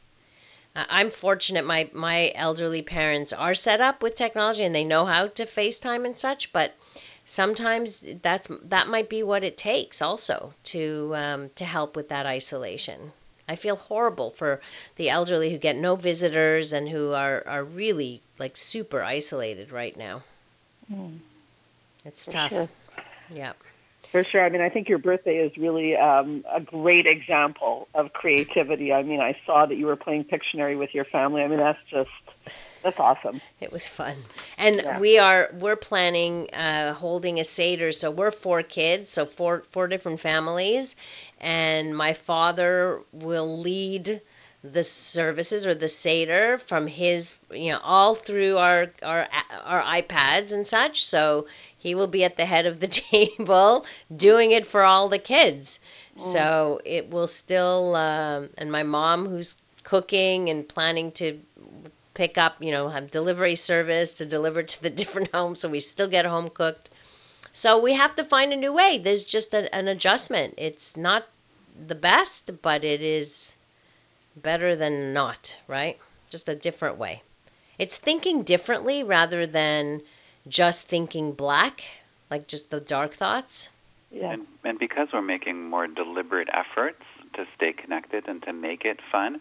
I'm 0.77 1.11
fortunate 1.11 1.64
my 1.64 1.89
my 1.93 2.33
elderly 2.35 2.83
parents 2.83 3.33
are 3.33 3.55
set 3.55 3.81
up 3.81 4.03
with 4.03 4.14
technology 4.16 4.64
and 4.64 4.75
they 4.75 4.85
know 4.85 5.05
how 5.07 5.27
to 5.29 5.45
FaceTime 5.47 6.05
and 6.07 6.16
such, 6.16 6.53
but 6.53 6.75
sometimes 7.25 8.05
that's 8.22 8.49
that 8.64 8.89
might 8.89 9.09
be 9.09 9.22
what 9.22 9.45
it 9.45 9.57
takes 9.57 10.03
also 10.03 10.53
to 10.64 11.12
um, 11.16 11.51
to 11.57 11.64
help 11.64 11.97
with 11.97 12.09
that 12.11 12.27
isolation. 12.27 13.12
I 13.49 13.57
feel 13.57 13.77
horrible 13.77 14.31
for 14.31 14.61
the 14.97 15.11
elderly 15.11 15.51
who 15.51 15.59
get 15.59 15.77
no 15.77 15.97
visitors 15.97 16.72
and 16.72 16.89
who 16.89 17.12
are 17.12 17.43
are 17.47 17.64
really 17.64 18.22
like 18.39 18.57
super 18.57 19.03
isolated 19.03 19.70
right 19.72 19.97
now. 19.97 20.22
It's 22.05 22.25
For 22.25 22.33
tough. 22.33 22.51
sure. 22.51 22.68
Yeah. 23.29 23.53
For 24.14 24.22
sure. 24.22 24.44
I 24.44 24.48
mean, 24.48 24.60
I 24.60 24.68
think 24.68 24.88
your 24.88 24.98
birthday 24.98 25.38
is 25.38 25.56
really 25.56 25.96
um, 25.96 26.44
a 26.48 26.60
great 26.60 27.04
example 27.04 27.88
of 27.96 28.12
creativity. 28.12 28.92
I 28.92 29.02
mean, 29.02 29.18
I 29.18 29.36
saw 29.44 29.66
that 29.66 29.74
you 29.74 29.86
were 29.86 29.96
playing 29.96 30.26
Pictionary 30.26 30.78
with 30.78 30.94
your 30.94 31.04
family. 31.04 31.42
I 31.42 31.48
mean, 31.48 31.58
that's 31.58 31.82
just 31.90 32.10
that's 32.84 33.00
awesome. 33.00 33.40
It 33.60 33.72
was 33.72 33.88
fun, 33.88 34.14
and 34.56 34.76
Yeah. 34.76 35.00
we 35.00 35.18
are 35.18 35.50
we're 35.54 35.74
planning 35.74 36.48
uh, 36.54 36.94
holding 36.94 37.40
a 37.40 37.44
seder. 37.44 37.90
So 37.90 38.12
we're 38.12 38.30
four 38.30 38.62
kids, 38.62 39.10
so 39.10 39.26
four 39.26 39.64
four 39.72 39.88
different 39.88 40.20
families, 40.20 40.94
and 41.40 41.96
my 41.96 42.12
father 42.12 43.00
will 43.12 43.58
lead 43.58 44.20
the 44.62 44.84
services 44.84 45.66
or 45.66 45.74
the 45.74 45.88
seder 45.88 46.56
from 46.58 46.86
his 46.86 47.34
you 47.50 47.70
know 47.70 47.80
all 47.82 48.14
through 48.14 48.58
our 48.58 48.92
our 49.02 49.26
our 49.64 49.82
iPads 49.82 50.52
and 50.52 50.64
such. 50.64 51.04
So 51.04 51.48
he 51.85 51.95
will 51.95 52.09
be 52.09 52.24
at 52.24 52.37
the 52.37 52.47
head 52.47 52.66
of 52.66 52.80
the 52.80 52.89
table 53.12 53.85
doing 54.14 54.51
it 54.51 54.66
for 54.66 54.82
all 54.82 55.09
the 55.09 55.18
kids. 55.18 55.78
So 56.16 56.80
it 56.85 57.11
will 57.11 57.26
still, 57.26 57.95
um, 57.97 58.49
and 58.57 58.72
my 58.72 58.85
mom 58.85 59.26
who's 59.26 59.57
cooking 59.82 60.49
and 60.49 60.66
planning 60.66 61.12
to 61.12 61.39
pick 62.14 62.39
up, 62.39 62.62
you 62.62 62.70
know, 62.70 62.89
have 62.89 63.11
delivery 63.11 63.57
service 63.57 64.14
to 64.14 64.26
deliver 64.26 64.62
to 64.62 64.82
the 64.82 64.91
different 65.03 65.35
homes 65.35 65.61
so 65.61 65.68
we 65.68 65.80
still 65.80 66.09
get 66.09 66.24
home 66.24 66.49
cooked. 66.49 66.89
So 67.53 67.80
we 67.80 67.93
have 67.93 68.16
to 68.16 68.24
find 68.24 68.53
a 68.53 68.57
new 68.57 68.72
way. 68.72 68.99
There's 68.99 69.24
just 69.24 69.53
a, 69.55 69.72
an 69.74 69.89
adjustment. 69.89 70.55
It's 70.57 70.97
not 70.97 71.26
the 71.87 71.95
best, 71.95 72.62
but 72.62 72.82
it 72.85 73.03
is 73.03 73.55
better 74.37 74.74
than 74.74 75.12
not, 75.12 75.57
right? 75.68 75.99
Just 76.30 76.49
a 76.49 76.55
different 76.55 76.97
way. 76.97 77.22
It's 77.78 77.97
thinking 77.97 78.45
differently 78.45 79.03
rather 79.03 79.47
than 79.47 80.01
just 80.49 80.86
thinking 80.88 81.32
black, 81.32 81.84
like 82.30 82.47
just 82.49 82.70
the 82.70 82.80
dark 82.80 83.14
thoughts. 83.14 83.68
Yeah. 84.11 84.32
And, 84.32 84.47
and 84.64 84.78
because 84.78 85.09
we're 85.12 85.22
making 85.22 85.68
more 85.68 85.86
deliberate 85.86 86.49
efforts 86.53 87.03
to 87.34 87.47
stay 87.57 87.72
connected 87.72 88.28
and 88.28 88.42
to 88.45 88.53
make 88.53 88.84
it 88.84 89.01
fun, 89.01 89.40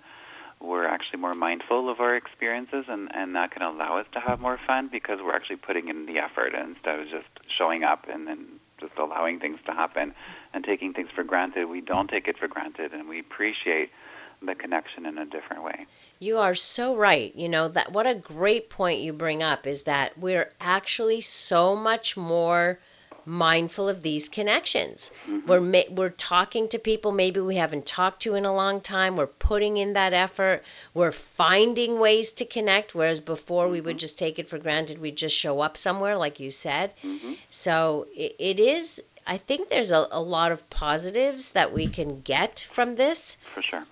we're 0.60 0.86
actually 0.86 1.20
more 1.20 1.36
mindful 1.36 1.89
of 1.89 1.99
our 1.99 2.16
experiences, 2.16 2.86
and, 2.88 3.14
and 3.14 3.36
that 3.36 3.51
can 3.51 3.62
allow 3.62 3.97
us 3.97 4.08
to 4.14 4.20
have 4.20 4.39
more 4.39 4.58
fun 4.58 4.88
because 4.88 5.20
we're 5.22 5.36
actually 5.36 5.58
putting 5.58 5.89
in 5.89 6.06
the 6.06 6.20
effort 6.20 6.54
instead 6.56 7.01
of 7.01 7.10
just 7.10 7.28
showing 7.49 7.84
up 7.84 8.08
and 8.10 8.26
then 8.26 8.47
just 8.80 8.97
allowing 8.97 9.39
things 9.39 9.60
to 9.66 9.74
happen 9.74 10.14
and 10.54 10.64
taking 10.64 10.93
things 10.93 11.10
for 11.14 11.24
granted. 11.24 11.66
We 11.66 11.82
don't 11.82 12.10
take 12.10 12.28
it 12.28 12.38
for 12.38 12.47
granted, 12.47 12.93
and 12.93 13.10
we 13.10 13.20
appreciate 13.20 13.91
the 14.41 14.56
connection 14.56 15.06
in 15.06 15.18
a 15.18 15.26
different 15.26 15.64
way. 15.64 15.86
You 16.24 16.39
are 16.39 16.55
so 16.55 16.95
right. 16.95 17.36
You 17.36 17.49
know 17.49 17.67
that 17.67 17.91
what 17.91 18.07
a 18.07 18.15
great 18.15 18.69
point 18.69 19.01
you 19.01 19.11
bring 19.11 19.43
up 19.43 19.67
is 19.67 19.84
that 19.84 20.17
we're 20.17 20.49
actually 20.61 21.19
so 21.19 21.76
much 21.76 22.15
more 22.15 22.80
mindful 23.26 23.89
of 23.89 24.01
these 24.01 24.30
connections. 24.30 25.11
Mm-hmm. 25.28 25.47
We're 25.49 25.59
ma- 25.59 25.91
we're 25.91 26.09
talking 26.09 26.69
to 26.69 26.80
people 26.80 27.11
maybe 27.11 27.41
we 27.41 27.57
haven't 27.57 27.86
talked 27.86 28.21
to 28.21 28.36
in 28.36 28.45
a 28.45 28.55
long 28.55 28.80
time. 28.80 29.17
We're 29.17 29.28
putting 29.28 29.76
in 29.76 29.93
that 29.93 30.13
effort. 30.13 30.63
We're 30.93 31.11
finding 31.11 31.99
ways 31.99 32.32
to 32.34 32.45
connect 32.45 32.95
whereas 32.95 33.19
before 33.19 33.67
we 33.67 33.82
would 33.82 33.97
mm-hmm. 33.97 33.97
just 33.97 34.17
take 34.17 34.39
it 34.39 34.47
for 34.47 34.57
granted. 34.57 34.99
We'd 34.99 35.17
just 35.17 35.36
show 35.36 35.59
up 35.59 35.76
somewhere 35.76 36.15
like 36.15 36.39
you 36.39 36.51
said. 36.51 36.93
Mm-hmm. 37.03 37.34
So 37.49 38.07
it, 38.15 38.36
it 38.39 38.59
is 38.61 39.03
I 39.28 39.38
think 39.38 39.69
there's 39.69 39.91
a, 39.91 40.07
a 40.11 40.21
lot 40.21 40.53
of 40.53 40.69
positives 40.69 41.51
that 41.51 41.74
we 41.74 41.88
can 41.88 42.21
get 42.21 42.65
from 42.71 42.95
this 42.95 43.38
For 43.53 43.61
sure. 43.61 43.84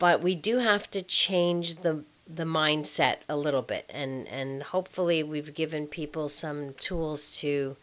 But 0.00 0.20
we 0.22 0.34
do 0.34 0.58
have 0.58 0.90
to 0.90 1.02
change 1.02 1.76
the 1.76 2.04
the 2.28 2.44
mindset 2.44 3.18
a 3.28 3.36
little 3.36 3.62
bit 3.62 3.84
and 3.90 4.26
and 4.28 4.62
hopefully 4.62 5.22
we've 5.24 5.54
given 5.54 5.86
people 5.88 6.28
some 6.28 6.74
tools 6.74 7.36
to 7.38 7.76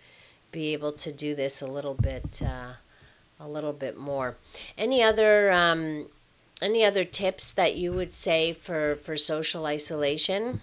be 0.51 0.73
able 0.73 0.93
to 0.93 1.11
do 1.11 1.35
this 1.35 1.61
a 1.61 1.67
little 1.67 1.93
bit 1.93 2.41
uh, 2.43 2.71
a 3.41 3.47
little 3.47 3.73
bit 3.73 3.97
more 3.97 4.35
any 4.77 5.03
other 5.03 5.51
um, 5.51 6.05
any 6.61 6.85
other 6.85 7.03
tips 7.05 7.53
that 7.53 7.75
you 7.75 7.93
would 7.93 8.13
say 8.13 8.53
for 8.53 8.95
for 8.97 9.17
social 9.17 9.65
isolation 9.65 10.61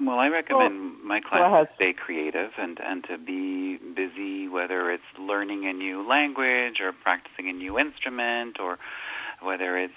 Well, 0.00 0.18
I 0.18 0.28
recommend 0.28 0.74
Well, 0.74 1.04
my 1.04 1.20
clients 1.20 1.52
ahead. 1.52 1.68
to 1.68 1.74
stay 1.74 1.92
creative 1.92 2.52
and, 2.58 2.80
and 2.80 3.04
to 3.04 3.18
be 3.18 3.76
busy, 3.76 4.48
whether 4.48 4.90
it's 4.90 5.18
learning 5.18 5.66
a 5.66 5.72
new 5.74 6.02
language 6.08 6.80
or 6.80 6.92
practicing 6.92 7.48
a 7.50 7.52
new 7.52 7.78
instrument 7.78 8.58
or 8.60 8.78
whether 9.40 9.76
it's 9.78 9.94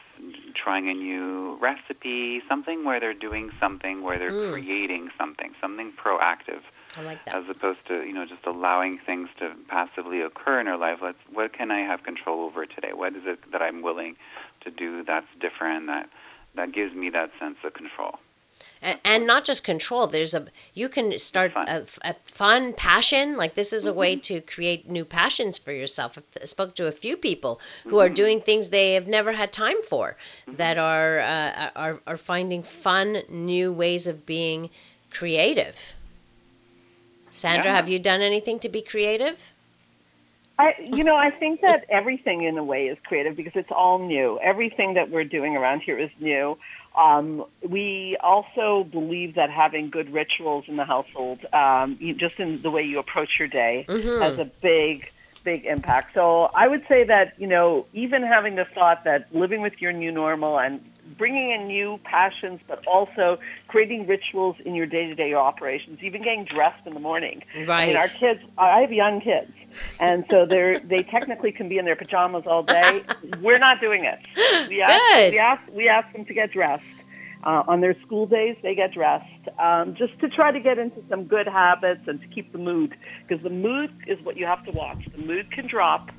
trying 0.53 0.87
a 0.89 0.93
new 0.93 1.57
recipe, 1.59 2.41
something 2.47 2.83
where 2.85 2.99
they're 2.99 3.13
doing 3.13 3.51
something 3.59 4.01
where 4.03 4.17
they're 4.19 4.31
Mm. 4.31 4.51
creating 4.51 5.11
something, 5.17 5.53
something 5.61 5.91
proactive. 5.93 6.61
I 6.95 7.01
like 7.01 7.25
that. 7.25 7.35
as 7.35 7.49
opposed 7.49 7.83
to 7.87 8.03
you 8.05 8.13
know 8.13 8.25
just 8.25 8.45
allowing 8.45 8.99
things 8.99 9.27
to 9.39 9.51
passively 9.67 10.21
occur 10.21 10.59
in 10.59 10.67
our 10.67 10.77
life. 10.77 11.01
Let's 11.01 11.17
what 11.31 11.51
can 11.53 11.71
I 11.71 11.79
have 11.79 12.03
control 12.03 12.41
over 12.45 12.65
today? 12.67 12.93
What 12.93 13.15
is 13.15 13.25
it 13.25 13.51
that 13.51 13.61
I'm 13.61 13.81
willing 13.81 14.15
to 14.61 14.69
do 14.69 15.03
that's 15.03 15.27
different 15.39 15.87
that 15.87 16.07
that 16.55 16.71
gives 16.71 16.93
me 16.93 17.09
that 17.09 17.31
sense 17.39 17.57
of 17.63 17.73
control? 17.73 18.19
And, 18.83 18.99
and 19.03 19.27
not 19.27 19.45
just 19.45 19.63
control 19.63 20.07
there's 20.07 20.33
a 20.33 20.45
you 20.73 20.89
can 20.89 21.17
start 21.17 21.53
a, 21.55 21.85
a 22.03 22.13
fun 22.25 22.73
passion 22.73 23.37
like 23.37 23.55
this 23.55 23.73
is 23.73 23.85
a 23.85 23.93
way 23.93 24.13
mm-hmm. 24.13 24.21
to 24.21 24.41
create 24.41 24.89
new 24.89 25.05
passions 25.05 25.57
for 25.57 25.71
yourself. 25.71 26.17
I 26.41 26.45
spoke 26.45 26.75
to 26.75 26.87
a 26.87 26.91
few 26.91 27.17
people 27.17 27.59
who 27.85 27.99
are 27.99 28.05
mm-hmm. 28.05 28.13
doing 28.15 28.41
things 28.41 28.69
they 28.69 28.93
have 28.93 29.07
never 29.07 29.31
had 29.31 29.51
time 29.51 29.81
for 29.83 30.15
mm-hmm. 30.45 30.57
that 30.57 30.77
are 30.77 31.19
uh, 31.19 31.69
are 31.75 31.99
are 32.05 32.17
finding 32.17 32.63
fun 32.63 33.21
new 33.29 33.71
ways 33.71 34.07
of 34.07 34.25
being 34.25 34.69
creative. 35.11 35.77
Sandra 37.31 37.71
Yeah. 37.71 37.75
have 37.75 37.89
you 37.89 37.99
done 37.99 38.21
anything 38.21 38.59
to 38.59 38.69
be 38.69 38.81
creative? 38.81 39.37
I, 40.59 40.75
you 40.79 41.03
know, 41.03 41.15
I 41.15 41.31
think 41.31 41.61
that 41.61 41.85
everything 41.89 42.43
in 42.43 42.57
a 42.59 42.63
way 42.63 42.87
is 42.87 42.99
creative 43.03 43.35
because 43.35 43.55
it's 43.55 43.71
all 43.71 43.97
new. 43.97 44.39
Everything 44.39 44.93
that 44.93 45.09
we're 45.09 45.23
doing 45.23 45.57
around 45.57 45.81
here 45.81 45.97
is 45.97 46.11
new. 46.19 46.57
Um, 46.95 47.45
we 47.67 48.17
also 48.21 48.83
believe 48.83 49.35
that 49.35 49.49
having 49.49 49.89
good 49.89 50.13
rituals 50.13 50.65
in 50.67 50.77
the 50.77 50.85
household, 50.85 51.39
um, 51.51 51.97
you, 51.99 52.13
just 52.13 52.39
in 52.39 52.61
the 52.61 52.69
way 52.69 52.83
you 52.83 52.99
approach 52.99 53.39
your 53.39 53.47
day, 53.47 53.85
has 54.21 54.37
a 54.37 54.45
big, 54.61 55.09
big 55.43 55.65
impact. 55.65 56.13
So 56.13 56.43
I 56.53 56.67
would 56.67 56.85
say 56.87 57.03
that 57.05 57.33
you 57.39 57.47
know, 57.47 57.87
even 57.93 58.21
having 58.21 58.55
the 58.55 58.65
thought 58.65 59.05
that 59.05 59.33
living 59.33 59.61
with 59.61 59.81
your 59.81 59.91
new 59.91 60.11
normal 60.11 60.59
and 60.59 60.81
bringing 61.17 61.51
in 61.51 61.67
new 61.67 61.99
passions, 62.03 62.59
but 62.67 62.85
also 62.87 63.39
creating 63.67 64.07
rituals 64.07 64.55
in 64.65 64.75
your 64.75 64.85
day-to-day 64.85 65.33
operations, 65.33 66.01
even 66.01 66.23
getting 66.23 66.45
dressed 66.45 66.85
in 66.85 66.93
the 66.93 66.99
morning. 66.99 67.43
Right. 67.55 67.69
I 67.69 67.87
mean, 67.87 67.95
our 67.97 68.07
kids. 68.07 68.41
I 68.57 68.81
have 68.81 68.91
young 68.91 69.21
kids, 69.21 69.51
and 69.99 70.25
so 70.29 70.45
they're 70.45 70.79
they 70.79 71.03
technically 71.03 71.51
can 71.51 71.69
be 71.69 71.77
in 71.77 71.85
their 71.85 71.95
pajamas 71.95 72.45
all 72.47 72.63
day. 72.63 73.03
We're 73.41 73.59
not 73.59 73.81
doing 73.81 74.05
it. 74.05 74.19
We 74.69 74.81
ask, 74.81 75.13
Good. 75.13 75.33
We 75.33 75.39
ask 75.39 75.61
we 75.71 75.89
ask 75.89 76.13
them 76.13 76.25
to 76.25 76.33
get 76.33 76.51
dressed. 76.51 76.83
Uh, 77.43 77.61
on 77.67 77.81
their 77.81 77.93
school 77.99 78.25
days, 78.25 78.55
they 78.61 78.73
get 78.73 78.93
dressed 78.93 79.49
um, 79.59 79.95
just 79.95 80.17
to 80.19 80.29
try 80.29 80.49
to 80.49 80.61
get 80.61 80.79
into 80.79 81.03
some 81.09 81.25
good 81.25 81.45
habits 81.45 82.07
and 82.07 82.21
to 82.21 82.27
keep 82.27 82.53
the 82.53 82.57
mood, 82.57 82.95
because 83.27 83.43
the 83.43 83.49
mood 83.49 83.91
is 84.07 84.17
what 84.21 84.37
you 84.37 84.45
have 84.45 84.63
to 84.63 84.71
watch. 84.71 85.05
The 85.11 85.21
mood 85.21 85.51
can 85.51 85.67
drop, 85.67 86.09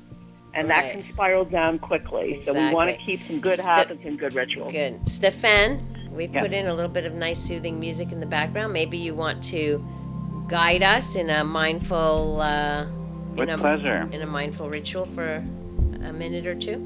and 0.55 0.69
Right. 0.69 0.83
that 0.85 0.91
can 0.93 1.13
spiral 1.13 1.45
down 1.45 1.79
quickly. 1.79 2.41
So 2.41 2.53
we 2.53 2.73
want 2.73 2.89
to 2.89 2.95
keep 2.97 3.21
some 3.27 3.39
good 3.39 3.59
Ste- 3.59 3.65
habits 3.65 4.05
and 4.05 4.17
good 4.17 4.33
rituals. 4.33 4.71
Good. 4.71 5.07
Stefan, 5.09 5.79
we 6.11 6.25
Yeah. 6.27 6.41
put 6.41 6.53
in 6.53 6.65
a 6.67 6.73
little 6.73 6.91
bit 6.91 7.05
of 7.05 7.13
nice 7.13 7.39
soothing 7.39 7.79
music 7.79 8.11
in 8.11 8.19
the 8.19 8.25
background. 8.25 8.71
Maybe 8.73 8.97
you 8.97 9.13
want 9.13 9.43
to 9.45 9.83
guide 10.47 10.81
us 10.83 11.15
in 11.15 11.29
a 11.29 11.43
mindful 11.43 12.39
uh, 12.41 12.85
With 13.35 13.49
in 13.49 13.55
a, 13.55 13.57
pleasure. 13.57 14.07
in 14.11 14.21
a 14.21 14.25
mindful 14.25 14.69
ritual 14.69 15.05
for 15.07 15.43
a 16.07 16.13
minute 16.13 16.47
or 16.47 16.55
two. 16.55 16.79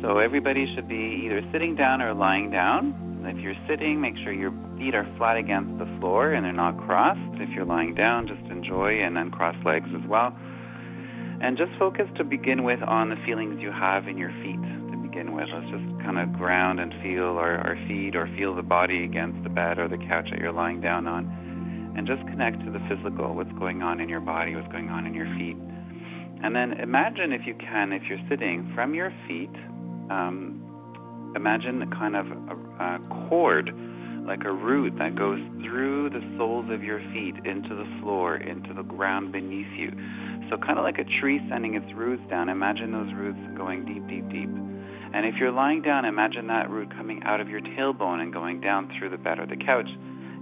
So 0.00 0.18
everybody 0.18 0.72
should 0.74 0.86
be 0.86 1.22
either 1.26 1.42
sitting 1.50 1.74
down 1.74 2.00
or 2.02 2.14
lying 2.14 2.50
down. 2.50 2.94
If 3.26 3.40
you're 3.40 3.56
sitting, 3.66 4.00
make 4.00 4.16
sure 4.18 4.32
your 4.32 4.52
feet 4.78 4.94
are 4.94 5.04
flat 5.16 5.36
against 5.36 5.76
the 5.78 5.86
floor 5.98 6.32
and 6.32 6.44
they're 6.46 6.52
not 6.52 6.76
crossed. 6.78 7.18
If 7.40 7.50
you're 7.50 7.64
lying 7.64 7.94
down, 7.94 8.28
just 8.28 8.40
enjoy 8.48 9.00
and 9.02 9.16
then 9.16 9.30
cross 9.32 9.56
legs 9.64 9.88
as 9.92 10.06
well. 10.06 10.36
And 11.40 11.56
just 11.56 11.70
focus 11.78 12.06
to 12.16 12.24
begin 12.24 12.64
with 12.64 12.82
on 12.82 13.10
the 13.10 13.16
feelings 13.24 13.60
you 13.60 13.70
have 13.70 14.08
in 14.08 14.18
your 14.18 14.30
feet 14.42 14.60
to 14.90 14.96
begin 14.96 15.34
with. 15.34 15.46
Let's 15.52 15.70
just 15.70 15.86
kind 16.02 16.18
of 16.18 16.32
ground 16.32 16.80
and 16.80 16.92
feel 17.02 17.38
our, 17.38 17.58
our 17.58 17.76
feet 17.86 18.16
or 18.16 18.26
feel 18.36 18.54
the 18.54 18.62
body 18.62 19.04
against 19.04 19.42
the 19.44 19.48
bed 19.48 19.78
or 19.78 19.88
the 19.88 19.98
couch 19.98 20.28
that 20.30 20.40
you're 20.40 20.52
lying 20.52 20.80
down 20.80 21.06
on. 21.06 21.94
And 21.96 22.06
just 22.06 22.22
connect 22.28 22.64
to 22.64 22.70
the 22.70 22.80
physical, 22.88 23.34
what's 23.34 23.52
going 23.58 23.82
on 23.82 24.00
in 24.00 24.08
your 24.08 24.20
body, 24.20 24.54
what's 24.54 24.70
going 24.72 24.88
on 24.88 25.06
in 25.06 25.14
your 25.14 25.26
feet. 25.38 25.56
And 26.42 26.54
then 26.54 26.74
imagine, 26.74 27.32
if 27.32 27.46
you 27.46 27.54
can, 27.54 27.92
if 27.92 28.02
you're 28.08 28.22
sitting 28.28 28.70
from 28.74 28.94
your 28.94 29.12
feet, 29.26 29.50
um, 30.10 30.62
imagine 31.34 31.82
a 31.82 31.86
kind 31.86 32.14
of 32.14 32.26
a, 32.26 32.84
a 32.84 33.28
cord, 33.28 33.70
like 34.28 34.44
a 34.44 34.52
root 34.52 34.92
that 34.98 35.16
goes 35.16 35.40
through 35.64 36.10
the 36.10 36.20
soles 36.36 36.66
of 36.70 36.84
your 36.84 37.00
feet 37.12 37.34
into 37.46 37.74
the 37.74 37.88
floor, 38.00 38.36
into 38.36 38.74
the 38.74 38.82
ground 38.82 39.32
beneath 39.32 39.72
you. 39.74 39.90
So, 40.50 40.56
kind 40.58 40.78
of 40.78 40.84
like 40.84 40.98
a 40.98 41.08
tree 41.20 41.40
sending 41.48 41.74
its 41.74 41.86
roots 41.96 42.22
down. 42.28 42.48
Imagine 42.48 42.92
those 42.92 43.12
roots 43.14 43.40
going 43.56 43.84
deep, 43.86 44.06
deep, 44.06 44.28
deep. 44.28 44.48
And 45.14 45.24
if 45.24 45.36
you're 45.40 45.50
lying 45.50 45.80
down, 45.80 46.04
imagine 46.04 46.46
that 46.48 46.68
root 46.68 46.90
coming 46.90 47.22
out 47.24 47.40
of 47.40 47.48
your 47.48 47.60
tailbone 47.60 48.20
and 48.20 48.32
going 48.32 48.60
down 48.60 48.92
through 48.98 49.10
the 49.10 49.16
bed 49.16 49.38
or 49.38 49.46
the 49.46 49.56
couch 49.56 49.88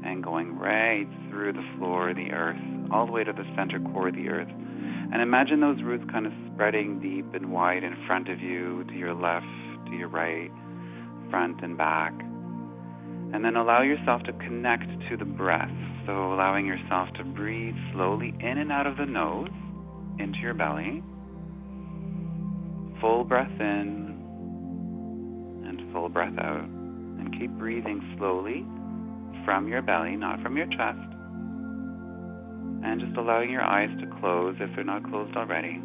and 0.05 0.23
going 0.23 0.59
right 0.59 1.07
through 1.31 1.53
the 1.53 1.65
floor, 1.79 2.13
the 2.13 2.33
earth, 2.33 2.61
all 2.91 3.07
the 3.07 3.13
way 3.13 3.23
to 3.23 3.33
the 3.33 3.47
center 3.57 3.79
core 3.93 4.09
of 4.09 4.15
the 4.15 4.29
earth. 4.29 4.51
And 4.51 5.23
imagine 5.23 5.61
those 5.61 5.81
roots 5.83 6.05
kind 6.11 6.27
of 6.27 6.33
spreading 6.53 6.99
deep 6.99 7.35
and 7.35 7.53
wide 7.53 7.85
in 7.85 7.97
front 8.07 8.29
of 8.29 8.41
you, 8.41 8.83
to 8.85 8.95
your 8.95 9.15
left, 9.15 9.47
to 9.87 9.93
your 9.93 10.09
right, 10.09 10.51
front 11.31 11.63
and 11.63 11.79
back. 11.79 12.13
And 13.33 13.45
then 13.45 13.57
allow 13.57 13.83
yourself 13.83 14.23
to 14.25 14.33
connect 14.33 14.89
to 15.11 15.17
the 15.17 15.25
breath. 15.25 15.71
So 16.07 16.13
allowing 16.13 16.67
yourself 16.67 17.09
to 17.17 17.25
breathe 17.25 17.75
slowly 17.93 18.35
in 18.41 18.59
and 18.59 18.71
out 18.71 18.87
of 18.87 18.97
the 18.97 19.07
nose, 19.07 19.51
into 20.19 20.39
your 20.39 20.55
belly. 20.55 21.03
Full 23.01 23.25
breath 23.25 23.61
in 23.61 24.15
and 25.67 25.93
full 25.93 26.09
breath 26.09 26.39
out. 26.39 26.65
And 26.65 27.37
keep 27.39 27.51
breathing 27.59 28.15
slowly 28.19 28.65
from 29.45 29.69
your 29.69 29.83
belly, 29.83 30.17
not 30.17 30.41
from 30.43 30.57
your 30.57 30.67
chest 30.67 31.17
and 32.87 33.01
just 33.01 33.17
allowing 33.17 33.51
your 33.51 33.63
eyes 33.63 33.91
to 34.01 34.07
close 34.21 34.55
if 34.61 34.71
they're 34.75 34.85
not 34.85 35.03
closed 35.05 35.37
already. 35.37 35.81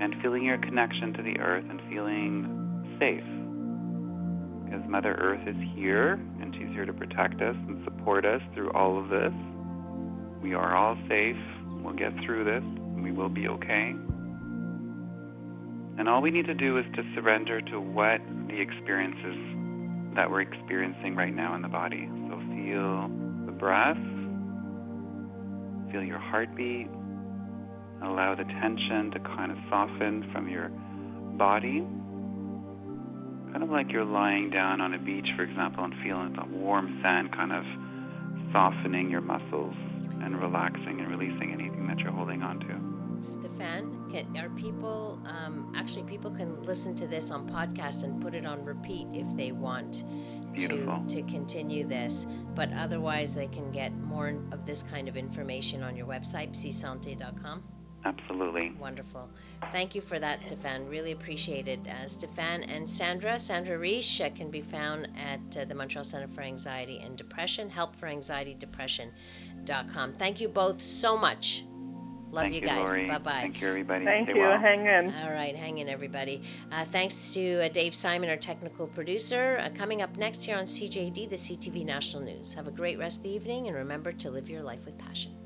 And 0.00 0.14
feeling 0.22 0.44
your 0.44 0.58
connection 0.58 1.12
to 1.14 1.22
the 1.22 1.38
earth 1.40 1.64
and 1.68 1.80
feeling 1.90 2.96
safe. 2.98 3.43
Because 4.74 4.90
Mother 4.90 5.14
Earth 5.20 5.46
is 5.46 5.54
here 5.76 6.14
and 6.40 6.52
she's 6.52 6.66
here 6.70 6.84
to 6.84 6.92
protect 6.92 7.40
us 7.40 7.54
and 7.68 7.84
support 7.84 8.24
us 8.24 8.40
through 8.54 8.72
all 8.72 8.98
of 8.98 9.08
this. 9.08 9.32
We 10.42 10.54
are 10.54 10.74
all 10.74 10.96
safe. 11.08 11.36
We'll 11.84 11.94
get 11.94 12.12
through 12.24 12.44
this. 12.44 12.64
We 13.00 13.12
will 13.12 13.28
be 13.28 13.46
okay. 13.46 13.94
And 15.96 16.08
all 16.08 16.20
we 16.20 16.32
need 16.32 16.46
to 16.46 16.54
do 16.54 16.76
is 16.78 16.84
to 16.96 17.04
surrender 17.14 17.60
to 17.60 17.80
what 17.80 18.20
the 18.48 18.60
experiences 18.60 20.16
that 20.16 20.28
we're 20.28 20.40
experiencing 20.40 21.14
right 21.14 21.32
now 21.32 21.54
in 21.54 21.62
the 21.62 21.68
body. 21.68 22.08
So 22.28 22.36
feel 22.50 23.08
the 23.46 23.52
breath, 23.52 23.96
feel 25.92 26.02
your 26.02 26.18
heartbeat, 26.18 26.88
allow 28.02 28.34
the 28.34 28.44
tension 28.60 29.12
to 29.12 29.20
kind 29.20 29.52
of 29.52 29.58
soften 29.70 30.28
from 30.32 30.48
your 30.48 30.70
body. 31.38 31.86
Kind 33.54 33.62
of 33.62 33.70
like 33.70 33.92
you're 33.92 34.04
lying 34.04 34.50
down 34.50 34.80
on 34.80 34.94
a 34.94 34.98
beach, 34.98 35.28
for 35.36 35.44
example, 35.44 35.84
and 35.84 35.94
feeling 36.02 36.32
the 36.32 36.44
warm 36.44 36.98
sand 37.04 37.30
kind 37.30 37.52
of 37.52 37.64
softening 38.50 39.08
your 39.08 39.20
muscles 39.20 39.76
and 40.24 40.42
relaxing 40.42 40.98
and 40.98 41.08
releasing 41.08 41.52
anything 41.52 41.86
that 41.86 42.00
you're 42.00 42.10
holding 42.10 42.42
on 42.42 42.58
to. 42.58 43.22
Stefan, 43.24 44.10
can, 44.10 44.36
are 44.38 44.50
people 44.50 45.20
um, 45.24 45.72
actually 45.76 46.02
people 46.02 46.32
can 46.32 46.64
listen 46.64 46.96
to 46.96 47.06
this 47.06 47.30
on 47.30 47.48
podcast 47.48 48.02
and 48.02 48.20
put 48.20 48.34
it 48.34 48.44
on 48.44 48.64
repeat 48.64 49.06
if 49.12 49.36
they 49.36 49.52
want 49.52 50.02
Beautiful. 50.52 51.04
to 51.06 51.14
to 51.14 51.22
continue 51.30 51.86
this. 51.86 52.26
But 52.56 52.72
otherwise, 52.72 53.36
they 53.36 53.46
can 53.46 53.70
get 53.70 53.96
more 53.96 54.34
of 54.50 54.66
this 54.66 54.82
kind 54.82 55.08
of 55.08 55.16
information 55.16 55.84
on 55.84 55.94
your 55.94 56.08
website, 56.08 56.56
psysante.com. 56.56 57.62
Absolutely. 58.04 58.72
Wonderful. 58.78 59.28
Thank 59.72 59.94
you 59.94 60.02
for 60.02 60.18
that, 60.18 60.42
Stefan. 60.42 60.88
Really 60.88 61.12
appreciated. 61.12 61.88
Uh, 61.88 62.06
Stefan 62.06 62.64
and 62.64 62.86
Sandra, 62.88 63.38
Sandra 63.38 63.78
Reish, 63.78 64.20
uh, 64.24 64.30
can 64.34 64.50
be 64.50 64.60
found 64.60 65.08
at 65.16 65.56
uh, 65.56 65.64
the 65.64 65.74
Montreal 65.74 66.04
Center 66.04 66.28
for 66.28 66.42
Anxiety 66.42 67.00
and 67.02 67.16
Depression, 67.16 67.70
helpforanxietydepression.com. 67.70 70.12
Thank 70.14 70.42
you 70.42 70.48
both 70.48 70.82
so 70.82 71.16
much. 71.16 71.64
Love 72.30 72.42
Thank 72.42 72.56
you 72.56 72.60
you, 72.62 72.66
guys. 72.66 72.96
Bye 72.96 73.18
bye. 73.18 73.40
Thank 73.42 73.60
you, 73.60 73.68
everybody. 73.68 74.04
Thank 74.04 74.28
Stay 74.28 74.36
you. 74.36 74.42
well. 74.42 74.58
Hang 74.58 74.86
in. 74.86 75.14
All 75.22 75.30
right, 75.30 75.54
hang 75.54 75.78
in, 75.78 75.88
everybody. 75.88 76.42
Uh, 76.70 76.84
thanks 76.84 77.32
to 77.34 77.64
uh, 77.64 77.68
Dave 77.68 77.94
Simon, 77.94 78.28
our 78.28 78.36
technical 78.36 78.88
producer. 78.88 79.60
Uh, 79.62 79.68
coming 79.78 80.02
up 80.02 80.16
next 80.16 80.42
here 80.44 80.56
on 80.56 80.64
CJAD, 80.64 81.30
the 81.30 81.36
CTV 81.36 81.84
National 81.86 82.24
News. 82.24 82.54
Have 82.54 82.66
a 82.66 82.72
great 82.72 82.98
rest 82.98 83.20
of 83.20 83.22
the 83.22 83.30
evening, 83.30 83.68
and 83.68 83.76
remember 83.76 84.10
to 84.12 84.32
live 84.32 84.50
your 84.50 84.62
life 84.62 84.84
with 84.84 84.98
passion. 84.98 85.43